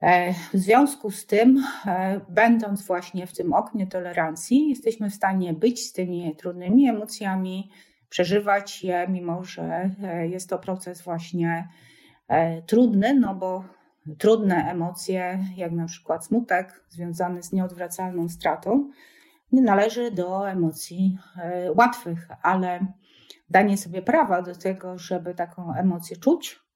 E, 0.00 0.32
w 0.32 0.56
związku 0.56 1.10
z 1.10 1.26
tym, 1.26 1.64
e, 1.86 2.20
będąc 2.28 2.86
właśnie 2.86 3.26
w 3.26 3.32
tym 3.32 3.52
oknie 3.52 3.86
tolerancji, 3.86 4.68
jesteśmy 4.68 5.10
w 5.10 5.14
stanie 5.14 5.52
być 5.52 5.88
z 5.88 5.92
tymi 5.92 6.36
trudnymi 6.36 6.88
emocjami, 6.88 7.70
przeżywać 8.08 8.84
je, 8.84 9.06
mimo 9.08 9.44
że 9.44 9.90
e, 10.02 10.28
jest 10.28 10.50
to 10.50 10.58
proces 10.58 11.02
właśnie 11.02 11.68
trudny, 12.66 13.14
no 13.14 13.34
bo 13.34 13.64
trudne 14.18 14.70
emocje, 14.70 15.44
jak 15.56 15.72
na 15.72 15.86
przykład 15.86 16.26
smutek 16.26 16.84
związany 16.88 17.42
z 17.42 17.52
nieodwracalną 17.52 18.28
stratą, 18.28 18.90
nie 19.52 19.62
należy 19.62 20.10
do 20.10 20.50
emocji 20.50 21.18
łatwych, 21.74 22.28
ale 22.42 22.86
danie 23.50 23.76
sobie 23.76 24.02
prawa 24.02 24.42
do 24.42 24.54
tego, 24.54 24.98
żeby 24.98 25.34
taką 25.34 25.74
emocję 25.74 26.16
czuć, 26.16 26.66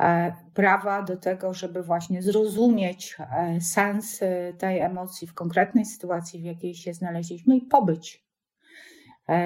E, 0.00 0.32
prawa 0.54 1.02
do 1.02 1.16
tego, 1.16 1.54
żeby 1.54 1.82
właśnie 1.82 2.22
zrozumieć 2.22 3.16
e, 3.18 3.60
sens 3.60 4.22
e, 4.22 4.52
tej 4.58 4.78
emocji 4.78 5.28
w 5.28 5.34
konkretnej 5.34 5.84
sytuacji, 5.84 6.40
w 6.40 6.44
jakiej 6.44 6.74
się 6.74 6.94
znaleźliśmy 6.94 7.56
i 7.56 7.60
pobyć 7.60 8.30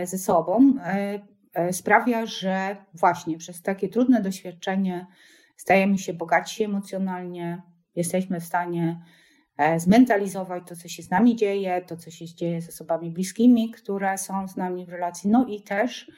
ze 0.05 0.19
sobą, 0.19 0.75
sprawia, 1.73 2.27
że 2.27 2.77
właśnie 2.95 3.39
przez 3.39 3.63
takie 3.63 3.89
trudne 3.89 4.23
doświadczenie 4.23 5.07
stajemy 5.57 5.99
się 5.99 6.15
bogatsi 6.15 6.65
emocjonalnie, 6.65 7.63
jesteśmy 7.97 8.41
w 8.41 8.45
stanie 8.45 9.01
zmentalizować 9.77 10.63
to, 10.69 10.77
co 10.77 10.89
się 10.89 11.03
z 11.03 11.11
nami 11.11 11.37
dzieje, 11.37 11.83
to, 11.87 11.97
co 11.97 12.11
się 12.11 12.27
dzieje 12.27 12.63
z 12.63 12.69
osobami 12.69 13.11
bliskimi, 13.11 13.71
które 13.71 14.19
są 14.19 14.49
z 14.49 14.57
nami 14.57 14.87
w 14.87 14.89
relacji, 14.89 15.31
no 15.31 15.47
i 15.47 15.63
też 15.63 16.11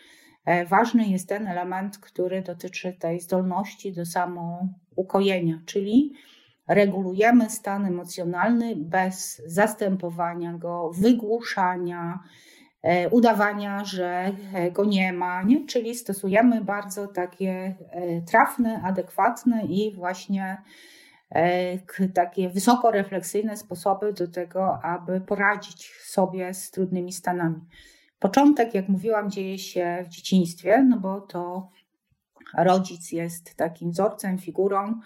E, 0.47 0.67
ważny 0.67 1.09
jest 1.09 1.29
ten 1.29 1.47
element, 1.47 1.99
który 1.99 2.43
dotyczy 2.43 2.93
tej 2.93 3.21
zdolności 3.21 3.93
do 3.93 4.07
samoukojenia, 4.07 5.61
czyli 5.67 6.13
regulujemy 6.69 7.51
stan 7.51 7.87
emocjonalny 7.87 8.77
bez 8.77 9.43
zastępowania 9.47 10.53
go, 10.53 10.91
wygłuszania, 10.95 12.19
e, 12.19 12.19
udawania, 13.11 13.85
że 13.85 14.33
go 14.73 14.85
nie 14.85 15.13
ma, 15.13 15.43
nie? 15.43 15.67
czyli 15.67 15.95
stosujemy 15.95 16.65
bardzo 16.65 17.07
takie 17.07 17.77
e, 17.91 18.23
trafne, 18.23 18.83
adekwatne 18.85 19.63
i 19.65 19.95
właśnie 19.95 20.63
takie 22.15 22.49
wysokorefleksyjne 22.49 23.57
sposoby 23.57 24.13
do 24.13 24.29
tego, 24.29 24.85
aby 24.85 25.21
poradzić 25.21 25.91
sobie 26.05 26.55
z 26.55 26.71
trudnymi 26.71 27.13
stanami. 27.13 27.61
Początek, 28.19 28.75
jak 28.75 28.89
mówiłam, 28.89 29.31
dzieje 29.31 29.59
się 29.59 30.05
w 30.05 30.09
dzieciństwie, 30.09 30.83
no 30.89 31.01
bo 31.01 31.21
to 31.21 31.71
rodzic 32.59 33.13
jest 33.13 33.55
takim 33.55 33.91
wzorcem, 33.91 34.39
figurą 34.39 35.01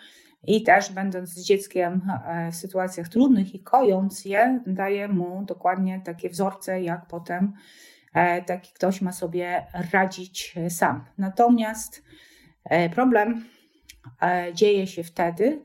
i 0.44 0.62
też 0.62 0.92
będąc 0.92 1.28
z 1.28 1.42
dzieckiem 1.42 2.00
e, 2.26 2.52
w 2.52 2.56
sytuacjach 2.56 3.08
trudnych 3.08 3.54
i 3.54 3.60
kojąc 3.62 4.24
je, 4.24 4.60
daje 4.66 5.08
mu 5.08 5.44
dokładnie 5.44 6.00
takie 6.04 6.28
wzorce, 6.28 6.82
jak 6.82 7.06
potem 7.06 7.52
e, 8.14 8.42
taki 8.42 8.72
ktoś 8.74 9.00
ma 9.00 9.12
sobie 9.12 9.66
radzić 9.92 10.54
sam. 10.68 11.04
Natomiast 11.18 12.02
e, 12.64 12.90
problem 12.90 13.44
dzieje 14.54 14.86
się 14.86 15.04
wtedy, 15.04 15.62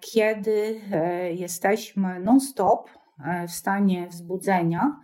kiedy 0.00 0.80
jesteśmy 1.34 2.20
non-stop 2.20 2.90
w 3.48 3.50
stanie 3.50 4.06
wzbudzenia, 4.06 5.00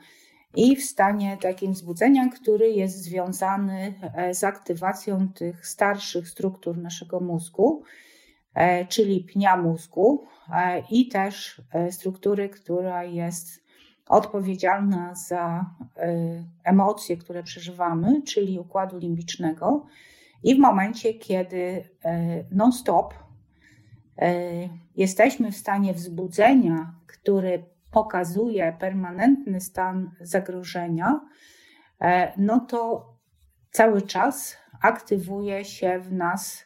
i 0.57 0.77
w 0.77 0.85
stanie 0.85 1.37
takim 1.41 1.73
wzbudzenia, 1.73 2.29
który 2.29 2.71
jest 2.71 3.03
związany 3.03 3.95
e, 4.15 4.35
z 4.35 4.45
aktywacją 4.45 5.29
tych 5.29 5.67
starszych 5.67 6.29
struktur 6.29 6.79
naszego 6.79 7.21
mózgu, 7.21 7.83
e, 7.83 8.06
czyli 8.89 9.21
pnia 9.21 9.57
mózgu 9.57 10.25
e, 10.55 10.83
i 10.91 11.09
też 11.09 11.63
struktury, 11.91 12.49
która 12.49 13.05
jest 13.05 13.67
odpowiedzialna 14.09 15.15
za 15.15 15.71
emocje, 16.65 17.17
które 17.17 17.43
przeżywamy, 17.43 18.23
czyli 18.23 18.59
układu 18.59 18.99
limbicznego. 18.99 19.87
I 20.43 20.55
w 20.55 20.59
momencie, 20.59 21.15
kiedy 21.15 21.89
non-stop 22.51 23.15
jesteśmy 24.97 25.53
w 25.53 25.57
stanie 25.57 25.95
wzbudzenia, 25.95 26.95
który 27.07 27.65
pokazuje 27.91 28.77
permanentny 28.79 29.61
stan 29.61 30.11
zagrożenia, 30.21 31.21
e, 32.01 32.33
no 32.37 32.61
to 32.61 33.13
cały 33.71 34.03
czas 34.03 34.57
aktywuje 34.83 35.65
się 35.65 35.99
w 35.99 36.13
nas 36.13 36.65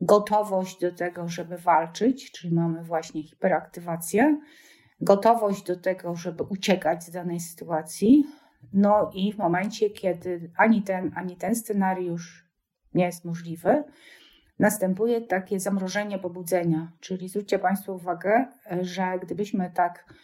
gotowość 0.00 0.80
do 0.80 0.92
tego, 0.92 1.28
żeby 1.28 1.58
walczyć, 1.58 2.32
czyli 2.32 2.54
mamy 2.54 2.84
właśnie 2.84 3.22
hiperaktywację, 3.22 4.40
gotowość 5.00 5.62
do 5.62 5.76
tego, 5.76 6.16
żeby 6.16 6.42
uciekać 6.42 7.04
z 7.04 7.10
danej 7.10 7.40
sytuacji. 7.40 8.24
No 8.72 9.10
i 9.14 9.32
w 9.32 9.38
momencie, 9.38 9.90
kiedy 9.90 10.50
ani 10.56 10.82
ten, 10.82 11.12
ani 11.14 11.36
ten 11.36 11.54
scenariusz 11.54 12.50
nie 12.94 13.04
jest 13.04 13.24
możliwy, 13.24 13.84
następuje 14.58 15.20
takie 15.20 15.60
zamrożenie 15.60 16.18
pobudzenia. 16.18 16.92
Czyli 17.00 17.28
zwróćcie 17.28 17.58
Państwo 17.58 17.92
uwagę, 17.92 18.46
że 18.80 19.18
gdybyśmy 19.22 19.70
tak 19.74 20.14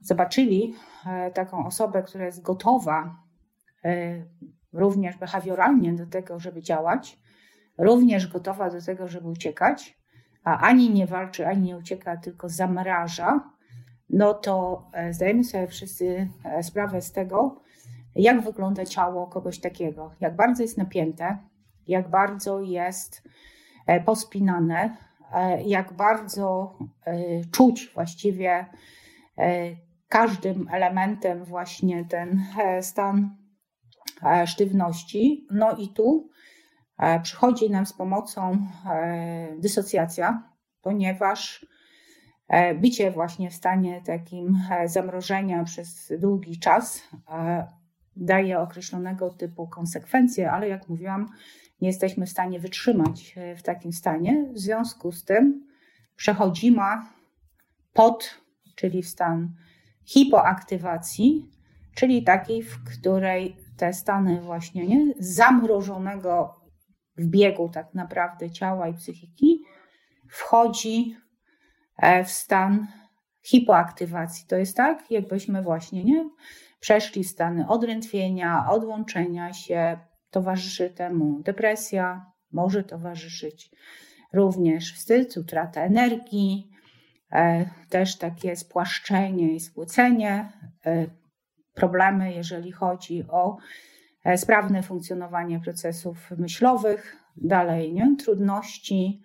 zobaczyli 0.00 0.74
e, 1.06 1.30
taką 1.30 1.66
osobę, 1.66 2.02
która 2.02 2.26
jest 2.26 2.42
gotowa 2.42 3.16
e, 3.84 4.24
również 4.72 5.16
behawioralnie 5.16 5.92
do 5.92 6.06
tego, 6.06 6.38
żeby 6.38 6.62
działać, 6.62 7.18
również 7.78 8.26
gotowa 8.26 8.70
do 8.70 8.82
tego, 8.82 9.08
żeby 9.08 9.28
uciekać, 9.28 9.98
a 10.44 10.58
ani 10.58 10.90
nie 10.90 11.06
walczy, 11.06 11.46
ani 11.46 11.62
nie 11.62 11.76
ucieka, 11.76 12.16
tylko 12.16 12.48
zamraża, 12.48 13.50
no 14.10 14.34
to 14.34 14.84
e, 14.92 15.12
zdajemy 15.12 15.44
sobie 15.44 15.66
wszyscy 15.66 16.28
sprawę 16.62 17.00
z 17.02 17.12
tego, 17.12 17.60
jak 18.14 18.40
wygląda 18.40 18.84
ciało 18.84 19.26
kogoś 19.26 19.60
takiego, 19.60 20.10
jak 20.20 20.36
bardzo 20.36 20.62
jest 20.62 20.78
napięte, 20.78 21.38
jak 21.86 22.10
bardzo 22.10 22.60
jest 22.60 23.22
pospinane, 24.04 24.96
jak 25.64 25.92
bardzo 25.92 26.78
czuć 27.52 27.90
właściwie 27.94 28.66
każdym 30.14 30.68
elementem 30.72 31.44
właśnie 31.44 32.04
ten 32.04 32.42
e, 32.58 32.82
stan 32.82 33.36
e, 34.22 34.46
sztywności. 34.46 35.46
No 35.50 35.76
i 35.76 35.88
tu 35.88 36.28
e, 36.28 36.33
przychodzi 37.22 37.70
nam 37.70 37.86
z 37.86 37.92
pomocą 37.92 38.66
dysocjacja, 39.58 40.42
ponieważ 40.82 41.66
bycie 42.80 43.10
właśnie 43.10 43.50
w 43.50 43.54
stanie 43.54 44.02
takim 44.06 44.58
zamrożenia 44.86 45.64
przez 45.64 46.12
długi 46.18 46.58
czas 46.58 47.02
daje 48.16 48.60
określonego 48.60 49.30
typu 49.30 49.68
konsekwencje, 49.68 50.50
ale 50.50 50.68
jak 50.68 50.88
mówiłam, 50.88 51.28
nie 51.80 51.88
jesteśmy 51.88 52.26
w 52.26 52.30
stanie 52.30 52.60
wytrzymać 52.60 53.34
w 53.56 53.62
takim 53.62 53.92
stanie. 53.92 54.48
W 54.52 54.58
związku 54.58 55.12
z 55.12 55.24
tym 55.24 55.66
przechodzimy 56.16 56.82
pod, 57.92 58.40
czyli 58.74 59.02
w 59.02 59.08
stan 59.08 59.54
hipoaktywacji, 60.04 61.50
czyli 61.94 62.24
takiej, 62.24 62.62
w 62.62 62.84
której 62.84 63.56
te 63.76 63.92
stany 63.92 64.40
właśnie 64.40 64.86
nie, 64.86 65.14
zamrożonego 65.18 66.60
w 67.16 67.26
biegu 67.26 67.68
tak 67.68 67.94
naprawdę 67.94 68.50
ciała 68.50 68.88
i 68.88 68.94
psychiki 68.94 69.64
wchodzi 70.28 71.16
e, 71.98 72.24
w 72.24 72.30
stan 72.30 72.86
hipoaktywacji. 73.42 74.46
To 74.48 74.56
jest 74.56 74.76
tak, 74.76 75.10
jakbyśmy 75.10 75.62
właśnie 75.62 76.04
nie 76.04 76.30
przeszli 76.80 77.24
stany 77.24 77.68
odrętwienia, 77.68 78.66
odłączenia 78.70 79.52
się, 79.52 79.98
towarzyszy 80.30 80.90
temu 80.90 81.42
depresja, 81.42 82.26
może 82.52 82.84
towarzyszyć 82.84 83.70
również 84.32 84.94
wstyd, 84.94 85.36
utrata 85.36 85.80
energii, 85.80 86.70
e, 87.32 87.70
też 87.88 88.18
takie 88.18 88.56
spłaszczenie 88.56 89.54
i 89.54 89.60
spłycenie, 89.60 90.52
e, 90.86 91.06
problemy, 91.74 92.32
jeżeli 92.32 92.72
chodzi 92.72 93.24
o 93.28 93.56
sprawne 94.36 94.82
funkcjonowanie 94.82 95.60
procesów 95.60 96.30
myślowych, 96.38 97.16
dalej 97.36 97.92
nie? 97.92 98.16
trudności 98.18 99.22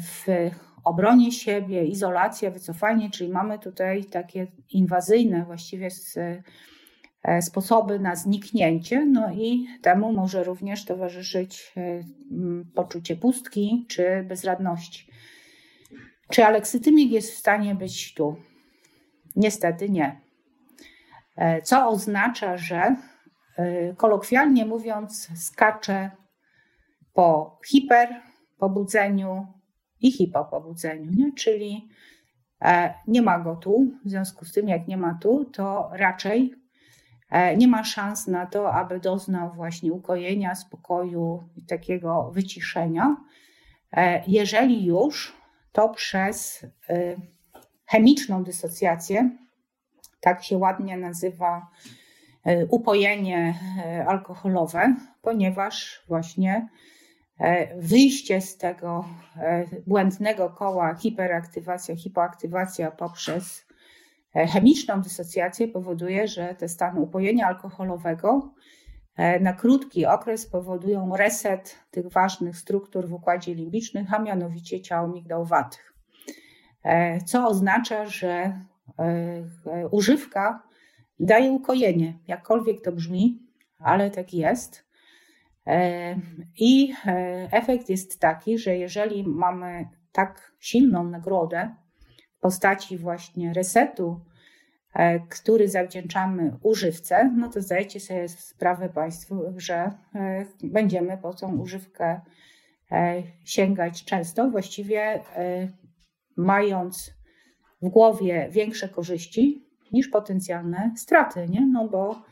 w 0.00 0.26
obronie 0.84 1.32
siebie, 1.32 1.84
izolacja, 1.84 2.50
wycofanie, 2.50 3.10
czyli 3.10 3.30
mamy 3.30 3.58
tutaj 3.58 4.04
takie 4.04 4.46
inwazyjne 4.70 5.44
właściwie 5.44 5.90
E, 7.22 7.42
sposoby 7.42 7.98
na 7.98 8.16
zniknięcie, 8.16 9.06
no 9.06 9.32
i 9.32 9.66
temu 9.82 10.12
może 10.12 10.44
również 10.44 10.84
towarzyszyć 10.84 11.72
e, 11.76 12.00
poczucie 12.74 13.16
pustki 13.16 13.86
czy 13.88 14.24
bezradności. 14.28 15.06
Czy 16.30 16.44
aleksytymik 16.44 17.12
jest 17.12 17.32
w 17.32 17.36
stanie 17.36 17.74
być 17.74 18.14
tu? 18.14 18.36
Niestety 19.36 19.90
nie. 19.90 20.20
E, 21.36 21.62
co 21.62 21.88
oznacza, 21.88 22.56
że 22.56 22.96
kolokwialnie 23.96 24.66
mówiąc, 24.66 25.28
skacze 25.34 26.10
po 27.12 27.58
hiperpobudzeniu 27.66 29.46
i 30.00 30.12
hipopobudzeniu, 30.12 31.10
nie? 31.16 31.32
czyli 31.32 31.88
nie 33.06 33.22
ma 33.22 33.38
go 33.38 33.56
tu. 33.56 33.86
W 34.04 34.10
związku 34.10 34.44
z 34.44 34.52
tym, 34.52 34.68
jak 34.68 34.88
nie 34.88 34.96
ma 34.96 35.18
tu, 35.22 35.44
to 35.44 35.90
raczej 35.92 36.62
E, 37.32 37.56
nie 37.56 37.68
ma 37.68 37.84
szans 37.84 38.26
na 38.26 38.46
to, 38.46 38.72
aby 38.72 39.00
doznał 39.00 39.52
właśnie 39.52 39.92
ukojenia, 39.92 40.54
spokoju 40.54 41.48
i 41.56 41.66
takiego 41.66 42.30
wyciszenia. 42.30 43.16
E, 43.92 44.22
jeżeli 44.26 44.84
już, 44.84 45.36
to 45.72 45.88
przez 45.88 46.66
e, 46.88 47.16
chemiczną 47.86 48.44
dysocjację, 48.44 49.30
tak 50.20 50.44
się 50.44 50.58
ładnie 50.58 50.96
nazywa 50.96 51.70
upojenie 52.70 53.54
alkoholowe, 54.06 54.94
ponieważ 55.22 56.04
właśnie 56.08 56.68
wyjście 57.76 58.40
z 58.40 58.56
tego 58.56 59.04
błędnego 59.86 60.50
koła 60.50 60.94
hiperaktywacja, 60.94 61.96
hipoaktywacja 61.96 62.90
poprzez 62.90 63.66
E, 64.34 64.46
chemiczną 64.46 65.00
dysocjację 65.00 65.68
powoduje, 65.68 66.28
że 66.28 66.54
te 66.54 66.68
stany 66.68 67.00
upojenia 67.00 67.46
alkoholowego 67.46 68.54
e, 69.16 69.40
na 69.40 69.52
krótki 69.52 70.06
okres 70.06 70.46
powodują 70.46 71.16
reset 71.16 71.78
tych 71.90 72.08
ważnych 72.12 72.56
struktur 72.56 73.08
w 73.08 73.12
układzie 73.12 73.54
limbicznym, 73.54 74.06
a 74.10 74.18
mianowicie 74.18 74.80
ciał 74.80 75.08
migdałowatych. 75.08 75.94
E, 76.84 77.20
co 77.20 77.48
oznacza, 77.48 78.06
że 78.06 78.60
używka 79.90 80.62
daje 81.22 81.50
ukojenie, 81.50 82.18
jakkolwiek 82.26 82.80
to 82.80 82.92
brzmi, 82.92 83.38
ale 83.78 84.10
tak 84.10 84.34
jest. 84.34 84.84
I 86.58 86.94
efekt 87.50 87.88
jest 87.88 88.20
taki, 88.20 88.58
że 88.58 88.76
jeżeli 88.76 89.24
mamy 89.28 89.88
tak 90.12 90.52
silną 90.58 91.04
nagrodę, 91.04 91.74
postaci 92.42 92.98
właśnie 92.98 93.52
resetu, 93.52 94.20
e, 94.94 95.20
który 95.20 95.68
zawdzięczamy 95.68 96.56
używce, 96.62 97.32
no 97.36 97.48
to 97.48 97.60
zdajecie 97.60 98.00
sobie 98.00 98.28
sprawę 98.28 98.88
Państwu, 98.88 99.42
że 99.56 99.90
e, 100.14 100.46
będziemy 100.64 101.18
po 101.18 101.34
tą 101.34 101.58
używkę 101.58 102.20
e, 102.92 103.22
sięgać 103.44 104.04
często, 104.04 104.50
właściwie 104.50 105.20
mając 106.36 107.14
w 107.82 107.88
głowie 107.88 108.48
większe 108.50 108.88
korzyści 108.88 109.66
niż 109.92 110.08
potencjalne 110.08 110.92
straty, 110.96 111.46
nie? 111.48 111.66
No 111.66 111.88
bo 111.88 112.22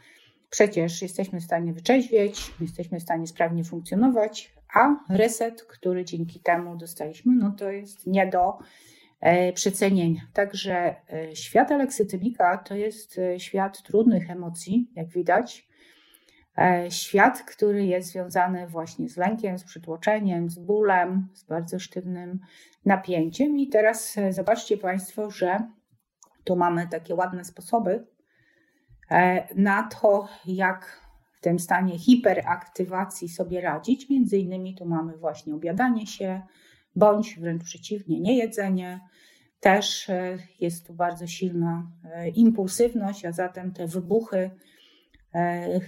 przecież 0.50 1.02
jesteśmy 1.02 1.40
w 1.40 1.44
stanie 1.44 1.72
wyczeźwieć, 1.72 2.54
jesteśmy 2.60 3.00
w 3.00 3.02
stanie 3.02 3.26
sprawnie 3.26 3.64
funkcjonować, 3.64 4.54
a 4.74 4.96
reset, 5.08 5.62
który 5.62 6.04
dzięki 6.04 6.40
temu 6.40 6.76
dostaliśmy, 6.76 7.36
no 7.36 7.54
to 7.58 7.70
jest 7.70 8.06
nie 8.06 8.26
do 8.26 8.58
E, 9.20 9.52
przecenienia. 9.52 10.20
Także 10.32 10.94
e, 11.12 11.36
świat 11.36 11.72
aleksytymika 11.72 12.58
to 12.58 12.74
jest 12.74 13.18
e, 13.18 13.40
świat 13.40 13.82
trudnych 13.82 14.30
emocji, 14.30 14.90
jak 14.96 15.08
widać. 15.08 15.70
Świat, 16.88 17.42
który 17.42 17.86
jest 17.86 18.08
związany 18.08 18.66
właśnie 18.66 19.08
z 19.08 19.16
lękiem, 19.16 19.58
z 19.58 19.64
przytłoczeniem, 19.64 20.50
z 20.50 20.58
bólem, 20.58 21.28
z 21.34 21.44
bardzo 21.44 21.78
sztywnym 21.78 22.40
napięciem. 22.84 23.58
I 23.58 23.68
teraz 23.68 24.16
zobaczcie 24.30 24.76
Państwo, 24.76 25.30
że 25.30 25.58
tu 26.44 26.56
mamy 26.56 26.88
takie 26.88 27.14
ładne 27.14 27.44
sposoby 27.44 28.06
na 29.56 29.82
to, 29.82 30.28
jak 30.46 31.00
w 31.40 31.42
tym 31.42 31.58
stanie 31.58 31.98
hiperaktywacji 31.98 33.28
sobie 33.28 33.60
radzić. 33.60 34.10
Między 34.10 34.38
innymi 34.38 34.74
tu 34.74 34.86
mamy 34.86 35.16
właśnie 35.16 35.54
obiadanie 35.54 36.06
się, 36.06 36.42
bądź 36.96 37.38
wręcz 37.38 37.64
przeciwnie, 37.64 38.20
niejedzenie. 38.20 39.00
Też 39.60 40.10
e, 40.10 40.38
jest 40.60 40.86
tu 40.86 40.94
bardzo 40.94 41.26
silna 41.26 41.90
e, 42.04 42.28
impulsywność, 42.28 43.24
a 43.24 43.32
zatem 43.32 43.72
te 43.72 43.86
wybuchy 43.86 44.50
e, 45.34 45.80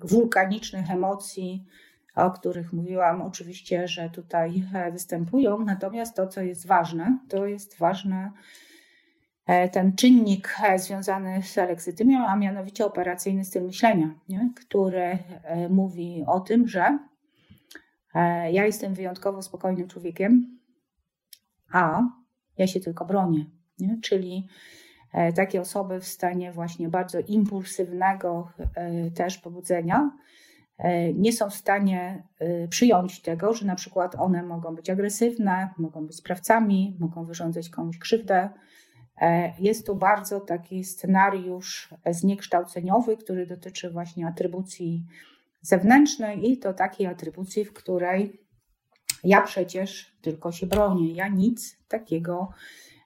wulkanicznych 0.00 0.90
emocji, 0.90 1.64
o 2.14 2.30
których 2.30 2.72
mówiłam, 2.72 3.22
oczywiście, 3.22 3.88
że 3.88 4.10
tutaj 4.10 4.64
występują. 4.92 5.64
Natomiast 5.64 6.16
to, 6.16 6.26
co 6.26 6.42
jest 6.42 6.66
ważne, 6.66 7.18
to 7.28 7.46
jest 7.46 7.78
ważne 7.78 8.32
ten 9.72 9.96
czynnik 9.96 10.56
związany 10.76 11.42
z 11.42 11.58
aleksytymią, 11.58 12.26
a 12.26 12.36
mianowicie 12.36 12.86
operacyjny 12.86 13.44
styl 13.44 13.62
myślenia, 13.62 14.14
nie? 14.28 14.50
który 14.56 15.18
mówi 15.68 16.24
o 16.26 16.40
tym, 16.40 16.68
że 16.68 16.98
E, 18.14 18.52
ja 18.52 18.66
jestem 18.66 18.94
wyjątkowo 18.94 19.42
spokojnym 19.42 19.88
człowiekiem, 19.88 20.58
a 21.72 22.02
ja 22.58 22.66
się 22.66 22.80
tylko 22.80 23.04
bronię. 23.04 23.46
Nie? 23.78 23.98
Czyli 24.02 24.48
e, 25.12 25.32
takie 25.32 25.60
osoby 25.60 26.00
w 26.00 26.06
stanie 26.06 26.52
właśnie 26.52 26.88
bardzo 26.88 27.18
impulsywnego 27.20 28.52
e, 28.74 29.10
też 29.10 29.38
pobudzenia 29.38 30.10
nie 31.14 31.32
są 31.32 31.50
w 31.50 31.54
stanie 31.54 32.22
przyjąć 32.70 33.22
tego, 33.22 33.52
że 33.52 33.66
na 33.66 33.74
przykład 33.74 34.14
one 34.14 34.42
mogą 34.42 34.74
być 34.74 34.90
agresywne, 34.90 35.68
mogą 35.78 36.06
być 36.06 36.16
sprawcami, 36.16 36.96
mogą 37.00 37.24
wyrządzać 37.24 37.68
komuś 37.68 37.98
krzywdę. 37.98 38.50
Jest 39.58 39.86
tu 39.86 39.96
bardzo 39.96 40.40
taki 40.40 40.84
scenariusz 40.84 41.94
zniekształceniowy, 42.10 43.16
który 43.16 43.46
dotyczy 43.46 43.90
właśnie 43.90 44.26
atrybucji 44.26 45.04
zewnętrznej 45.62 46.50
i 46.50 46.58
to 46.58 46.74
takiej 46.74 47.06
atrybucji, 47.06 47.64
w 47.64 47.72
której 47.72 48.40
ja 49.24 49.40
przecież 49.40 50.16
tylko 50.22 50.52
się 50.52 50.66
bronię, 50.66 51.12
ja 51.12 51.28
nic 51.28 51.78
takiego 51.88 52.48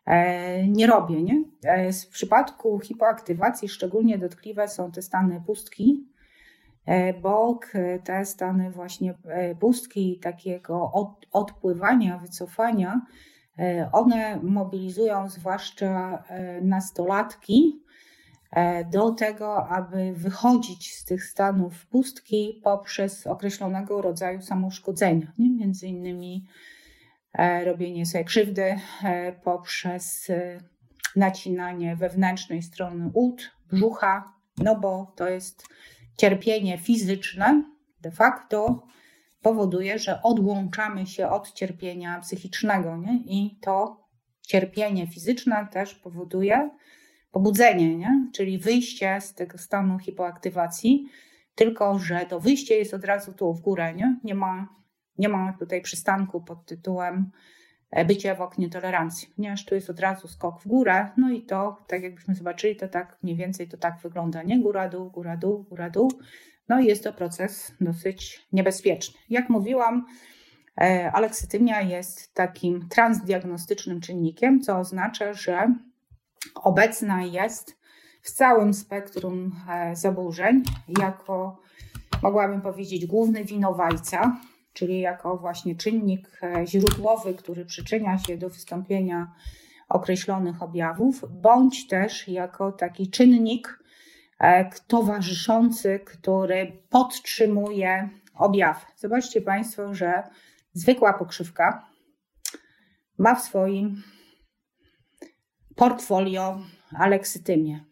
e, 0.07 0.69
nie 0.69 0.87
robię. 0.87 1.23
Nie? 1.23 1.45
E, 1.65 1.93
w 1.93 2.09
przypadku 2.09 2.81
hipoaktywacji 2.81 3.69
szczególnie 3.69 4.19
dotkliwe 4.19 4.69
są 4.69 4.93
te 4.93 5.03
stany 5.03 5.43
pustki, 5.47 6.09
e, 6.87 7.15
bo 7.15 7.61
te 8.05 8.25
stany 8.25 8.71
właśnie 8.71 9.15
pustki 9.61 10.19
takiego 10.23 10.93
odpływania, 11.33 12.19
wycofania, 12.19 13.01
one 13.92 14.40
mobilizują 14.42 15.28
zwłaszcza 15.28 16.24
nastolatki, 16.62 17.84
E, 18.55 18.84
do 18.84 19.11
tego, 19.11 19.68
aby 19.68 20.12
wychodzić 20.12 20.94
z 20.94 21.05
tych 21.05 21.24
stanów 21.24 21.86
pustki 21.86 22.61
poprzez 22.64 23.26
określonego 23.26 24.02
rodzaju 24.02 24.42
samouszkodzenia, 24.42 25.32
nie? 25.38 25.50
między 25.50 25.86
innymi 25.86 26.46
e, 27.32 27.64
robienie 27.64 28.07
sobie 28.07 28.24
krzywdy 28.24 28.76
e, 29.05 29.32
poprzez 29.32 30.30
nacinanie 31.16 31.96
wewnętrznej 31.96 32.62
strony 32.62 33.11
ud, 33.14 33.50
brzucha, 33.68 34.32
no 34.59 34.76
bo 34.80 35.12
to 35.16 35.28
jest 35.28 35.64
cierpienie 36.16 36.78
fizyczne, 36.78 37.64
de 38.00 38.11
facto 38.11 38.82
powoduje, 39.45 39.99
że 39.99 40.22
odłączamy 40.22 41.07
się 41.07 41.28
od 41.28 41.53
cierpienia 41.53 42.20
psychicznego, 42.20 42.97
nie? 42.97 43.16
i 43.26 43.59
to 43.61 44.05
cierpienie 44.40 45.07
fizyczne 45.07 45.68
też 45.72 45.95
powoduje, 45.95 46.70
pobudzenie, 47.30 47.97
nie? 47.97 48.30
czyli 48.32 48.59
wyjście 48.59 49.20
z 49.20 49.34
tego 49.34 49.59
stanu 49.59 49.99
hipoaktywacji, 49.99 51.09
tylko 51.55 51.99
że 51.99 52.26
to 52.28 52.40
wyjście 52.40 52.74
jest 52.74 52.95
od 52.95 53.05
razu 53.05 53.32
tu 53.32 53.55
w 53.55 53.61
górę, 53.61 53.95
nie, 53.95 54.16
nie, 54.24 54.34
ma, 54.34 54.68
nie 55.18 55.28
ma 55.28 55.53
tutaj 55.59 55.80
przystanku 55.82 56.40
pod 56.40 56.66
tytułem 56.66 57.30
bycie 58.07 58.34
w 58.34 58.40
oknie 58.40 58.70
tolerancji, 58.70 59.28
ponieważ 59.36 59.64
tu 59.64 59.74
jest 59.74 59.90
od 59.90 60.01
razu 60.01 60.28
skok 60.28 60.61
w 60.61 60.68
górę, 60.68 61.09
no 61.16 61.30
i 61.30 61.42
to, 61.42 61.76
tak 61.86 62.03
jakbyśmy 62.03 62.34
zobaczyli, 62.34 62.76
to 62.76 62.88
tak 62.88 63.18
mniej 63.22 63.36
więcej 63.36 63.68
to 63.68 63.76
tak 63.76 63.99
wygląda, 64.03 64.42
nie? 64.42 64.61
Góra, 64.61 64.88
dół, 64.88 65.11
góra, 65.11 65.36
dół, 65.36 65.62
góra, 65.62 65.90
dół. 65.90 66.11
No 66.69 66.81
jest 66.81 67.05
to 67.05 67.12
proces 67.12 67.75
dosyć 67.81 68.47
niebezpieczny. 68.53 69.21
Jak 69.31 69.49
mówiłam, 69.49 70.07
e, 70.81 71.12
aleksytymia 71.12 71.83
jest 71.83 72.35
takim 72.35 72.89
transdiagnostycznym 72.89 74.01
czynnikiem, 74.01 74.61
co 74.61 74.79
oznacza, 74.79 75.33
że 75.33 75.75
obecna 76.55 77.23
jest 77.23 77.77
w 78.23 78.31
całym 78.31 78.75
spektrum 78.75 79.61
e, 79.69 79.97
zaburzeń 79.97 80.62
jako, 80.99 81.61
mogłabym 82.23 82.61
powiedzieć, 82.61 83.07
główny 83.07 83.45
winowajca, 83.45 84.37
czyli 84.73 85.01
jako 85.01 85.37
właśnie 85.37 85.77
czynnik 85.77 86.41
e, 86.43 86.67
źródłowy, 86.67 87.35
który 87.35 87.65
przyczynia 87.65 88.19
się 88.19 88.37
do 88.37 88.49
wystąpienia 88.49 89.33
określonych 89.89 90.62
objawów, 90.62 91.25
bądź 91.31 91.89
też 91.89 92.29
jako 92.29 92.73
taki 92.73 93.11
czynnik 93.11 93.84
towarzyszący, 94.86 96.01
który 96.07 96.82
podtrzymuje 96.90 98.09
objaw. 98.34 98.86
Zobaczcie 98.97 99.40
Państwo, 99.40 99.95
że 99.95 100.22
zwykła 100.72 101.12
pokrzywka 101.12 101.86
ma 103.18 103.34
w 103.34 103.42
swoim 103.42 104.03
portfolio 105.76 106.61
aleksytymię. 106.99 107.84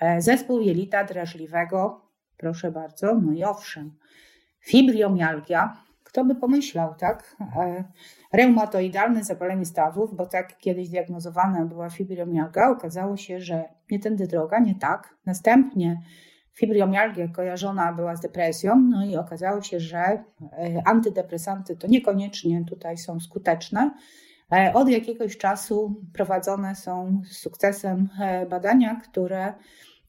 E, 0.00 0.20
zespół 0.22 0.60
jelita 0.60 1.04
drażliwego, 1.04 2.10
proszę 2.36 2.70
bardzo, 2.72 3.14
no 3.14 3.32
i 3.32 3.44
owszem, 3.44 3.98
fibriomialgia, 4.60 5.83
kto 6.14 6.24
by 6.24 6.34
pomyślał, 6.34 6.94
tak? 6.94 7.36
E, 7.56 7.84
reumatoidalne 8.32 9.24
zapalenie 9.24 9.64
stawów, 9.64 10.16
bo 10.16 10.26
tak 10.26 10.58
kiedyś 10.58 10.88
diagnozowana 10.88 11.64
była 11.64 11.90
fibromialgia, 11.90 12.70
okazało 12.70 13.16
się, 13.16 13.40
że 13.40 13.64
nie 13.90 13.98
tędy 13.98 14.26
droga, 14.26 14.58
nie 14.58 14.74
tak. 14.74 15.14
Następnie 15.26 16.00
fibromialgia 16.52 17.28
kojarzona 17.28 17.92
była 17.92 18.16
z 18.16 18.20
depresją, 18.20 18.80
no 18.90 19.04
i 19.04 19.16
okazało 19.16 19.62
się, 19.62 19.80
że 19.80 19.98
e, 19.98 20.22
antydepresanty 20.84 21.76
to 21.76 21.86
niekoniecznie 21.86 22.64
tutaj 22.64 22.98
są 22.98 23.20
skuteczne. 23.20 23.90
E, 24.52 24.72
od 24.74 24.88
jakiegoś 24.88 25.36
czasu 25.38 26.02
prowadzone 26.12 26.74
są 26.74 27.22
z 27.24 27.36
sukcesem 27.36 28.08
badania, 28.50 29.00
które 29.10 29.54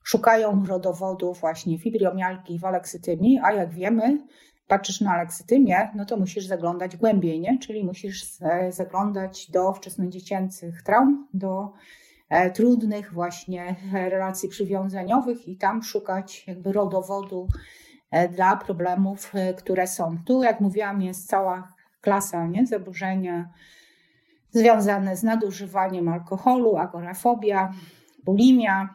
szukają 0.03 0.65
rodowodu 0.65 1.33
właśnie 1.33 1.79
fibromialgii 1.79 2.59
w 2.59 2.65
aleksytymii, 2.65 3.39
a 3.43 3.53
jak 3.53 3.73
wiemy, 3.73 4.17
patrzysz 4.67 5.01
na 5.01 5.11
aleksytymię, 5.11 5.89
no 5.95 6.05
to 6.05 6.17
musisz 6.17 6.45
zaglądać 6.45 6.97
głębiej, 6.97 7.39
nie? 7.39 7.59
czyli 7.59 7.83
musisz 7.83 8.41
e, 8.41 8.71
zaglądać 8.71 9.51
do 9.51 9.73
wczesnodziecięcych 9.73 10.81
traum, 10.81 11.27
do 11.33 11.71
e, 12.29 12.51
trudnych 12.51 13.13
właśnie 13.13 13.75
relacji 13.93 14.49
przywiązaniowych 14.49 15.47
i 15.47 15.57
tam 15.57 15.83
szukać 15.83 16.47
jakby 16.47 16.71
rodowodu 16.71 17.47
e, 18.11 18.29
dla 18.29 18.55
problemów, 18.55 19.33
które 19.57 19.87
są. 19.87 20.17
Tu, 20.25 20.43
jak 20.43 20.59
mówiłam, 20.59 21.01
jest 21.01 21.27
cała 21.27 21.73
klasa 22.01 22.47
nie? 22.47 22.67
zaburzenia 22.67 23.49
związane 24.51 25.15
z 25.15 25.23
nadużywaniem 25.23 26.09
alkoholu, 26.09 26.77
agorafobia, 26.77 27.73
bulimia, 28.23 28.89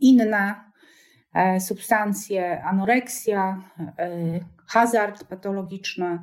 inne 0.00 0.26
E, 0.26 0.67
substancje, 1.60 2.62
anoreksja, 2.62 3.62
e, 3.98 4.40
hazard 4.66 5.24
patologiczny. 5.24 6.18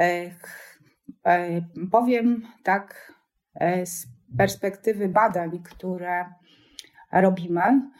E, 0.00 0.30
powiem 1.90 2.42
tak 2.62 3.12
z 3.84 4.06
perspektywy 4.38 5.08
badań, 5.08 5.62
które 5.62 6.24
robimy, 7.12 7.90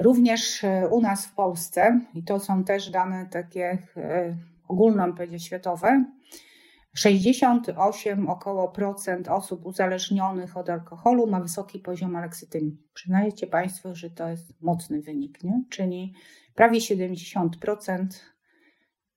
również 0.00 0.64
u 0.90 1.00
nas 1.00 1.26
w 1.26 1.34
Polsce, 1.34 2.00
i 2.14 2.24
to 2.24 2.40
są 2.40 2.64
też 2.64 2.90
dane 2.90 3.26
takie 3.26 3.78
ogólno 4.68 5.12
powiedzieć 5.12 5.46
światowe, 5.46 6.04
68 6.94 8.28
około 8.28 8.68
procent 8.68 9.28
osób 9.28 9.66
uzależnionych 9.66 10.56
od 10.56 10.70
alkoholu 10.70 11.26
ma 11.26 11.40
wysoki 11.40 11.78
poziom 11.78 12.16
aleksytymii. 12.16 12.78
Przyznajecie 12.94 13.46
Państwo, 13.46 13.94
że 13.94 14.10
to 14.10 14.28
jest 14.28 14.62
mocny 14.62 15.02
wynik, 15.02 15.44
nie? 15.44 15.64
czyli 15.70 16.14
prawie 16.54 16.80
70% 16.80 18.06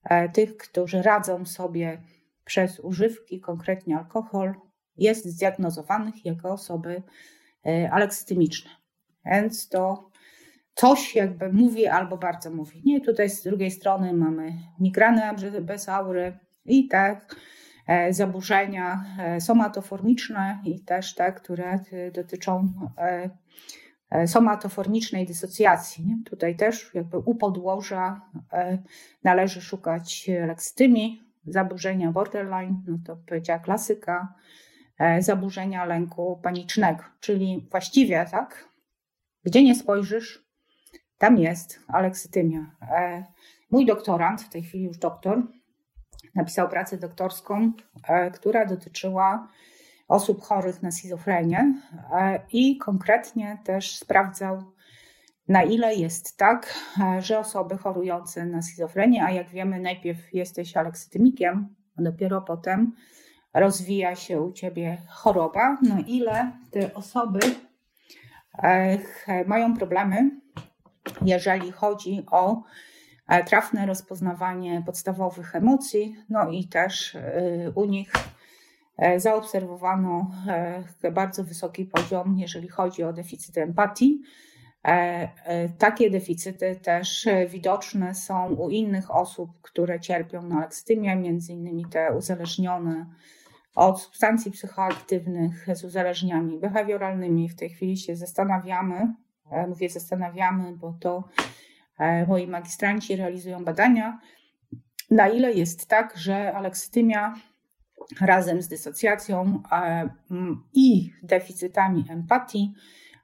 e, 0.03 0.29
tych, 0.29 0.57
którzy 0.57 1.01
radzą 1.01 1.45
sobie 1.45 2.01
przez 2.45 2.79
używki, 2.79 3.41
konkretnie 3.41 3.97
alkohol, 3.97 4.53
jest 4.97 5.25
zdiagnozowanych 5.25 6.25
jako 6.25 6.49
osoby 6.49 7.03
e, 7.65 7.91
aleksytymiczne. 7.91 8.71
Więc 9.25 9.69
to 9.69 10.09
coś 10.75 11.15
jakby 11.15 11.53
mówi 11.53 11.87
albo 11.87 12.17
bardzo 12.17 12.51
mówi. 12.51 12.81
Nie, 12.85 13.01
tutaj 13.01 13.29
z 13.29 13.43
drugiej 13.43 13.71
strony 13.71 14.13
mamy 14.13 14.53
migranę 14.79 15.35
bez 15.61 15.89
aury 15.89 16.39
i 16.65 16.87
tak 16.87 17.35
zaburzenia 18.09 19.05
e, 19.19 19.41
somatoformiczne 19.41 20.59
i 20.63 20.79
też 20.79 21.15
te, 21.15 21.33
które 21.33 21.79
e, 21.91 22.11
dotyczą 22.11 22.73
somatoformicznej 24.25 25.25
dysocjacji. 25.25 26.05
Tutaj 26.25 26.55
też 26.55 26.91
jakby 26.93 27.17
u 27.17 27.35
podłoża 27.35 28.21
należy 29.23 29.61
szukać 29.61 30.29
lekstymii, 30.47 31.23
zaburzenia 31.47 32.11
borderline, 32.11 32.83
no 32.87 32.97
to 33.05 33.15
powiedziała 33.27 33.59
klasyka, 33.59 34.33
zaburzenia 35.19 35.85
lęku 35.85 36.39
panicznego, 36.43 37.03
czyli 37.19 37.67
właściwie 37.71 38.25
tak, 38.31 38.69
gdzie 39.43 39.63
nie 39.63 39.75
spojrzysz, 39.75 40.45
tam 41.17 41.37
jest 41.37 41.79
aleksytymia. 41.87 42.75
Mój 43.71 43.85
doktorant, 43.85 44.41
w 44.41 44.49
tej 44.49 44.63
chwili 44.63 44.83
już 44.83 44.97
doktor, 44.97 45.43
napisał 46.35 46.69
pracę 46.69 46.97
doktorską, 46.97 47.71
e, 48.07 48.31
która 48.31 48.65
dotyczyła 48.65 49.47
osób 50.07 50.41
chorych 50.41 50.83
na 50.83 50.91
schizofrenię 50.91 51.73
e, 52.11 52.39
i 52.51 52.77
konkretnie 52.77 53.57
też 53.63 53.97
sprawdzał, 53.97 54.63
na 55.47 55.63
ile 55.63 55.95
jest 55.95 56.37
tak, 56.37 56.75
e, 56.99 57.21
że 57.21 57.39
osoby 57.39 57.77
chorujące 57.77 58.45
na 58.45 58.61
schizofrenię, 58.61 59.23
a 59.23 59.31
jak 59.31 59.49
wiemy, 59.49 59.79
najpierw 59.79 60.33
jesteś 60.33 60.77
aleksytymikiem, 60.77 61.75
a 61.97 62.01
dopiero 62.01 62.41
potem 62.41 62.95
rozwija 63.53 64.15
się 64.15 64.41
u 64.41 64.51
ciebie 64.51 64.97
choroba, 65.07 65.77
na 65.81 65.99
ile 65.99 66.51
te 66.71 66.93
osoby 66.93 67.39
mają 69.45 69.77
problemy, 69.77 70.31
jeżeli 71.21 71.71
chodzi 71.71 72.23
o 72.31 72.63
trafne 73.45 73.85
rozpoznawanie 73.85 74.83
podstawowych 74.85 75.55
emocji, 75.55 76.15
no 76.29 76.51
i 76.51 76.67
też 76.67 77.15
e, 77.15 77.71
u 77.75 77.85
nich 77.85 78.11
e, 78.97 79.19
zaobserwowano 79.19 80.31
bardzo 81.13 81.43
wysoki 81.43 81.85
poziom, 81.85 82.37
jeżeli 82.37 82.67
chodzi 82.67 83.03
o 83.03 83.13
deficyt 83.13 83.57
empatii. 83.57 84.21
Takie 85.77 86.09
deficyty 86.09 86.75
też 86.75 87.27
widoczne 87.49 88.15
są 88.15 88.47
u 88.47 88.69
innych 88.69 89.15
osób, 89.15 89.49
które 89.61 89.99
cierpią 89.99 90.41
na 90.41 90.59
lekstymię, 90.59 91.15
między 91.15 91.53
innymi 91.53 91.85
te 91.85 92.13
uzależnione 92.17 93.05
od 93.75 94.01
substancji 94.01 94.51
psychoaktywnych 94.51 95.67
z 95.73 95.83
uzależnieniami 95.83 96.59
behawioralnymi. 96.59 97.49
W 97.49 97.55
tej 97.55 97.69
chwili 97.69 97.97
się 97.97 98.15
zastanawiamy, 98.15 99.13
mówię 99.67 99.89
zastanawiamy, 99.89 100.77
bo 100.77 100.93
to 100.99 101.23
E, 101.39 101.74
moi 102.27 102.47
magistranci 102.47 103.15
realizują 103.15 103.65
badania, 103.65 104.19
na 105.11 105.27
ile 105.27 105.53
jest 105.53 105.87
tak, 105.87 106.17
że 106.17 106.53
aleksytymia 106.53 107.33
razem 108.21 108.61
z 108.61 108.67
dysocjacją 108.67 109.63
e, 109.71 110.09
i 110.73 111.13
deficytami 111.23 112.05
empatii 112.09 112.73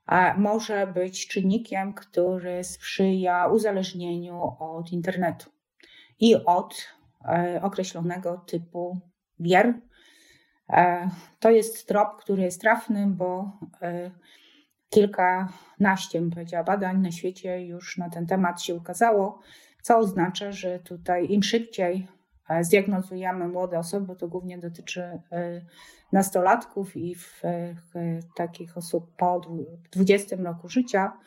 e, 0.07 0.37
może 0.37 0.87
być 0.87 1.27
czynnikiem, 1.27 1.93
który 1.93 2.63
sprzyja 2.63 3.47
uzależnieniu 3.47 4.41
od 4.59 4.91
internetu 4.91 5.49
i 6.19 6.35
od 6.35 6.87
określonego 7.61 8.37
typu 8.37 8.99
gier. 9.43 9.73
To 11.39 11.49
jest 11.49 11.87
trop, 11.87 12.21
który 12.21 12.43
jest 12.43 12.61
trafny, 12.61 13.07
bo 13.07 13.59
kilkanaście, 14.91 16.21
bym 16.21 16.31
powiedziała, 16.31 16.63
badań 16.63 17.01
na 17.01 17.11
świecie 17.11 17.65
już 17.65 17.97
na 17.97 18.09
ten 18.09 18.27
temat 18.27 18.61
się 18.61 18.75
ukazało, 18.75 19.39
co 19.81 19.97
oznacza, 19.97 20.51
że 20.51 20.79
tutaj 20.79 21.31
im 21.31 21.43
szybciej 21.43 22.07
e, 22.49 22.63
zdiagnozujemy 22.63 23.47
młode 23.47 23.79
osoby, 23.79 24.05
bo 24.05 24.15
to 24.15 24.27
głównie 24.27 24.57
dotyczy 24.57 25.01
e, 25.01 25.21
nastolatków 26.11 26.97
i 26.97 27.15
w, 27.15 27.41
takich 28.35 28.77
osób 28.77 29.15
po 29.17 29.41
20 29.91 30.35
roku 30.35 30.69
życia, 30.69 31.17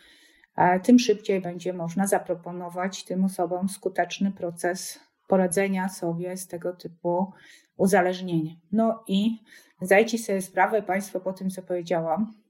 e, 0.56 0.80
tym 0.80 0.98
szybciej 0.98 1.40
będzie 1.40 1.72
można 1.72 2.06
zaproponować 2.06 3.04
tym 3.04 3.24
osobom 3.24 3.68
skuteczny 3.68 4.32
proces 4.32 5.00
poradzenia 5.28 5.88
sobie 5.88 6.36
z 6.36 6.46
tego 6.46 6.72
typu 6.72 7.32
uzależnienie. 7.76 8.56
No 8.72 9.04
i 9.08 9.38
zdajcie 9.80 10.18
sobie 10.18 10.42
sprawę 10.42 10.82
Państwo 10.82 11.20
po 11.20 11.32
tym, 11.32 11.50
co 11.50 11.62
powiedziałam, 11.62 12.43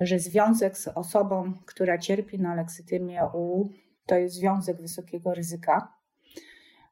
że 0.00 0.18
związek 0.18 0.78
z 0.78 0.88
osobą, 0.88 1.52
która 1.66 1.98
cierpi 1.98 2.38
na 2.38 2.54
leksytymię 2.54 3.22
U, 3.34 3.68
to 4.06 4.14
jest 4.14 4.34
związek 4.34 4.80
wysokiego 4.80 5.34
ryzyka. 5.34 5.92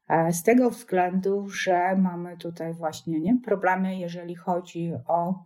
E, 0.09 0.33
z 0.33 0.43
tego 0.43 0.69
względu, 0.69 1.49
że 1.49 1.95
mamy 1.95 2.37
tutaj 2.37 2.73
właśnie 2.73 3.19
nie, 3.19 3.37
problemy, 3.45 3.99
jeżeli 3.99 4.35
chodzi 4.35 4.93
o 5.07 5.43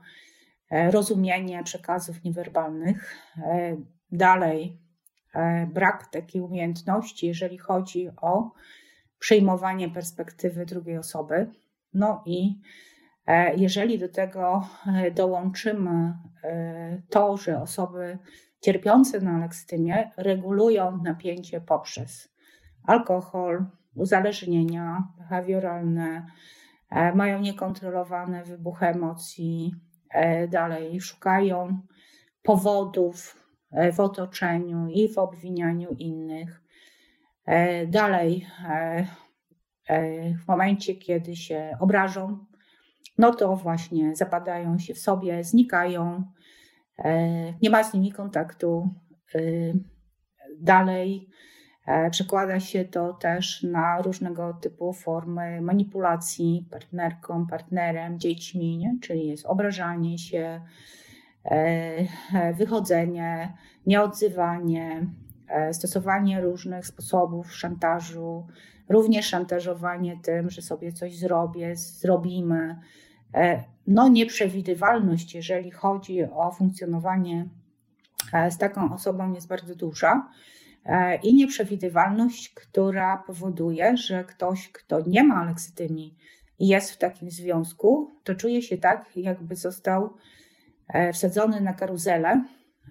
e, 0.70 0.91
rozumienie 0.91 1.64
przekazów 1.64 2.24
niewerbalnych. 2.24 3.16
E, 3.38 3.78
dalej, 4.12 4.80
brak 5.74 6.07
takiej 6.12 6.41
umiejętności, 6.41 7.28
jeżeli 7.28 7.57
chodzi 7.57 8.10
o 8.22 8.51
przyjmowanie 9.20 9.89
perspektywy 9.89 10.66
drugiej 10.66 10.97
osoby. 10.97 11.51
No 11.93 12.24
i 12.26 12.62
jeżeli 13.57 13.99
do 13.99 14.09
tego 14.09 14.67
dołączymy 15.15 16.13
to, 17.09 17.38
że 17.38 17.61
osoby 17.61 18.17
cierpiące 18.61 19.21
na 19.21 19.38
leksytymię 19.38 20.11
regulują 20.17 21.03
napięcie 21.03 21.61
poprzez 21.61 22.30
alkohol, 22.84 23.65
uzależnienia 23.95 25.07
behawioralne, 25.17 26.25
e, 26.89 27.15
mają 27.15 27.41
niekontrolowane 27.41 28.43
wybuchy 28.43 28.86
emocji, 28.86 29.75
e, 30.09 30.47
dalej 30.47 31.01
szukają 31.01 31.80
powodów 32.43 33.45
e, 33.71 33.91
w 33.91 33.99
otoczeniu 33.99 34.88
i 34.88 35.13
w 35.13 35.17
obwinianiu 35.17 35.89
innych. 35.89 36.61
Dalej, 37.88 38.47
w 40.43 40.47
momencie, 40.47 40.95
kiedy 40.95 41.36
się 41.36 41.77
obrażą, 41.80 42.45
no 43.20 43.34
to 43.34 43.55
właśnie 43.55 44.15
zapadają 44.15 44.80
się 44.80 44.93
w 44.93 44.99
sobie, 44.99 45.43
znikają, 45.43 46.24
nie 47.61 47.70
ma 47.70 47.84
z 47.84 47.93
nimi 47.93 48.11
kontaktu. 48.11 48.89
Dalej, 50.59 51.30
E, 51.89 52.09
przekłada 52.09 52.59
się 52.59 52.86
to 52.86 53.13
też 53.13 53.63
na 53.63 54.01
różnego 54.01 54.53
typu 54.53 54.93
formy 54.93 55.61
manipulacji 55.61 56.67
partnerką, 56.72 57.47
partnerem, 57.47 58.20
dziećmi, 58.20 58.78
nie? 58.78 58.97
czyli 59.01 59.28
jest 59.28 59.45
obrażanie 59.45 60.17
się, 60.17 60.61
e, 61.45 61.55
e, 62.34 62.53
wychodzenie, 62.53 63.53
nieodzywanie, 63.86 65.05
stosowanie 65.72 66.41
różnych 66.41 66.88
sposobów 66.88 67.55
szantażu, 67.55 68.47
również 68.89 69.26
szantażowanie 69.26 70.20
tym, 70.24 70.49
że 70.49 70.61
sobie 70.61 70.91
coś 70.91 71.17
zrobię, 71.17 71.76
zrobimy. 71.76 72.76
No, 73.88 74.07
nieprzewidywalność, 74.07 75.36
jeżeli 75.36 75.71
chodzi 75.71 76.23
o 76.23 76.51
funkcjonowanie 76.51 77.49
z 78.49 78.57
taką 78.57 78.93
osobą, 78.93 79.34
jest 79.34 79.47
bardzo 79.47 79.75
duża. 79.75 80.30
E, 80.86 81.15
i 81.15 81.34
nieprzewidywalność, 81.34 82.49
która 82.49 83.23
powoduje, 83.27 83.97
że 83.97 84.23
ktoś, 84.23 84.69
kto 84.71 85.01
nie 85.07 85.23
ma 85.23 85.45
leksytymii 85.45 86.15
i 86.59 86.67
jest 86.67 86.91
w 86.91 86.97
takim 86.97 87.32
związku, 87.32 88.11
to 88.23 88.36
czuje 88.36 88.61
się 88.61 88.77
tak, 88.77 89.17
jakby 89.17 89.55
został 89.55 90.13
e, 90.88 91.13
wsadzony 91.13 91.61
na 91.61 91.73
karuzelę 91.73 92.43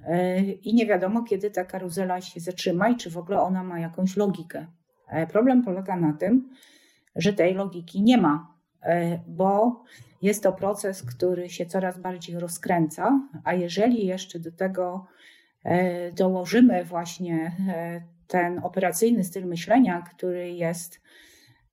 e, 0.05 0.43
i 0.43 0.75
nie 0.75 0.87
wiadomo, 0.87 1.23
kiedy 1.23 1.51
ta 1.51 1.65
karuzela 1.65 2.21
się 2.21 2.41
zatrzyma 2.41 2.89
i 2.89 2.97
czy 2.97 3.11
w 3.11 3.19
ogóle 3.19 3.41
ona 3.41 3.65
ma 3.65 3.81
jakąś 3.81 4.17
logikę. 4.17 4.67
Problem 5.31 5.63
polega 5.63 5.97
na 5.97 6.13
tym, 6.13 6.51
że 7.17 7.33
tej 7.33 7.55
logiki 7.55 8.03
nie 8.03 8.19
ma, 8.19 8.55
bo 9.27 9.83
jest 10.23 10.43
to 10.43 10.53
proces, 10.53 11.03
który 11.03 11.51
się 11.51 11.67
coraz 11.67 11.99
bardziej 11.99 12.39
rozkręca, 12.39 13.21
a 13.45 13.55
jeżeli 13.55 14.07
jeszcze 14.07 14.39
do 14.39 14.53
tego 14.53 15.07
E, 15.65 16.13
dołożymy 16.13 16.85
właśnie 16.85 17.57
e, 17.69 18.01
ten 18.27 18.59
operacyjny 18.59 19.25
styl 19.25 19.47
myślenia, 19.47 20.03
który 20.03 20.53
jest 20.53 21.01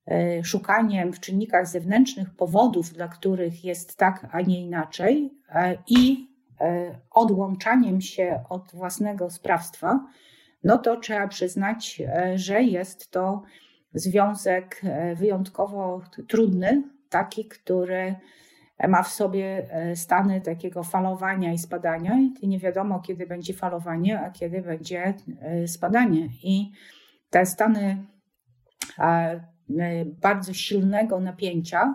e, 0.06 0.44
szukaniem 0.44 1.12
w 1.12 1.20
czynnikach 1.20 1.66
zewnętrznych 1.66 2.34
powodów, 2.34 2.92
dla 2.92 3.08
których 3.08 3.64
jest 3.64 3.96
tak, 3.96 4.26
a 4.32 4.40
nie 4.40 4.60
inaczej, 4.60 5.30
i 5.88 6.26
odłączaniem 7.10 8.00
się 8.00 8.44
od 8.48 8.72
własnego 8.74 9.30
sprawstwa, 9.30 10.06
no 10.64 10.78
to 10.78 11.00
trzeba 11.00 11.28
przyznać, 11.28 12.02
że 12.34 12.62
jest 12.62 13.10
to 13.10 13.42
związek 13.94 14.82
wyjątkowo 15.16 16.00
trudny, 16.28 16.82
taki, 17.08 17.48
który 17.48 18.16
ma 18.88 19.02
w 19.02 19.08
sobie 19.08 19.66
e, 19.70 19.96
stany 19.96 20.40
takiego 20.40 20.82
falowania 20.82 21.52
i 21.52 21.58
spadania, 21.58 22.18
i 22.40 22.48
nie 22.48 22.58
wiadomo, 22.58 23.00
kiedy 23.00 23.26
będzie 23.26 23.54
falowanie, 23.54 24.20
a 24.20 24.30
kiedy 24.30 24.62
będzie 24.62 25.14
e, 25.40 25.68
spadanie. 25.68 26.28
I 26.42 26.72
te 27.30 27.46
stany 27.46 28.06
e, 28.98 29.40
bardzo 30.20 30.52
silnego 30.54 31.20
napięcia 31.20 31.94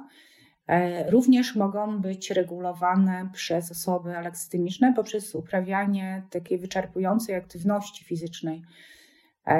również 1.10 1.56
mogą 1.56 2.02
być 2.02 2.32
regulowane 2.32 3.30
przez 3.34 3.72
osoby 3.72 4.18
aleksytymiczne 4.18 4.94
poprzez 4.94 5.36
uprawianie 5.36 6.24
takiej 6.30 6.58
wyczerpującej 6.58 7.36
aktywności 7.36 8.06
fizycznej. 8.06 8.62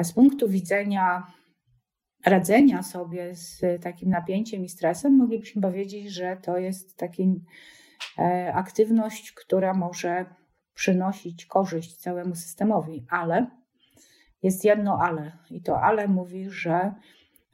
Z 0.02 0.12
punktu 0.12 0.48
widzenia 0.48 1.26
radzenia 2.26 2.82
sobie 2.82 3.34
z 3.34 3.82
takim 3.82 4.10
napięciem 4.10 4.64
i 4.64 4.68
stresem, 4.68 5.16
moglibyśmy 5.16 5.62
powiedzieć, 5.62 6.12
że 6.12 6.36
to 6.42 6.58
jest 6.58 6.96
taka 6.96 7.22
e, 8.18 8.52
aktywność, 8.54 9.32
która 9.32 9.74
może 9.74 10.26
przynosić 10.74 11.46
korzyść 11.46 11.96
całemu 11.96 12.34
systemowi, 12.34 13.06
ale 13.10 13.46
jest 14.42 14.64
jedno 14.64 14.98
ale. 15.02 15.32
I 15.50 15.62
to 15.62 15.80
ale 15.80 16.08
mówi, 16.08 16.50
że 16.50 16.94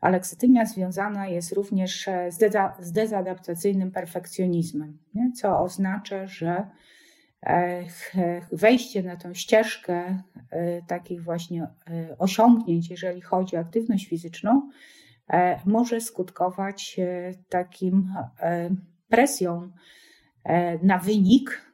aleksytymia 0.01 0.67
związana 0.67 1.27
jest 1.27 1.53
również 1.53 2.09
z, 2.31 2.39
deza, 2.39 2.77
z 2.81 2.93
dezadaptacyjnym 2.93 3.91
perfekcjonizmem, 3.91 4.99
nie? 5.15 5.33
co 5.33 5.61
oznacza, 5.61 6.27
że 6.27 6.67
wejście 8.53 9.03
na 9.03 9.17
tą 9.17 9.35
ścieżkę 9.35 10.23
e, 10.51 10.83
takich 10.83 11.25
właśnie 11.25 11.63
e, 11.63 12.19
osiągnięć, 12.19 12.91
jeżeli 12.91 13.21
chodzi 13.21 13.57
o 13.57 13.61
aktywność 13.61 14.09
fizyczną, 14.09 14.71
może 15.65 16.01
skutkować 16.01 17.01
takim 17.49 18.15
presją 19.09 19.71
na 20.83 20.99
wynik, 20.99 21.73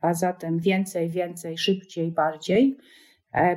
a 0.00 0.14
zatem 0.14 0.58
więcej, 0.58 1.10
więcej, 1.10 1.58
szybciej, 1.58 2.12
bardziej. 2.12 2.78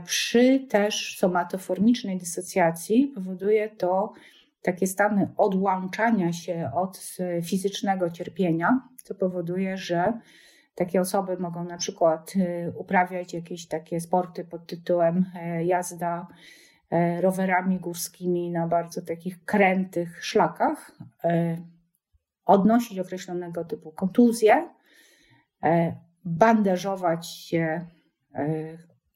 Przy 0.06 0.60
też 0.60 1.18
somatoformicznej 1.18 2.18
dysocjacji 2.18 3.08
powoduje 3.16 3.70
to 3.70 4.14
takie 4.62 4.88
stany 4.88 5.30
odłączania 5.38 6.34
się 6.34 6.72
od 6.76 7.18
fizycznego 7.44 8.10
cierpienia, 8.10 8.82
co 9.04 9.16
powoduje, 9.16 9.78
że 9.78 10.14
takie 10.78 11.02
osoby 11.02 11.38
mogą 11.38 11.64
na 11.64 11.78
przykład 11.78 12.34
y, 12.36 12.74
uprawiać 12.76 13.34
jakieś 13.34 13.68
takie 13.68 14.02
sporty 14.02 14.46
pod 14.46 14.68
tytułem 14.68 15.26
e, 15.36 15.66
jazda 15.66 16.28
e, 16.90 17.22
rowerami 17.22 17.80
górskimi 17.80 18.52
na 18.52 18.68
bardzo 18.68 19.02
takich 19.02 19.44
krętych 19.46 20.26
szlakach, 20.26 20.92
e, 21.24 21.58
odnosić 22.46 23.00
określonego 23.00 23.66
typu 23.66 23.92
kontuzje, 23.92 24.70
bandażować 26.26 27.28
się 27.28 27.88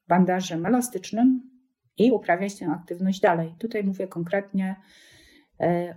bandażem 0.08 0.66
elastycznym 0.66 1.42
i 1.98 2.12
uprawiać 2.12 2.60
tę 2.60 2.68
aktywność 2.72 3.20
dalej. 3.20 3.56
Tutaj 3.60 3.84
mówię 3.84 4.08
konkretnie 4.08 4.76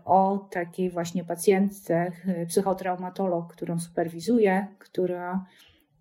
o 0.05 0.49
takiej 0.51 0.91
właśnie 0.91 1.25
pacjentce, 1.25 2.13
psychotraumatolog, 2.49 3.53
którą 3.53 3.81
superwizuję, 3.81 4.67
która 4.79 5.45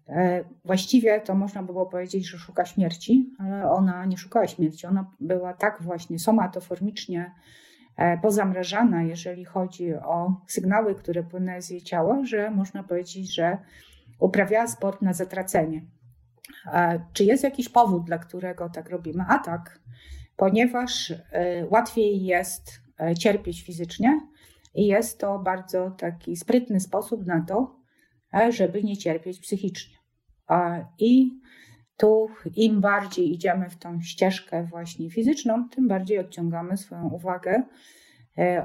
e, 0.08 0.44
właściwie 0.66 1.22
to 1.22 1.36
można 1.36 1.64
było 1.64 1.86
powiedzieć, 1.86 2.30
że 2.30 2.38
szuka 2.38 2.66
śmierci, 2.66 3.36
ale 3.40 3.72
ona 3.72 4.06
nie 4.06 4.18
szukała 4.18 4.48
śmierci. 4.48 4.88
Ona 4.88 5.12
była 5.20 5.54
tak 5.54 5.82
właśnie 5.82 6.20
somatoformicznie 6.20 7.32
e, 7.98 8.18
pozamrażana, 8.18 9.04
jeżeli 9.04 9.46
chodzi 9.46 9.94
o 9.94 10.42
sygnały, 10.48 10.96
które 10.96 11.24
płynęły 11.24 11.62
z 11.62 11.70
jej 11.70 11.82
ciała, 11.82 12.24
że 12.24 12.52
można 12.52 12.84
powiedzieć, 12.84 13.36
że 13.36 13.58
uprawiała 14.20 14.68
sport 14.68 15.02
na 15.02 15.14
zatracenie. 15.14 15.82
Czy 17.14 17.24
jest 17.24 17.44
jakiś 17.44 17.70
powód, 17.70 18.06
dla 18.06 18.18
którego 18.18 18.70
tak 18.70 18.90
robimy? 18.90 19.24
A 19.28 19.40
tak, 19.40 19.80
ponieważ 20.36 21.12
e, 21.12 21.66
łatwiej 21.70 22.26
jest 22.26 22.83
E, 22.83 22.83
cierpieć 23.20 23.64
fizycznie 23.64 24.20
i 24.76 24.88
jest 24.88 25.20
to 25.20 25.40
bardzo 25.40 25.92
taki 25.92 26.36
sprytny 26.36 26.80
sposób 26.80 27.26
na 27.26 27.46
to, 27.48 27.76
e, 28.34 28.52
żeby 28.52 28.84
nie 28.84 28.98
cierpieć 28.98 29.40
psychicznie. 29.40 29.98
I 31.00 31.32
tu 31.98 32.28
im 32.56 32.82
bardziej 32.82 33.34
idziemy 33.34 33.70
w 33.70 33.76
tą 33.76 34.02
ścieżkę 34.02 34.64
właśnie 34.64 35.10
fizyczną, 35.10 35.70
tym 35.70 35.88
bardziej 35.88 36.20
odciągamy 36.20 36.78
swoją 36.78 37.10
uwagę 37.10 37.64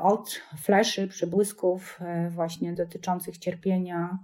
od 0.03 0.41
fleszy, 0.59 1.09
przybłysków 1.09 2.01
właśnie 2.31 2.73
dotyczących 2.73 3.39
cierpienia 3.39 4.19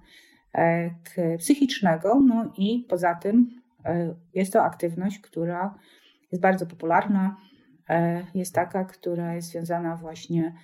psychicznego. 1.39 2.21
No 2.21 2.53
i 2.59 2.87
poza 2.89 3.15
tym 3.15 3.51
jest 4.35 4.53
to 4.53 4.63
aktywność, 4.63 5.19
która 5.19 5.79
jest 6.33 6.43
bardzo 6.43 6.67
popularna. 6.67 7.37
Jest 8.35 8.55
taka, 8.55 8.85
która 8.85 9.35
jest 9.35 9.49
związana 9.49 9.97
właśnie 9.97 10.55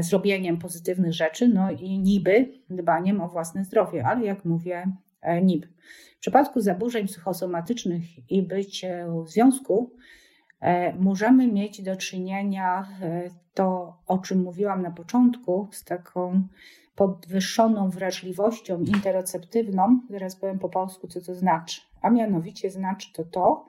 z 0.00 0.12
robieniem 0.12 0.58
pozytywnych 0.58 1.12
rzeczy, 1.12 1.48
no 1.48 1.70
i 1.70 1.98
niby 1.98 2.52
dbaniem 2.70 3.20
o 3.20 3.28
własne 3.28 3.64
zdrowie, 3.64 4.06
ale 4.06 4.24
jak 4.24 4.44
mówię, 4.44 4.86
niby. 5.42 5.68
W 6.16 6.20
przypadku 6.20 6.60
zaburzeń 6.60 7.06
psychosomatycznych 7.06 8.30
i 8.30 8.42
bycie 8.42 9.06
w 9.24 9.28
związku, 9.28 9.90
e, 10.60 10.94
możemy 10.94 11.52
mieć 11.52 11.82
do 11.82 11.96
czynienia 11.96 12.88
e, 13.02 13.30
to, 13.54 13.96
o 14.06 14.18
czym 14.18 14.42
mówiłam 14.42 14.82
na 14.82 14.90
początku, 14.90 15.68
z 15.72 15.84
taką 15.84 16.42
podwyższoną 16.94 17.90
wrażliwością 17.90 18.80
interoceptywną. 18.80 20.00
Zaraz 20.10 20.36
powiem 20.36 20.58
po 20.58 20.68
polsku, 20.68 21.08
co 21.08 21.20
to 21.20 21.34
znaczy. 21.34 21.80
A 22.02 22.10
mianowicie 22.10 22.70
znaczy 22.70 23.12
to 23.12 23.24
to, 23.24 23.66
e, 23.66 23.68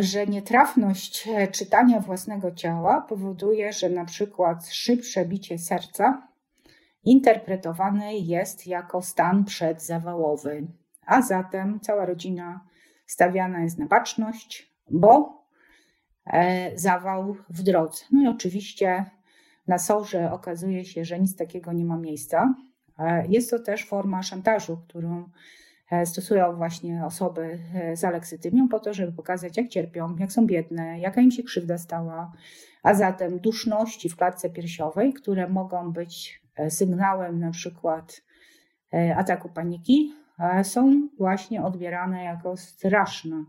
że 0.00 0.26
nietrafność 0.26 1.28
czytania 1.52 2.00
własnego 2.00 2.50
ciała 2.50 3.00
powoduje, 3.00 3.72
że 3.72 3.90
na 3.90 4.04
przykład 4.04 4.68
szybsze 4.68 5.24
bicie 5.24 5.58
serca 5.58 6.28
interpretowane 7.04 8.14
jest 8.16 8.66
jako 8.66 9.02
stan 9.02 9.44
przedzawałowy 9.44 10.66
a 11.10 11.22
zatem 11.22 11.80
cała 11.80 12.06
rodzina 12.06 12.60
stawiana 13.06 13.62
jest 13.62 13.78
na 13.78 13.86
baczność, 13.86 14.72
bo 14.90 15.42
e, 16.26 16.78
zawał 16.78 17.36
w 17.48 17.62
drodze. 17.62 18.04
No 18.12 18.22
i 18.22 18.34
oczywiście 18.34 19.04
na 19.66 19.78
sorze 19.78 20.32
okazuje 20.32 20.84
się, 20.84 21.04
że 21.04 21.20
nic 21.20 21.36
takiego 21.36 21.72
nie 21.72 21.84
ma 21.84 21.96
miejsca. 21.98 22.54
E, 22.98 23.26
jest 23.28 23.50
to 23.50 23.58
też 23.58 23.84
forma 23.84 24.22
szantażu, 24.22 24.76
którą 24.88 25.18
e, 25.18 25.24
stosują 26.04 26.56
właśnie 26.56 27.04
osoby 27.06 27.58
z 27.94 28.04
aleksytymią 28.04 28.68
po 28.68 28.80
to, 28.80 28.94
żeby 28.94 29.12
pokazać, 29.12 29.56
jak 29.56 29.68
cierpią, 29.68 30.16
jak 30.16 30.32
są 30.32 30.46
biedne, 30.46 31.00
jaka 31.00 31.20
im 31.20 31.30
się 31.30 31.42
krzywda 31.42 31.78
stała, 31.78 32.32
a 32.82 32.94
zatem 32.94 33.38
duszności 33.38 34.08
w 34.08 34.16
klatce 34.16 34.50
piersiowej, 34.50 35.12
które 35.12 35.48
mogą 35.48 35.92
być 35.92 36.42
sygnałem 36.68 37.38
na 37.38 37.50
przykład 37.50 38.22
ataku 39.16 39.48
paniki, 39.48 40.12
są 40.62 41.08
właśnie 41.18 41.62
odbierane 41.62 42.24
jako 42.24 42.56
straszna 42.56 43.44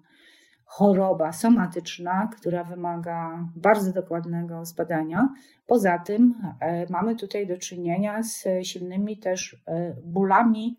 choroba 0.72 1.32
somatyczna, 1.32 2.30
która 2.38 2.64
wymaga 2.64 3.48
bardzo 3.56 3.94
dokładnego 3.94 4.66
zbadania. 4.66 5.30
Poza 5.68 6.00
tym 6.00 6.36
e, 6.60 6.86
mamy 6.90 7.16
tutaj 7.16 7.48
do 7.48 7.58
czynienia 7.58 8.24
z 8.24 8.48
silnymi 8.64 9.18
też 9.18 9.64
e, 9.68 9.96
bólami, 10.04 10.78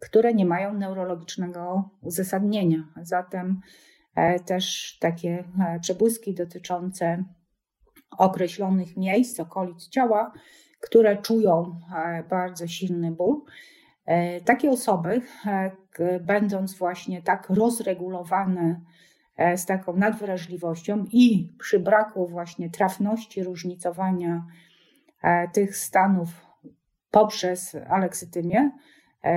które 0.00 0.34
nie 0.34 0.46
mają 0.46 0.74
neurologicznego 0.74 1.90
uzasadnienia. 2.02 2.84
Zatem 3.02 3.60
e, 4.14 4.40
też 4.40 4.96
takie 5.00 5.44
przebłyski 5.80 6.34
dotyczące 6.34 7.24
określonych 8.18 8.96
miejsc, 8.96 9.40
okolic 9.40 9.88
ciała, 9.88 10.32
które 10.80 11.16
czują 11.16 11.80
bardzo 12.30 12.66
silny 12.66 13.10
ból. 13.10 13.42
E, 14.10 14.40
takie 14.40 14.70
osoby, 14.70 15.20
e, 15.46 16.20
będąc 16.20 16.74
właśnie 16.74 17.22
tak 17.22 17.50
rozregulowane 17.50 18.80
e, 19.36 19.58
z 19.58 19.66
taką 19.66 19.96
nadwrażliwością 19.96 21.04
i 21.12 21.52
przy 21.58 21.80
braku 21.80 22.26
właśnie 22.26 22.70
trafności 22.70 23.44
różnicowania 23.44 24.46
tych 25.52 25.76
stanów 25.76 26.28
poprzez 27.10 27.76
aleksytymię, 27.88 28.70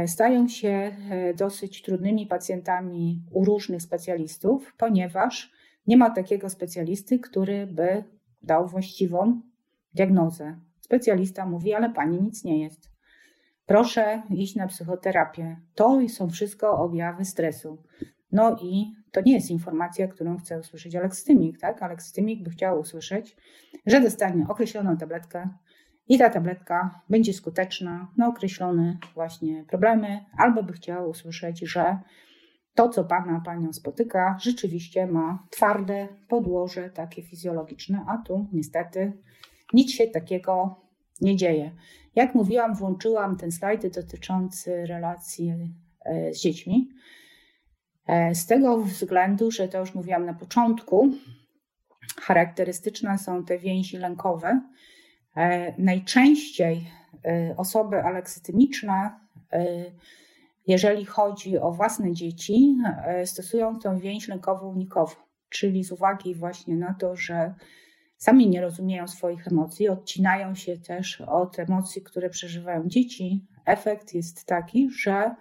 stają 0.07 0.47
się 0.47 0.91
dosyć 1.37 1.81
trudnymi 1.81 2.27
pacjentami 2.27 3.21
u 3.31 3.45
różnych 3.45 3.81
specjalistów, 3.81 4.73
ponieważ 4.77 5.51
nie 5.87 5.97
ma 5.97 6.09
takiego 6.09 6.49
specjalisty, 6.49 7.19
który 7.19 7.67
by 7.67 8.03
dał 8.41 8.67
właściwą 8.67 9.41
diagnozę. 9.93 10.59
Specjalista 10.81 11.45
mówi, 11.45 11.73
ale 11.73 11.89
pani 11.89 12.21
nic 12.21 12.43
nie 12.43 12.63
jest. 12.63 12.89
Proszę 13.65 14.21
iść 14.29 14.55
na 14.55 14.67
psychoterapię. 14.67 15.57
To 15.75 15.99
są 16.07 16.29
wszystko 16.29 16.77
objawy 16.77 17.25
stresu. 17.25 17.83
No 18.31 18.57
i 18.61 18.93
to 19.11 19.21
nie 19.21 19.33
jest 19.33 19.51
informacja, 19.51 20.07
którą 20.07 20.37
chce 20.37 20.59
usłyszeć 20.59 20.95
alekstymik, 20.95 21.59
tak? 21.59 21.83
Alekstymik 21.83 22.43
by 22.43 22.49
chciał 22.49 22.79
usłyszeć, 22.79 23.37
że 23.85 24.01
dostanie 24.01 24.45
określoną 24.49 24.97
tabletkę 24.97 25.49
i 26.07 26.17
ta 26.17 26.29
tabletka 26.29 27.01
będzie 27.09 27.33
skuteczna 27.33 28.07
na 28.17 28.27
określone 28.27 28.97
właśnie 29.13 29.65
problemy, 29.69 30.25
albo 30.37 30.63
by 30.63 30.73
chciał 30.73 31.09
usłyszeć, 31.09 31.59
że 31.59 31.99
to, 32.75 32.89
co 32.89 33.03
Pana, 33.03 33.41
Panią 33.45 33.73
spotyka, 33.73 34.37
rzeczywiście 34.41 35.07
ma 35.07 35.47
twarde 35.49 36.07
podłoże 36.27 36.89
takie 36.89 37.23
fizjologiczne, 37.23 38.05
a 38.07 38.17
tu 38.17 38.47
niestety 38.53 39.13
nic 39.73 39.91
się 39.91 40.07
takiego 40.07 40.81
nie 41.21 41.35
dzieje. 41.35 41.71
Jak 42.15 42.35
mówiłam, 42.35 42.75
włączyłam 42.75 43.37
ten 43.37 43.51
slajd 43.51 43.87
dotyczący 43.87 44.85
relacji 44.85 45.53
e, 46.05 46.33
z 46.33 46.41
dziećmi. 46.41 46.89
E, 48.07 48.35
z 48.35 48.45
tego 48.45 48.77
względu, 48.77 49.51
że 49.51 49.67
to 49.67 49.79
już 49.79 49.95
mówiłam 49.95 50.25
na 50.25 50.33
początku, 50.33 51.09
charakterystyczne 52.21 53.17
są 53.17 53.45
te 53.45 53.59
więzi 53.59 53.97
lękowe. 53.97 54.61
E, 55.37 55.73
najczęściej 55.77 56.87
osoby 57.57 58.03
aleksytymiczne, 58.03 59.19
jeżeli 60.67 61.05
chodzi 61.05 61.59
o 61.59 61.71
własne 61.71 62.13
dzieci, 62.13 62.77
stosują 63.25 63.79
tą 63.79 63.99
więź 63.99 64.27
lękowo-unikową, 64.27 65.15
czyli 65.49 65.83
z 65.83 65.91
uwagi 65.91 66.35
właśnie 66.35 66.75
na 66.75 66.93
to, 66.93 67.15
że 67.15 67.53
sami 68.17 68.49
nie 68.49 68.61
rozumieją 68.61 69.07
swoich 69.07 69.47
emocji, 69.47 69.89
odcinają 69.89 70.55
się 70.55 70.77
też 70.77 71.21
od 71.21 71.59
emocji, 71.59 72.01
które 72.01 72.29
przeżywają 72.29 72.87
dzieci. 72.87 73.45
Efekt 73.65 74.13
jest 74.13 74.45
taki, 74.45 74.89
że 74.89 75.35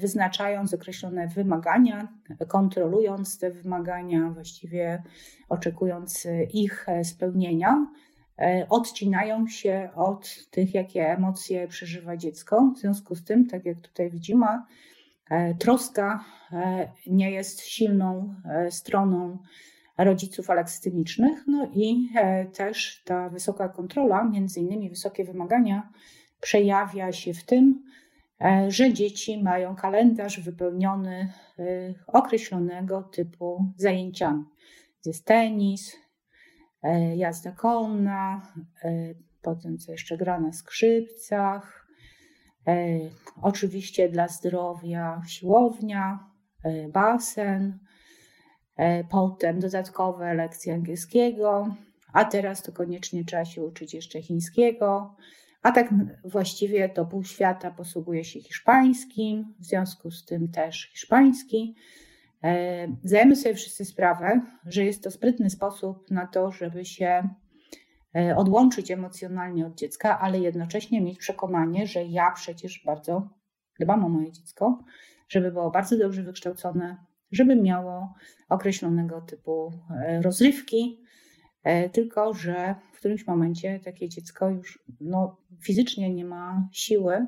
wyznaczając 0.00 0.74
określone 0.74 1.28
wymagania, 1.28 2.08
kontrolując 2.48 3.38
te 3.38 3.50
wymagania, 3.50 4.30
właściwie 4.30 5.02
oczekując 5.48 6.26
ich 6.52 6.86
spełnienia, 7.02 7.70
e, 7.70 8.11
odcinają 8.68 9.46
się 9.46 9.88
od 9.96 10.46
tych, 10.50 10.74
jakie 10.74 11.08
emocje 11.08 11.68
przeżywa 11.68 12.16
dziecko. 12.16 12.72
W 12.76 12.78
związku 12.78 13.14
z 13.14 13.24
tym, 13.24 13.46
tak 13.46 13.64
jak 13.64 13.80
tutaj 13.80 14.10
widzimy, 14.10 14.46
e, 15.30 15.54
troska 15.54 16.24
e, 16.52 16.88
nie 17.06 17.30
jest 17.30 17.60
silną 17.60 18.34
stroną 18.70 19.38
rodziców 19.98 20.50
aleksytymicznych. 20.50 21.44
No 21.46 21.70
i 21.74 22.08
e, 22.16 22.44
też 22.46 23.02
ta 23.04 23.28
wysoka 23.28 23.68
kontrola, 23.68 24.24
między 24.24 24.60
innymi 24.60 24.90
wysokie 24.90 25.24
wymagania, 25.24 25.88
przejawia 26.40 27.12
się 27.12 27.34
w 27.34 27.44
tym, 27.44 27.82
e, 28.40 28.70
że 28.70 28.92
dzieci 28.92 29.42
mają 29.42 29.76
kalendarz 29.76 30.40
wypełniony 30.40 31.32
e, 31.58 31.64
określonego 32.06 33.02
typu 33.02 33.64
zajęciami. 33.76 34.44
Jest 35.06 35.26
tenis, 35.26 35.96
jazda 37.16 37.52
konna, 37.52 38.52
potem 39.42 39.78
co 39.78 39.92
jeszcze 39.92 40.16
gra 40.16 40.40
na 40.40 40.52
skrzypcach, 40.52 41.86
oczywiście 43.42 44.08
dla 44.08 44.28
zdrowia 44.28 45.22
siłownia, 45.26 46.30
basen, 46.92 47.78
E, 48.76 49.04
potem 49.04 49.60
dodatkowe 49.60 50.34
lekcje 50.34 50.74
angielskiego, 50.74 51.76
a 52.12 52.24
teraz 52.24 52.62
to 52.62 52.72
koniecznie 52.72 53.24
trzeba 53.24 53.44
się 53.44 53.62
uczyć 53.62 53.94
jeszcze 53.94 54.22
chińskiego. 54.22 55.16
A 55.62 55.72
tak 55.72 55.94
właściwie 56.24 56.88
to 56.88 57.04
pół 57.04 57.24
świata 57.24 57.70
posługuje 57.70 58.24
się 58.24 58.40
hiszpańskim, 58.40 59.54
w 59.60 59.64
związku 59.64 60.10
z 60.10 60.24
tym 60.24 60.48
też 60.48 60.90
hiszpański. 60.92 61.74
E, 62.44 62.88
zdajemy 63.04 63.36
sobie 63.36 63.54
wszyscy 63.54 63.84
sprawę, 63.84 64.40
że 64.66 64.84
jest 64.84 65.04
to 65.04 65.10
sprytny 65.10 65.50
sposób 65.50 66.10
na 66.10 66.26
to, 66.26 66.50
żeby 66.50 66.84
się 66.84 67.28
e, 68.16 68.36
odłączyć 68.36 68.90
emocjonalnie 68.90 69.66
od 69.66 69.74
dziecka, 69.74 70.20
ale 70.20 70.38
jednocześnie 70.38 71.00
mieć 71.00 71.18
przekonanie, 71.18 71.86
że 71.86 72.04
ja 72.04 72.30
przecież 72.30 72.82
bardzo 72.86 73.28
dbam 73.80 74.04
o 74.04 74.08
moje 74.08 74.32
dziecko, 74.32 74.84
żeby 75.28 75.52
było 75.52 75.70
bardzo 75.70 75.98
dobrze 75.98 76.22
wykształcone, 76.22 76.96
żeby 77.32 77.56
miało 77.56 78.14
określonego 78.48 79.20
typu 79.20 79.72
e, 79.90 80.22
rozrywki, 80.22 81.02
tylko 81.92 82.34
że 82.34 82.74
w 82.92 82.98
którymś 82.98 83.26
momencie 83.26 83.80
takie 83.84 84.08
dziecko 84.08 84.50
już 84.50 84.84
no, 85.00 85.36
fizycznie 85.60 86.14
nie 86.14 86.24
ma 86.24 86.68
siły 86.72 87.26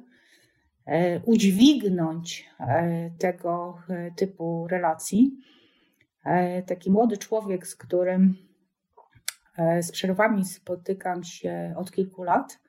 udźwignąć 1.24 2.50
tego 3.18 3.78
typu 4.16 4.66
relacji. 4.68 5.38
Taki 6.66 6.90
młody 6.90 7.16
człowiek, 7.16 7.66
z 7.66 7.76
którym 7.76 8.34
z 9.80 9.92
przerwami 9.92 10.44
spotykam 10.44 11.24
się 11.24 11.74
od 11.76 11.92
kilku 11.92 12.22
lat 12.22 12.60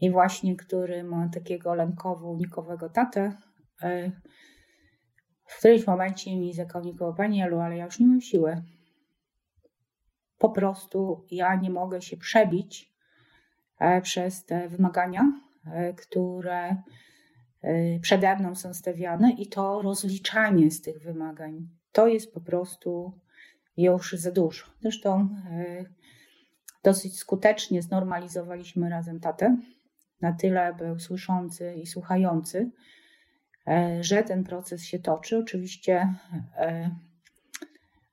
i 0.00 0.10
właśnie 0.10 0.56
który 0.56 1.04
ma 1.04 1.28
takiego 1.28 1.74
lękowo-unikowego 1.74 2.88
tatę, 2.88 3.36
w 5.50 5.58
którymś 5.58 5.86
momencie 5.86 6.36
mi 6.36 6.54
zakomunikował, 6.54 7.14
Pani 7.14 7.42
Elu, 7.42 7.60
ale 7.60 7.76
ja 7.76 7.84
już 7.84 7.98
nie 7.98 8.06
mam 8.06 8.20
siły. 8.20 8.62
Po 10.38 10.50
prostu 10.50 11.26
ja 11.30 11.54
nie 11.54 11.70
mogę 11.70 12.02
się 12.02 12.16
przebić 12.16 12.92
e, 13.78 14.00
przez 14.00 14.44
te 14.44 14.68
wymagania, 14.68 15.32
e, 15.66 15.94
które 15.94 16.68
e, 16.68 16.82
przede 18.02 18.36
mną 18.36 18.54
są 18.54 18.74
stawiane 18.74 19.32
i 19.32 19.46
to 19.46 19.82
rozliczanie 19.82 20.70
z 20.70 20.82
tych 20.82 21.02
wymagań. 21.02 21.68
To 21.92 22.08
jest 22.08 22.34
po 22.34 22.40
prostu 22.40 23.12
już 23.76 24.12
za 24.12 24.30
dużo. 24.30 24.66
Zresztą 24.80 25.28
dosyć 26.84 27.18
skutecznie 27.18 27.82
znormalizowaliśmy 27.82 28.90
razem 28.90 29.20
tatę. 29.20 29.56
Na 30.20 30.32
tyle 30.32 30.74
był 30.74 30.98
słyszący 30.98 31.74
i 31.74 31.86
słuchający, 31.86 32.70
E, 33.66 34.04
że 34.04 34.22
ten 34.22 34.44
proces 34.44 34.84
się 34.84 34.98
toczy. 34.98 35.38
Oczywiście 35.38 36.14
e, 36.56 36.90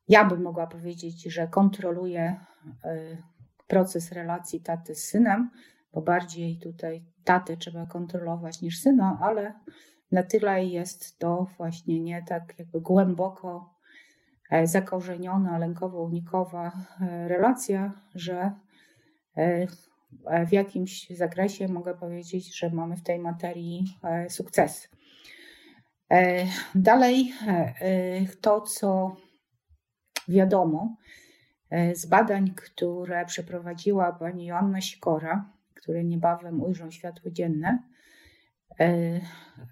ja 0.08 0.26
bym 0.26 0.42
mogła 0.42 0.68
powiedzieć, 0.68 1.24
że 1.24 1.48
kontroluję 1.48 2.40
e, 2.84 3.18
proces 3.68 4.12
relacji 4.12 4.62
taty 4.62 4.96
z 4.96 5.04
synem, 5.04 5.50
bo 5.98 6.02
bardziej 6.02 6.58
tutaj 6.58 7.06
tatę 7.24 7.58
trzeba 7.58 7.86
kontrolować 7.86 8.62
niż 8.62 8.80
syna, 8.80 9.18
ale 9.22 9.54
na 10.12 10.24
tyle 10.24 10.66
jest 10.66 11.20
to 11.20 11.48
właśnie 11.58 12.00
nie 12.00 12.24
tak 12.24 12.54
jakby 12.60 12.82
głęboko 12.82 13.74
zakorzeniona, 14.64 15.60
lękowo-unikowa 15.60 16.72
relacja, 17.28 17.92
że 18.16 18.52
w 20.48 20.52
jakimś 20.52 21.10
zakresie 21.10 21.68
mogę 21.68 21.96
powiedzieć, 21.96 22.58
że 22.60 22.70
mamy 22.70 22.98
w 22.98 23.04
tej 23.04 23.20
materii 23.20 24.00
sukces. 24.30 24.90
E, 26.12 26.46
dalej 26.76 27.34
e, 27.48 28.26
to, 28.42 28.62
co 28.62 29.16
wiadomo 30.28 30.96
z 31.94 32.06
badań, 32.06 32.52
które 32.56 33.26
przeprowadziła 33.26 34.12
pani 34.12 34.46
Joanna 34.46 34.82
Sikora, 34.82 35.57
które 35.88 36.04
niebawem 36.04 36.62
ujrzą 36.62 36.92
światło 36.92 37.32
dzienne, 37.32 37.84
e, 38.80 39.20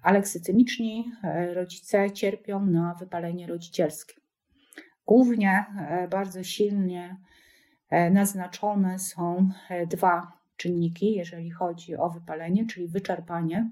aleksytymiczni 0.02 1.12
rodzice 1.54 2.12
cierpią 2.12 2.66
na 2.66 2.94
wypalenie 2.94 3.48
rodzicielskie. 3.48 4.16
Głównie 5.06 5.66
bardzo 6.10 6.44
silnie 6.44 7.18
naznaczone 8.12 9.00
są 9.00 9.50
dwa 9.90 10.32
czynniki, 10.58 11.14
jeżeli 11.14 11.52
chodzi 11.52 11.96
o 11.96 12.10
wypalenie, 12.10 12.66
czyli 12.68 12.88
wyczerpanie 12.88 13.70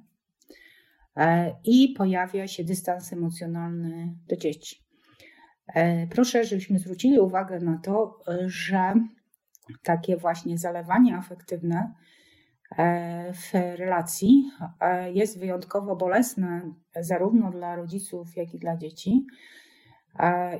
E, 1.18 1.56
i 1.64 1.94
pojawia 1.98 2.48
się 2.48 2.64
dystans 2.64 3.14
emocjonalny 3.14 4.16
do 4.28 4.36
dzieci. 4.36 4.84
E, 5.68 6.08
proszę, 6.08 6.46
żebyśmy 6.46 6.80
zwrócili 6.80 7.20
uwagę 7.20 7.60
na 7.60 7.78
to, 7.78 8.20
że 8.46 8.94
takie 9.84 10.18
właśnie 10.18 10.58
zalewanie 10.58 11.16
afektywne 11.16 11.78
e, 11.78 11.94
w 13.34 13.54
relacji 13.54 14.52
jest 15.14 15.40
wyjątkowo 15.40 15.96
bolesne 15.96 16.74
zarówno 16.96 17.52
dla 17.52 17.76
rodziców, 17.76 18.38
jak 18.38 18.54
i 18.54 18.60
dla 18.60 18.78
dzieci. 18.78 19.26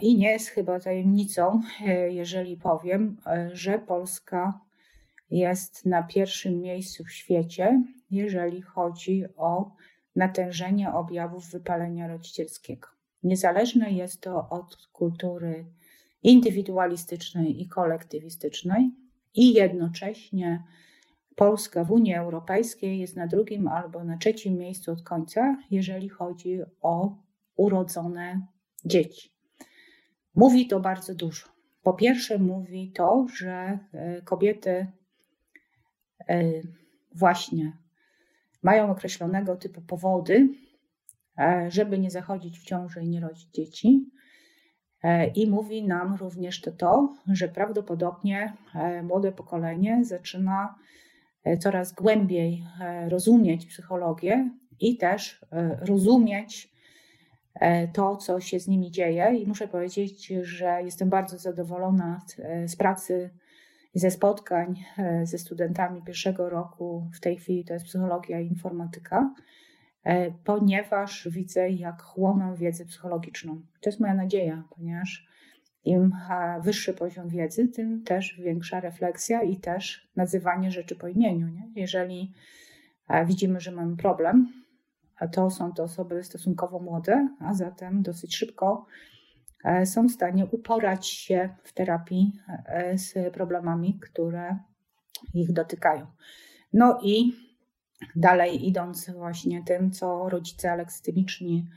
I 0.02 0.18
nie 0.18 0.32
jest 0.32 0.48
chyba 0.48 0.80
tajemnicą, 0.80 1.62
jeżeli 2.10 2.58
powiem, 2.58 3.18
że 3.52 3.80
Polska 3.80 4.60
jest 5.30 5.86
na 5.86 6.04
pierwszym 6.04 6.62
miejscu 6.62 7.04
w 7.04 7.12
świecie, 7.12 7.84
jeżeli 8.12 8.62
chodzi 8.62 9.24
o 9.36 9.76
natężenie 10.16 10.94
objawów 10.94 11.52
wypalenia 11.52 12.08
rodzicielskiego. 12.08 12.88
Niezależne 13.24 13.92
jest 13.92 14.22
to 14.22 14.50
od 14.50 14.88
kultury 14.92 15.66
indywidualistycznej 16.24 17.62
i 17.62 17.68
kolektywistycznej, 17.68 18.92
i 19.36 19.54
jednocześnie 19.54 20.64
Polska 21.36 21.84
w 21.84 21.92
Unii 21.92 22.14
Europejskiej 22.16 23.00
jest 23.00 23.16
na 23.16 23.28
drugim 23.28 23.68
albo 23.68 24.04
na 24.04 24.18
trzecim 24.18 24.58
miejscu 24.58 24.92
od 24.92 25.04
końca, 25.04 25.58
jeżeli 25.72 26.10
chodzi 26.10 26.60
o 26.82 27.18
urodzone 27.56 28.48
dzieci. 28.86 29.30
Mówi 30.36 30.68
to 30.68 30.80
bardzo 30.80 31.16
dużo. 31.16 31.48
Po 31.84 31.94
pierwsze, 31.94 32.40
mówi 32.40 32.92
to, 32.92 33.26
że 33.36 33.80
e, 33.94 34.22
kobiety 34.22 34.88
e, 36.30 36.44
właśnie 37.16 37.78
mają 38.64 38.92
określonego 38.92 39.56
typu 39.56 39.82
powody, 39.82 40.50
e, 41.40 41.72
żeby 41.72 42.00
nie 42.00 42.12
zachodzić 42.12 42.60
w 42.60 42.64
ciąży 42.64 43.02
i 43.02 43.10
nie 43.10 43.22
rodzić 43.22 43.50
dzieci. 43.50 44.10
I 45.36 45.48
mówi 45.48 45.84
nam 45.88 46.16
również 46.16 46.62
to, 46.62 46.72
to, 46.72 47.16
że 47.28 47.48
prawdopodobnie 47.48 48.54
młode 49.04 49.32
pokolenie 49.32 50.06
zaczyna 50.06 50.76
coraz 51.60 51.94
głębiej 51.94 52.64
rozumieć 53.08 53.66
psychologię 53.66 54.50
i 54.80 54.98
też 54.98 55.46
rozumieć 55.80 56.74
to, 57.94 58.18
co 58.18 58.40
się 58.40 58.60
z 58.60 58.68
nimi 58.68 58.92
dzieje. 58.92 59.36
I 59.36 59.48
muszę 59.48 59.68
powiedzieć, 59.68 60.28
że 60.42 60.82
jestem 60.84 61.10
bardzo 61.10 61.38
zadowolona 61.38 62.22
z 62.68 62.76
pracy 62.76 63.30
ze 63.94 64.12
spotkań 64.12 64.84
e, 64.98 65.26
ze 65.26 65.38
studentami 65.38 66.02
pierwszego 66.02 66.50
roku, 66.50 67.10
w 67.14 67.20
tej 67.20 67.38
chwili 67.38 67.66
to 67.66 67.74
jest 67.74 67.86
psychologia 67.86 68.40
i 68.40 68.48
informatyka, 68.48 69.34
e, 70.04 70.32
ponieważ 70.32 71.28
widzę, 71.32 71.70
jak 71.70 72.02
chłoną 72.02 72.56
wiedzę 72.56 72.86
psychologiczną. 72.86 73.62
To 73.82 73.90
jest 73.90 74.00
moja 74.00 74.14
nadzieja, 74.14 74.64
ponieważ 74.76 75.28
im 75.86 76.12
wyższy 76.64 76.94
poziom 76.94 77.30
wiedzy, 77.30 77.68
tym 77.68 78.04
też 78.04 78.42
większa 78.44 78.80
refleksja 78.80 79.42
i 79.42 79.58
też 79.58 80.12
nazywanie 80.16 80.72
rzeczy 80.72 80.96
po 80.96 81.08
imieniu. 81.08 81.48
Nie? 81.48 81.70
Jeżeli 81.76 82.34
e, 83.10 83.26
widzimy, 83.26 83.60
że 83.60 83.72
mamy 83.72 83.98
problem, 83.98 84.48
to 85.32 85.50
są 85.50 85.74
to 85.74 85.84
osoby 85.84 86.24
stosunkowo 86.24 86.80
młode, 86.80 87.28
a 87.40 87.54
zatem 87.54 88.02
dosyć 88.02 88.36
szybko 88.36 88.86
E, 89.64 89.86
są 89.86 90.08
w 90.08 90.12
stanie 90.12 90.46
uporać 90.46 91.08
się 91.08 91.50
w 91.64 91.74
terapii 91.74 92.34
e, 92.66 92.98
z 92.98 93.34
problemami, 93.34 94.00
które 94.00 94.58
ich 95.34 95.54
dotykają. 95.54 96.08
No 96.74 97.00
i 97.04 97.34
dalej 98.16 98.68
idąc 98.68 99.10
właśnie 99.10 99.64
tym, 99.64 99.92
co 99.92 100.30
rodzice 100.30 100.72
aleksytymiczni 100.72 101.68
e, 101.68 101.74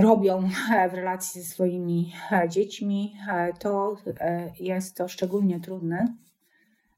robią 0.00 0.48
w 0.90 0.94
relacji 0.94 1.42
ze 1.42 1.48
swoimi 1.48 2.12
dziećmi, 2.48 3.16
to 3.58 3.96
jest 4.60 4.96
to 4.96 5.08
szczególnie 5.08 5.60
trudny 5.60 6.06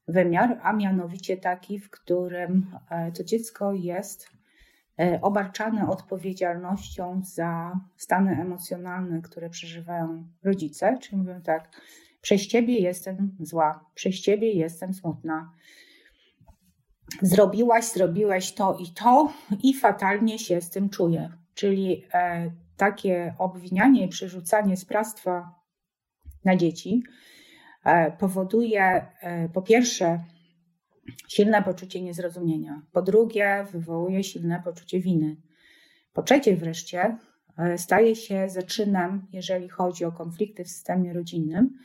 wymiar, 0.09 0.61
a 0.63 0.73
mianowicie 0.73 1.37
taki, 1.37 1.79
w 1.79 1.91
którym 1.91 2.67
to 3.15 3.25
dziecko 3.25 3.73
jest 3.73 4.39
E, 4.99 5.21
obarczane 5.23 5.89
odpowiedzialnością 5.89 7.21
za 7.25 7.81
stany 7.97 8.41
emocjonalne, 8.41 9.23
które 9.23 9.51
przeżywają 9.51 10.25
rodzice, 10.45 10.99
czyli 11.03 11.17
mówią 11.17 11.43
tak, 11.43 11.69
przez 12.21 12.47
ciebie 12.47 12.79
jestem 12.79 13.37
zła, 13.41 13.85
przez 13.95 14.21
ciebie 14.21 14.53
jestem 14.53 14.95
smutna. 14.95 15.53
Zrobiłaś, 17.23 17.85
zrobiłeś 17.85 18.53
to 18.53 18.79
i 18.81 18.87
to 18.93 19.33
i 19.63 19.75
fatalnie 19.75 20.39
się 20.39 20.61
z 20.61 20.71
tym 20.71 20.89
czuję. 20.89 21.33
Czyli 21.55 22.05
e, 22.15 22.51
takie 22.79 23.35
obwinianie 23.39 24.05
i 24.05 24.09
przerzucanie 24.09 24.77
sprawstwa 24.77 25.55
na 26.45 26.57
dzieci 26.57 27.03
e, 27.85 28.13
powoduje 28.13 29.07
e, 29.21 29.49
po 29.49 29.63
pierwsze 29.63 30.25
silne 31.29 31.63
poczucie 31.63 32.03
niezrozumienia. 32.03 32.83
Po 32.93 33.03
drugie, 33.03 33.67
wywołuje 33.73 34.25
silne 34.25 34.63
poczucie 34.65 35.01
winy. 35.01 35.37
Po 36.13 36.23
trzecie, 36.23 36.57
wreszcie, 36.57 37.17
e, 37.59 37.79
staje 37.79 38.17
się 38.17 38.49
zaczynem, 38.49 39.27
jeżeli 39.33 39.69
chodzi 39.69 40.05
o 40.05 40.13
konflikty 40.13 40.65
w 40.65 40.69
systemie 40.69 41.13
rodzinnym. 41.13 41.79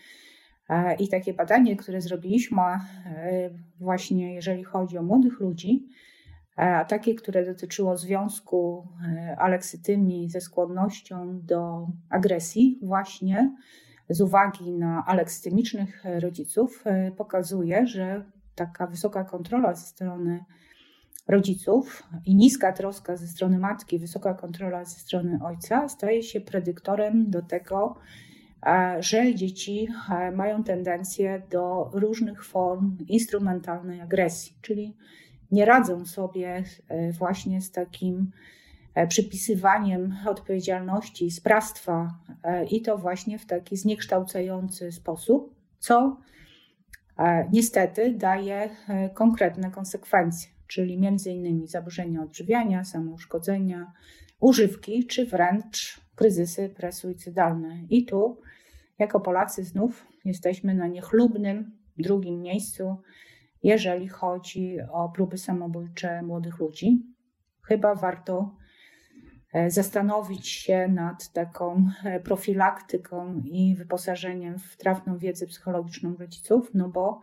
I 1.00 1.08
takie 1.08 1.34
badanie, 1.34 1.76
które 1.76 2.02
zrobiliśmy, 2.02 2.62
właśnie 3.80 4.34
jeżeli 4.34 4.64
chodzi 4.64 4.98
o 4.98 5.04
młodych 5.04 5.40
ludzi, 5.40 5.88
a 6.56 6.86
takie, 6.86 7.16
które 7.16 7.46
dotyczyło 7.46 7.98
związku 7.98 8.88
aleksytymii 9.38 10.30
ze 10.30 10.42
skłonnością 10.42 11.40
do 11.42 11.88
agresji, 12.10 12.80
właśnie 12.82 13.56
z 14.10 14.22
uwagi 14.22 14.72
na 14.72 15.04
aleksytymicznych 15.08 16.04
rodziców, 16.20 16.84
pokazuje, 17.18 17.88
że 17.88 18.26
taka 18.56 18.88
wysoka 18.88 19.24
kontrola 19.24 19.74
ze 19.74 19.86
strony 19.86 20.46
rodziców 21.28 22.04
i 22.26 22.36
niska 22.36 22.74
troska 22.74 23.18
ze 23.18 23.28
strony 23.28 23.60
matki, 23.60 24.00
wysoka 24.00 24.34
kontrola 24.34 24.86
ze 24.86 25.00
strony 25.00 25.40
ojca 25.44 25.90
staje 25.90 26.24
się 26.24 26.42
predyktorem 26.42 27.30
do 27.30 27.42
tego, 27.42 27.96
że 29.00 29.36
dzieci 29.36 29.88
mają 30.36 30.64
tendencję 30.64 31.42
do 31.52 31.90
różnych 31.94 32.46
form 32.46 32.98
instrumentalnej 33.08 34.02
agresji, 34.02 34.56
czyli 34.62 34.98
nie 35.54 35.66
radzą 35.66 36.06
sobie 36.06 36.64
właśnie 37.20 37.62
z 37.62 37.72
takim 37.72 38.32
przypisywaniem 39.08 40.16
odpowiedzialności, 40.28 41.32
sprawstwa 41.32 42.20
i 42.72 42.82
to 42.82 42.98
właśnie 42.98 43.40
w 43.40 43.46
taki 43.46 43.78
zniekształcający 43.78 44.92
sposób, 44.92 45.56
co 45.80 46.18
niestety 47.52 48.14
daje 48.14 48.70
konkretne 49.14 49.72
konsekwencje 49.72 50.54
czyli 50.74 51.08
m.in. 51.08 51.68
zaburzenia 51.68 52.22
odżywiania, 52.22 52.84
samouszkodzenia, 52.84 53.92
używki, 54.40 55.08
czy 55.08 55.26
wręcz 55.26 56.02
kryzysy 56.16 56.70
presuicydalne. 56.70 57.80
I 57.90 58.06
tu, 58.06 58.42
jako 59.00 59.20
Polacy, 59.20 59.64
znów 59.64 60.08
jesteśmy 60.26 60.74
na 60.74 60.88
niechlubnym 60.88 61.72
drugim 61.98 62.42
miejscu, 62.42 62.98
jeżeli 63.64 64.08
chodzi 64.08 64.78
o 64.92 65.10
próby 65.10 65.38
samobójcze 65.38 66.22
młodych 66.22 66.60
ludzi. 66.60 67.04
Chyba 67.62 67.96
warto 67.96 68.56
e, 69.54 69.72
zastanowić 69.72 70.48
się 70.48 70.88
nad 70.88 71.32
taką 71.34 71.90
e, 72.04 72.20
profilaktyką 72.20 73.42
i 73.46 73.76
wyposażeniem 73.76 74.60
w 74.60 74.78
trafną 74.78 75.18
wiedzę 75.18 75.48
psychologiczną 75.48 76.16
rodziców, 76.20 76.72
no 76.74 76.90
bo 76.90 77.22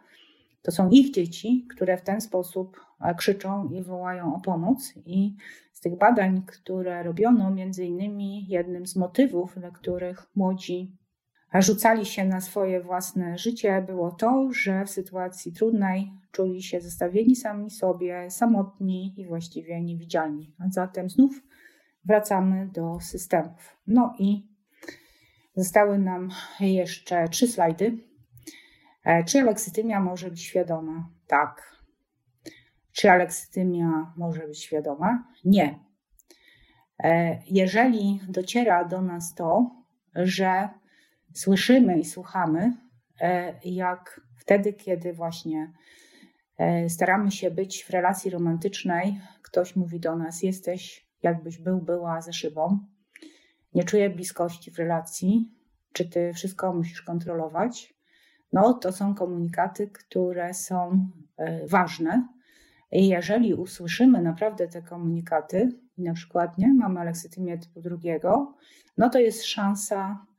to 0.62 0.72
są 0.72 0.88
ich 0.90 1.10
dzieci, 1.10 1.66
które 1.70 1.96
w 1.96 2.02
ten 2.02 2.20
sposób 2.20 2.80
e, 3.00 3.14
krzyczą 3.14 3.68
i 3.68 3.82
wołają 3.82 4.34
o 4.34 4.40
pomoc. 4.40 4.92
I 5.06 5.36
z 5.72 5.80
tych 5.80 5.98
badań, 5.98 6.42
które 6.46 7.02
robiono, 7.02 7.50
między 7.50 7.84
innymi 7.84 8.46
jednym 8.48 8.86
z 8.86 8.96
motywów, 8.96 9.54
dla 9.58 9.70
których 9.70 10.26
młodzi 10.34 10.99
rzucali 11.54 12.06
się 12.06 12.24
na 12.24 12.40
swoje 12.40 12.80
własne 12.80 13.38
życie, 13.38 13.84
było 13.86 14.10
to, 14.10 14.48
że 14.52 14.84
w 14.84 14.90
sytuacji 14.90 15.52
trudnej 15.52 16.12
czuli 16.32 16.62
się 16.62 16.80
zostawieni 16.80 17.36
sami 17.36 17.70
sobie, 17.70 18.30
samotni 18.30 19.14
i 19.16 19.26
właściwie 19.26 19.80
niewidzialni. 19.80 20.54
A 20.58 20.68
zatem 20.68 21.10
znów 21.10 21.42
wracamy 22.04 22.68
do 22.72 23.00
systemów. 23.00 23.76
No 23.86 24.14
i 24.18 24.48
zostały 25.56 25.98
nam 25.98 26.30
jeszcze 26.60 27.28
trzy 27.28 27.48
slajdy. 27.48 27.98
E, 29.04 29.24
czy 29.24 29.40
aleksytymia 29.40 30.00
może 30.00 30.30
być 30.30 30.42
świadoma? 30.42 31.10
Tak. 31.26 31.76
Czy 32.92 33.10
aleksytymia 33.10 34.12
może 34.16 34.46
być 34.46 34.62
świadoma? 34.62 35.32
Nie. 35.44 35.78
E, 37.04 37.38
jeżeli 37.46 38.20
dociera 38.28 38.84
do 38.84 39.02
nas 39.02 39.34
to, 39.34 39.70
że 40.14 40.68
słyszymy 41.34 41.98
i 41.98 42.04
słuchamy, 42.04 42.76
e, 43.20 43.54
jak 43.64 44.20
wtedy, 44.36 44.72
kiedy 44.72 45.12
właśnie 45.12 45.72
staramy 46.88 47.30
się 47.30 47.50
być 47.50 47.84
w 47.84 47.90
relacji 47.90 48.30
romantycznej, 48.30 49.20
ktoś 49.42 49.76
mówi 49.76 50.00
do 50.00 50.16
nas: 50.16 50.42
Jesteś, 50.42 51.06
jakbyś 51.22 51.58
był, 51.58 51.80
była 51.80 52.20
ze 52.20 52.32
szybą, 52.32 52.78
nie 53.74 53.84
czuję 53.84 54.10
bliskości 54.10 54.70
w 54.70 54.78
relacji, 54.78 55.54
czy 55.92 56.08
ty 56.08 56.32
wszystko 56.32 56.74
musisz 56.74 57.02
kontrolować, 57.02 57.94
no 58.52 58.74
to 58.74 58.92
są 58.92 59.14
komunikaty, 59.14 59.88
które 59.88 60.54
są 60.54 61.08
e, 61.36 61.66
ważne. 61.66 62.28
I 62.92 63.08
jeżeli 63.08 63.54
usłyszymy 63.54 64.22
naprawdę 64.22 64.68
te 64.68 64.82
komunikaty, 64.82 65.68
na 65.98 66.14
przykład 66.14 66.58
nie, 66.58 66.74
mamy 66.74 67.00
aleksytymię 67.00 67.58
typu 67.58 67.80
drugiego, 67.80 68.54
no 68.98 69.10
to 69.10 69.18
jest 69.18 69.44
szansa 69.44 70.26
e, 70.28 70.29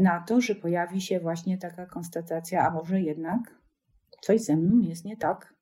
na 0.00 0.20
to, 0.20 0.40
że 0.40 0.54
pojawi 0.54 1.00
się 1.00 1.20
właśnie 1.20 1.58
taka 1.58 1.86
konstatacja, 1.86 2.66
a 2.66 2.70
może 2.70 3.00
jednak 3.00 3.40
coś 4.20 4.40
ze 4.40 4.56
mną 4.56 4.78
jest 4.78 5.04
nie 5.04 5.16
tak. 5.16 5.54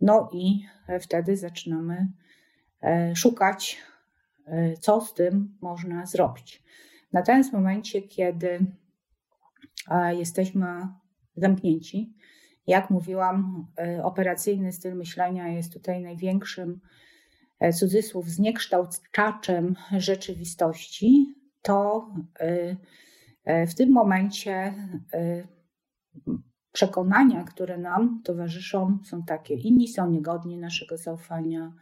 No 0.00 0.30
i 0.32 0.66
wtedy 1.00 1.36
zaczynamy 1.36 2.12
e, 2.82 3.16
szukać, 3.16 3.82
co 4.80 5.00
z 5.00 5.14
tym 5.14 5.58
można 5.60 6.06
zrobić. 6.06 6.62
Natomiast 7.12 7.50
w 7.50 7.52
momencie, 7.52 8.02
kiedy 8.02 8.66
jesteśmy 10.12 10.88
zamknięci. 11.36 12.14
Jak 12.66 12.90
mówiłam, 12.90 13.66
e, 13.78 14.04
operacyjny 14.04 14.72
styl 14.72 14.96
myślenia 14.96 15.48
jest 15.48 15.72
tutaj 15.72 16.02
największym 16.02 16.80
e, 17.60 17.72
cudzysłów 17.72 18.28
zniekształcaczem 18.28 19.76
rzeczywistości, 19.96 21.34
to 21.62 22.08
e, 22.40 22.76
w 23.68 23.74
tym 23.74 23.92
momencie 23.92 24.74
przekonania, 26.72 27.44
które 27.44 27.78
nam 27.78 28.22
towarzyszą, 28.24 28.98
są 29.04 29.22
takie: 29.22 29.54
inni 29.54 29.88
są 29.88 30.10
niegodni 30.10 30.58
naszego 30.58 30.96
zaufania, 30.96 31.72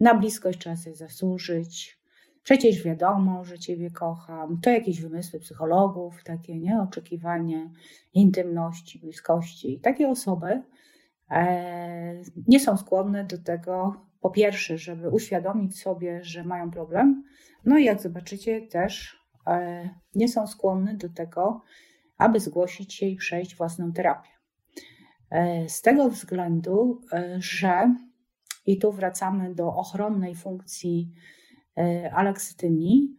na 0.00 0.14
bliskość 0.14 0.58
trzeba 0.58 0.76
sobie 0.76 0.96
zasłużyć, 0.96 2.04
Przecież 2.44 2.82
wiadomo, 2.82 3.44
że 3.44 3.58
Ciebie 3.58 3.90
kocham. 3.90 4.60
To 4.60 4.70
jakieś 4.70 5.00
wymysły 5.00 5.40
psychologów, 5.40 6.24
takie 6.24 6.58
nie? 6.58 6.80
oczekiwanie 6.80 7.70
intymności, 8.14 8.98
bliskości. 8.98 9.74
I 9.74 9.80
takie 9.80 10.08
osoby 10.08 10.62
e, 11.30 12.22
nie 12.48 12.60
są 12.60 12.76
skłonne 12.76 13.24
do 13.24 13.38
tego, 13.38 14.00
po 14.20 14.30
pierwsze, 14.30 14.78
żeby 14.78 15.10
uświadomić 15.10 15.80
sobie, 15.80 16.24
że 16.24 16.44
mają 16.44 16.70
problem, 16.70 17.24
no 17.64 17.78
i 17.78 17.84
jak 17.84 18.00
zobaczycie, 18.00 18.60
też 18.60 19.16
e, 19.16 19.23
nie 20.14 20.28
są 20.28 20.46
skłonne 20.46 20.94
do 20.94 21.08
tego, 21.08 21.62
aby 22.18 22.40
zgłosić 22.40 22.94
się 22.94 23.06
i 23.06 23.16
przejść 23.16 23.56
własną 23.56 23.92
terapię. 23.92 24.30
E, 25.30 25.68
z 25.68 25.82
tego 25.82 26.08
względu, 26.08 27.00
że 27.38 27.94
i 28.66 28.78
tu 28.78 28.92
wracamy 28.92 29.54
do 29.54 29.66
ochronnej 29.66 30.34
funkcji 30.34 31.12
E, 31.78 32.10
aleksytymii, 32.14 33.16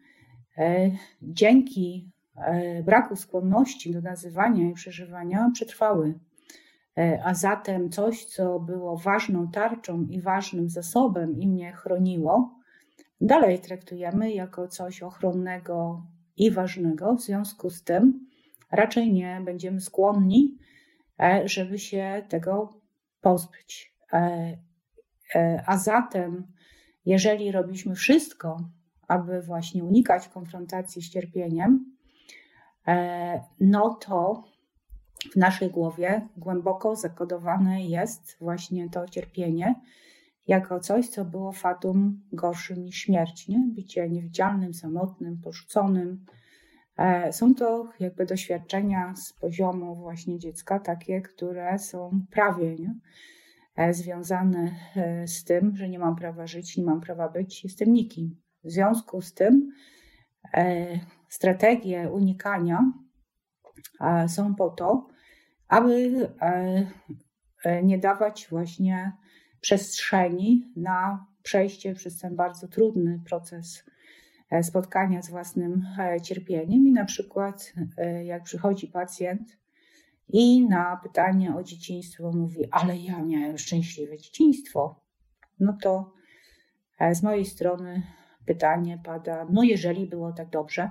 e, 0.57 0.91
dzięki 1.21 2.11
e, 2.35 2.83
braku 2.83 3.15
skłonności 3.15 3.93
do 3.93 4.01
nazywania 4.01 4.69
i 4.69 4.73
przeżywania 4.73 5.51
przetrwały. 5.53 6.19
A 7.23 7.33
zatem 7.33 7.89
coś, 7.89 8.25
co 8.25 8.59
było 8.59 8.97
ważną 8.97 9.51
tarczą 9.51 10.05
i 10.09 10.21
ważnym 10.21 10.69
zasobem 10.69 11.39
i 11.39 11.47
mnie 11.47 11.71
chroniło, 11.73 12.55
dalej 13.21 13.59
traktujemy 13.59 14.33
jako 14.33 14.67
coś 14.67 15.03
ochronnego 15.03 16.03
i 16.37 16.51
ważnego. 16.51 17.15
W 17.15 17.21
związku 17.21 17.69
z 17.69 17.83
tym 17.83 18.27
raczej 18.71 19.13
nie 19.13 19.41
będziemy 19.45 19.81
skłonni, 19.81 20.57
żeby 21.45 21.79
się 21.79 22.23
tego 22.29 22.81
pozbyć. 23.21 23.95
A 25.65 25.77
zatem 25.77 26.47
jeżeli 27.05 27.51
robiliśmy 27.51 27.95
wszystko, 27.95 28.69
aby 29.07 29.41
właśnie 29.41 29.83
unikać 29.83 30.27
konfrontacji 30.27 31.01
z 31.01 31.09
cierpieniem, 31.09 31.95
e, 32.87 33.43
no 33.59 33.89
to 33.93 34.43
w 35.31 35.35
naszej 35.35 35.69
głowie 35.69 36.27
głęboko 36.37 36.95
zakodowane 36.95 37.85
jest 37.85 38.37
właśnie 38.39 38.89
to 38.89 39.07
cierpienie 39.07 39.75
jako 40.47 40.79
coś, 40.79 41.09
co 41.09 41.25
było 41.25 41.51
fatum 41.51 42.21
gorszym 42.31 42.83
niż 42.83 42.95
śmierć, 42.95 43.47
nie? 43.47 43.59
Bycie 43.75 44.09
niewidzialnym, 44.09 44.73
samotnym, 44.73 45.41
porzuconym. 45.43 46.25
E, 46.97 47.33
są 47.33 47.55
to 47.55 47.89
jakby 47.99 48.25
doświadczenia 48.25 49.13
z 49.15 49.33
poziomu 49.33 49.95
właśnie 49.95 50.39
dziecka, 50.39 50.79
takie, 50.79 51.21
które 51.21 51.79
są 51.79 52.11
prawie 52.31 52.75
nie? 52.75 52.95
E, 53.75 53.93
związane 53.93 54.71
e, 54.95 55.27
z 55.27 55.43
tym, 55.43 55.75
że 55.75 55.89
nie 55.89 55.99
mam 55.99 56.15
prawa 56.15 56.47
żyć, 56.47 56.77
nie 56.77 56.83
mam 56.83 57.01
prawa 57.01 57.29
być, 57.29 57.63
jestem 57.63 57.93
nikim. 57.93 58.41
W 58.63 58.71
związku 58.71 59.21
z 59.21 59.33
tym 59.33 59.71
strategie 61.29 62.09
unikania 62.09 62.93
są 64.27 64.55
po 64.55 64.69
to, 64.69 65.07
aby 65.67 66.11
nie 67.83 67.97
dawać 67.97 68.47
właśnie 68.49 69.11
przestrzeni 69.65 70.71
na 70.75 71.25
przejście 71.43 71.93
przez 71.93 72.19
ten 72.19 72.35
bardzo 72.35 72.67
trudny 72.67 73.21
proces 73.25 73.83
spotkania 74.61 75.21
z 75.21 75.29
własnym 75.29 75.85
cierpieniem. 76.23 76.87
I 76.87 76.91
na 76.91 77.05
przykład, 77.05 77.73
jak 78.23 78.43
przychodzi 78.43 78.87
pacjent 78.87 79.57
i 80.27 80.67
na 80.67 80.97
pytanie 81.03 81.55
o 81.55 81.63
dzieciństwo 81.63 82.31
mówi, 82.31 82.71
ale 82.71 82.97
ja 82.97 83.23
miałem 83.23 83.57
szczęśliwe 83.57 84.17
dzieciństwo. 84.17 85.03
No 85.59 85.77
to 85.81 86.13
e, 86.99 87.15
z 87.15 87.23
mojej 87.23 87.45
strony 87.45 88.03
pytanie 88.45 89.01
pada, 89.03 89.47
no 89.49 89.63
jeżeli 89.63 90.07
było 90.07 90.33
tak 90.33 90.49
dobrze, 90.49 90.89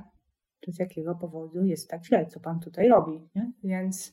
to 0.60 0.72
z 0.72 0.78
jakiego 0.78 1.14
powodu 1.14 1.64
jest 1.64 1.90
tak 1.90 2.04
źle, 2.04 2.26
co 2.26 2.40
pan 2.40 2.60
tutaj 2.60 2.88
robi? 2.88 3.28
Nie? 3.34 3.52
Więc 3.64 4.12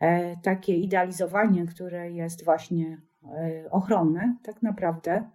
e, 0.00 0.36
takie 0.36 0.76
idealizowanie, 0.76 1.66
które 1.66 2.10
jest 2.10 2.44
właśnie 2.44 2.86
e, 2.86 3.05
ochronne, 3.70 4.36
tak 4.42 4.62
naprawdę 4.62 5.30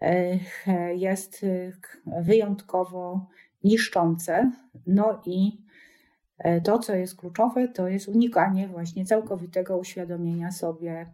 e, 0.00 0.38
jest 0.94 1.44
e, 1.44 1.72
wyjątkowo 2.22 3.26
niszczące, 3.64 4.52
no 4.86 5.22
i 5.26 5.66
To, 6.64 6.78
co 6.78 6.94
jest 6.94 7.16
kluczowe, 7.16 7.68
to 7.68 7.88
jest 7.88 8.08
unikanie 8.08 8.68
właśnie 8.68 9.04
całkowitego 9.04 9.78
uświadomienia 9.78 10.50
sobie 10.50 11.06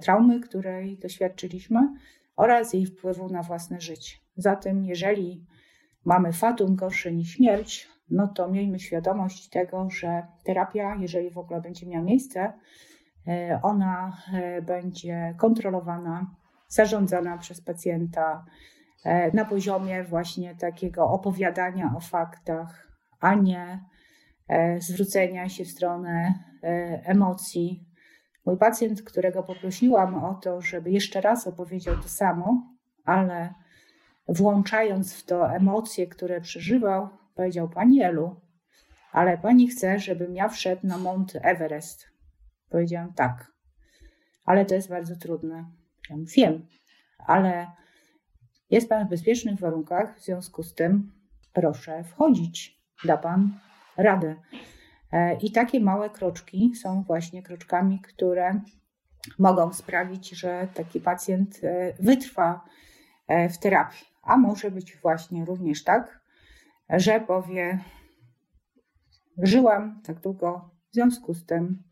traumy, 0.00 0.40
której 0.40 0.98
doświadczyliśmy 0.98 1.80
oraz 2.36 2.72
jej 2.72 2.86
wpływu 2.86 3.28
na 3.28 3.42
własne 3.42 3.80
życie. 3.80 4.16
Zatem, 4.36 4.84
jeżeli 4.84 5.46
mamy 6.04 6.32
fatum 6.32 6.76
gorsze 6.76 7.12
niż 7.12 7.30
śmierć, 7.30 7.88
no 8.10 8.28
to 8.28 8.48
miejmy 8.48 8.78
świadomość 8.78 9.48
tego, 9.48 9.90
że 9.90 10.22
terapia, 10.44 10.96
jeżeli 11.00 11.30
w 11.30 11.38
ogóle 11.38 11.60
będzie 11.60 11.86
miała 11.86 12.04
miejsce, 12.04 12.40
e, 12.40 12.52
ona 13.62 14.16
e, 14.32 14.62
będzie 14.62 15.34
kontrolowana, 15.38 16.26
zarządzana 16.68 17.38
przez 17.38 17.60
pacjenta 17.60 18.44
e, 19.04 19.36
na 19.36 19.44
poziomie 19.44 20.04
właśnie 20.04 20.54
takiego 20.54 21.10
opowiadania 21.10 21.94
o 21.96 22.00
faktach, 22.00 22.88
a 23.20 23.34
nie 23.34 23.80
zwrócenia 24.78 25.48
się 25.48 25.64
w 25.64 25.68
stronę 25.70 26.34
emocji. 27.04 27.86
Mój 28.46 28.56
pacjent, 28.56 29.02
którego 29.02 29.42
poprosiłam 29.42 30.24
o 30.24 30.34
to, 30.34 30.60
żeby 30.60 30.90
jeszcze 30.90 31.20
raz 31.20 31.46
opowiedział 31.46 31.96
to 31.96 32.08
samo, 32.08 32.76
ale 33.04 33.54
włączając 34.28 35.14
w 35.14 35.26
to 35.26 35.54
emocje, 35.54 36.06
które 36.06 36.40
przeżywał, 36.40 37.08
powiedział 37.34 37.68
Pani 37.68 38.02
Elu, 38.02 38.40
ale 39.12 39.38
Pani 39.38 39.68
chce, 39.68 39.98
żebym 39.98 40.34
ja 40.34 40.48
wszedł 40.48 40.86
na 40.86 40.98
Mount 40.98 41.32
Everest. 41.42 42.10
Powiedziałam 42.70 43.12
tak, 43.12 43.52
ale 44.44 44.64
to 44.64 44.74
jest 44.74 44.88
bardzo 44.88 45.16
trudne. 45.16 45.64
Ja 46.10 46.16
wiem, 46.36 46.66
ale 47.26 47.66
jest 48.70 48.88
Pan 48.88 49.06
w 49.06 49.10
bezpiecznych 49.10 49.60
warunkach, 49.60 50.18
w 50.18 50.24
związku 50.24 50.62
z 50.62 50.74
tym 50.74 51.12
proszę 51.52 52.04
wchodzić, 52.04 52.80
da 53.04 53.16
Pan 53.16 53.58
radę. 53.96 54.36
E, 55.12 55.36
I 55.38 55.52
takie 55.52 55.80
małe 55.80 56.10
kroczki 56.10 56.74
są 56.74 57.02
właśnie 57.02 57.42
kroczkami, 57.42 58.00
które 58.00 58.60
mogą 59.38 59.72
sprawić, 59.72 60.30
że 60.30 60.68
taki 60.74 61.00
pacjent 61.00 61.60
e, 61.62 61.92
wytrwa 62.00 62.64
e, 63.28 63.48
w 63.48 63.58
terapii. 63.58 64.06
A 64.22 64.36
może 64.36 64.70
być 64.70 64.96
właśnie 64.96 65.44
również 65.44 65.84
tak, 65.84 66.20
że 66.90 67.20
powie: 67.20 67.78
Żyłam 69.38 70.00
tak 70.04 70.20
długo, 70.20 70.70
w 70.90 70.94
związku 70.94 71.34
z 71.34 71.46
tym 71.46 71.82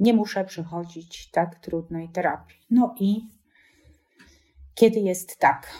nie 0.00 0.14
muszę 0.14 0.44
przechodzić 0.44 1.30
tak 1.30 1.58
trudnej 1.58 2.08
terapii. 2.08 2.56
No 2.70 2.94
i 3.00 3.20
kiedy 4.74 5.00
jest 5.00 5.38
tak? 5.38 5.70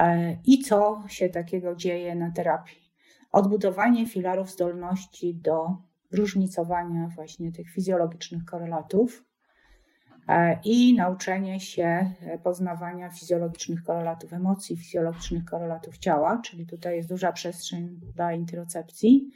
E, 0.00 0.36
I 0.44 0.58
co 0.58 1.02
się 1.08 1.28
takiego 1.28 1.74
dzieje 1.74 2.14
na 2.14 2.30
terapii? 2.30 2.78
Odbudowanie 3.32 4.06
filarów 4.06 4.50
zdolności 4.50 5.34
do 5.34 5.76
różnicowania 6.12 7.08
właśnie 7.14 7.52
tych 7.52 7.70
fizjologicznych 7.70 8.44
korelatów, 8.44 9.28
E, 10.28 10.60
i 10.64 10.94
nauczenie 10.94 11.60
się 11.60 11.84
e, 12.20 12.38
poznawania 12.38 13.10
fizjologicznych 13.10 13.82
korelatów 13.82 14.32
emocji, 14.32 14.76
fizjologicznych 14.76 15.44
korelatów 15.44 15.98
ciała, 15.98 16.40
czyli 16.44 16.66
tutaj 16.66 16.96
jest 16.96 17.08
duża 17.08 17.32
przestrzeń 17.32 18.00
dla 18.14 18.32
interocepcji. 18.32 19.30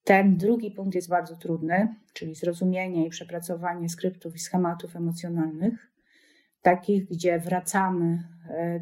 E, 0.00 0.04
ten 0.04 0.36
drugi 0.36 0.70
punkt 0.70 0.94
jest 0.94 1.08
bardzo 1.08 1.36
trudny, 1.36 1.94
czyli 2.12 2.34
zrozumienie 2.34 3.06
i 3.06 3.10
przepracowanie 3.10 3.88
skryptów 3.88 4.34
i 4.34 4.38
schematów 4.38 4.96
emocjonalnych, 4.96 5.92
takich, 6.62 7.08
gdzie 7.08 7.38
wracamy 7.38 8.28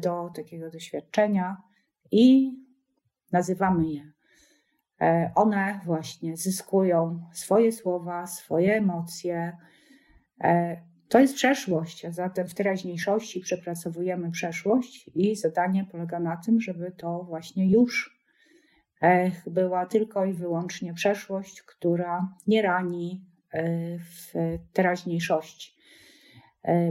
do 0.01 0.29
takiego 0.35 0.69
doświadczenia 0.69 1.57
i 2.11 2.51
nazywamy 3.31 3.89
je. 3.89 4.11
One 5.35 5.79
właśnie 5.85 6.37
zyskują 6.37 7.25
swoje 7.33 7.71
słowa, 7.71 8.27
swoje 8.27 8.77
emocje, 8.77 9.57
E, 10.43 10.81
to 11.09 11.19
jest 11.19 11.35
przeszłość, 11.35 12.05
a 12.05 12.11
zatem 12.11 12.47
w 12.47 12.53
teraźniejszości 12.53 13.39
przepracowujemy 13.39 14.31
przeszłość 14.31 15.09
i 15.15 15.35
zadanie 15.35 15.85
polega 15.91 16.19
na 16.19 16.37
tym, 16.37 16.61
żeby 16.61 16.91
to 16.91 17.23
właśnie 17.23 17.71
już 17.71 18.18
e, 18.18 18.18
była 19.47 19.85
tylko 19.85 20.25
i 20.25 20.33
wyłącznie 20.33 20.93
przeszłość, 20.93 21.61
która 21.61 22.35
nie 22.47 22.61
rani 22.61 23.25
e, 23.51 23.63
w 23.97 24.33
teraźniejszości. 24.73 25.79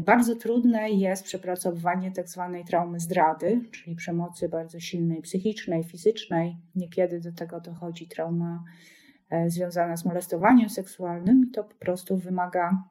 Bardzo 0.02 0.36
trudne 0.36 0.90
jest 0.90 1.24
przepracowywanie 1.24 2.12
tak 2.12 2.28
zwanej 2.28 2.64
traumy 2.64 3.00
zdrady, 3.00 3.60
czyli 3.70 3.96
przemocy 3.96 4.48
bardzo 4.48 4.80
silnej 4.80 5.22
psychicznej, 5.22 5.84
fizycznej. 5.84 6.56
Niekiedy 6.74 7.20
do 7.20 7.32
tego 7.32 7.60
dochodzi 7.60 8.08
trauma 8.08 8.64
związana 9.46 9.96
z 9.96 10.04
molestowaniem 10.04 10.68
seksualnym 10.68 11.44
i 11.48 11.50
to 11.50 11.64
po 11.64 11.74
prostu 11.74 12.16
wymaga 12.16 12.84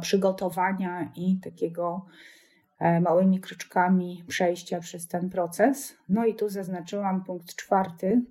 przygotowania 0.00 1.12
i 1.16 1.40
takiego 1.40 2.06
e, 2.06 2.37
małymi 3.00 3.40
kroczkami 3.40 4.24
przejścia 4.28 4.80
przez 4.80 5.08
ten 5.08 5.30
proces. 5.30 5.96
No 6.08 6.26
i 6.26 6.34
tu 6.34 6.48
zaznaczyłam 6.48 7.24
punkt 7.24 7.56
czwarty 7.56 8.22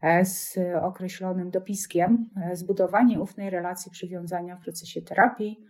e, 0.00 0.24
z 0.24 0.58
określonym 0.82 1.50
dopiskiem. 1.50 2.30
E, 2.36 2.56
zbudowanie 2.56 3.20
ufnej 3.20 3.50
relacji 3.50 3.90
przywiązania 3.90 4.56
w 4.56 4.62
procesie 4.62 5.02
terapii. 5.02 5.60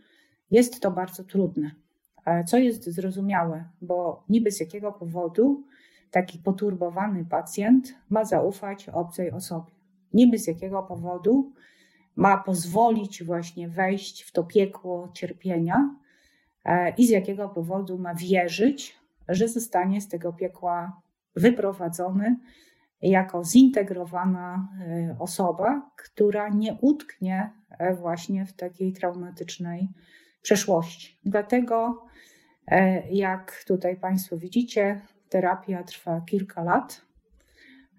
Jest 0.51 0.81
to 0.81 0.91
bardzo 0.91 1.25
trudne, 1.25 1.71
co 2.47 2.59
jest 2.59 2.85
zrozumiałe, 2.85 3.65
bo 3.83 4.25
niby 4.29 4.51
z 4.51 4.61
jakiego 4.61 4.93
powodu 4.93 5.65
taki 6.11 6.39
poturbowany 6.39 7.25
pacjent 7.25 7.95
ma 8.11 8.25
zaufać 8.25 8.89
obcej 8.89 9.31
osobie. 9.31 9.73
Niby 10.13 10.39
z 10.39 10.47
jakiego 10.47 10.83
powodu 10.83 11.53
ma 12.17 12.39
pozwolić 12.39 13.25
właśnie 13.25 13.69
wejść 13.69 14.23
w 14.23 14.33
to 14.33 14.45
piekło 14.45 15.09
cierpienia 15.13 15.77
e, 15.77 16.04
i 16.97 17.07
z 17.07 17.11
jakiego 17.11 17.49
powodu 17.49 17.99
ma 17.99 18.15
wierzyć, 18.15 18.99
że 19.29 19.49
zostanie 19.49 20.01
z 20.01 20.09
tego 20.09 20.33
piekła 20.33 21.01
wyprowadzony 21.37 22.37
jako 23.03 23.45
zintegrowana 23.45 24.69
e, 24.81 25.17
osoba, 25.19 25.91
która 25.97 26.49
nie 26.49 26.79
utknie 26.81 27.51
e, 27.71 27.95
właśnie 27.95 28.47
w 28.47 28.53
takiej 28.53 28.93
traumatycznej 28.93 29.89
przeszłości. 30.43 31.19
Dlatego, 31.25 32.05
jak 33.11 33.65
tutaj 33.67 33.97
Państwo 33.97 34.37
widzicie, 34.37 35.01
terapia 35.29 35.83
trwa 35.83 36.21
kilka 36.21 36.63
lat. 36.63 37.05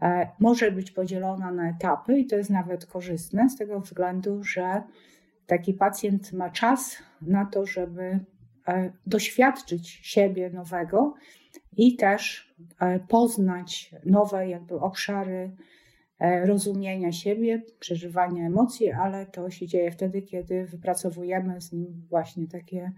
E, 0.01 0.29
może 0.39 0.71
być 0.71 0.91
podzielona 0.91 1.51
na 1.51 1.69
etapy 1.69 2.17
i 2.17 2.25
to 2.25 2.35
jest 2.35 2.49
nawet 2.49 2.85
korzystne 2.85 3.49
z 3.49 3.57
tego 3.57 3.79
względu, 3.79 4.43
że 4.43 4.83
taki 5.45 5.73
pacjent 5.73 6.33
ma 6.33 6.49
czas 6.49 6.97
na 7.21 7.45
to, 7.45 7.65
żeby 7.65 8.03
e, 8.03 8.19
doświadczyć 9.07 9.89
siebie 9.89 10.49
nowego 10.49 11.13
i 11.77 11.95
też 11.95 12.53
e, 12.79 12.99
poznać 12.99 13.95
nowe 14.05 14.49
jakby 14.49 14.79
obszary 14.79 15.55
rozumienia 16.45 17.11
siebie, 17.11 17.61
przeżywania 17.79 18.45
emocji, 18.45 18.91
ale 18.91 19.25
to 19.25 19.49
się 19.49 19.67
dzieje 19.67 19.91
wtedy, 19.91 20.21
kiedy 20.21 20.65
wypracowujemy 20.65 21.61
z 21.61 21.71
nim 21.71 22.05
właśnie 22.09 22.47
takie 22.47 22.91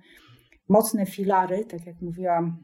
mocne 0.69 1.05
filary, 1.05 1.65
tak 1.65 1.85
jak 1.85 2.01
mówiłam, 2.01 2.57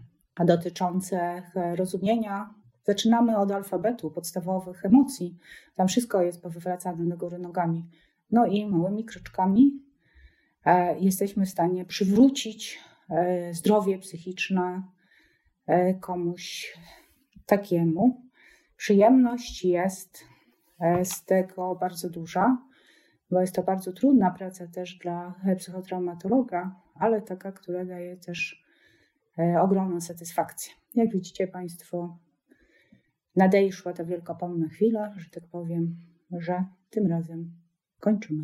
dotyczące 0.45 1.43
rozumienia 1.75 2.49
Zaczynamy 2.83 3.37
od 3.37 3.51
alfabetu, 3.51 4.11
podstawowych 4.11 4.85
emocji. 4.85 5.37
Tam 5.75 5.87
wszystko 5.87 6.21
jest 6.21 6.41
powywracane 6.41 7.05
do 7.05 7.17
góry 7.17 7.39
nogami. 7.39 7.89
No 8.31 8.45
i 8.45 8.65
małymi 8.65 9.05
kroczkami 9.05 9.71
e, 10.65 10.99
jesteśmy 10.99 11.45
w 11.45 11.49
stanie 11.49 11.85
przywrócić 11.85 12.79
e, 12.79 12.92
zdrowie 13.51 13.99
psychiczne 13.99 14.83
e, 15.67 15.93
komuś 15.93 16.77
takiemu. 17.45 18.21
Przyjemność 18.77 19.65
jest 19.65 20.25
z 21.03 21.25
tego 21.25 21.75
bardzo 21.75 22.09
duża, 22.09 22.57
bo 23.31 23.41
jest 23.41 23.55
to 23.55 23.63
bardzo 23.63 23.91
trudna 23.91 24.31
praca 24.31 24.67
też 24.67 24.95
dla 24.95 25.35
psychotraumatologa, 25.57 26.75
ale 26.95 27.21
taka, 27.21 27.51
która 27.51 27.85
daje 27.85 28.17
też 28.17 28.65
ogromną 29.61 30.01
satysfakcję. 30.01 30.73
Jak 30.95 31.11
widzicie 31.11 31.47
Państwo, 31.47 32.17
nadejszła 33.35 33.93
ta 33.93 34.03
wielkopomna 34.03 34.67
chwila, 34.67 35.13
że 35.17 35.29
tak 35.29 35.43
powiem, 35.47 35.95
że 36.31 36.65
tym 36.89 37.07
razem 37.07 37.51
kończymy. 37.99 38.43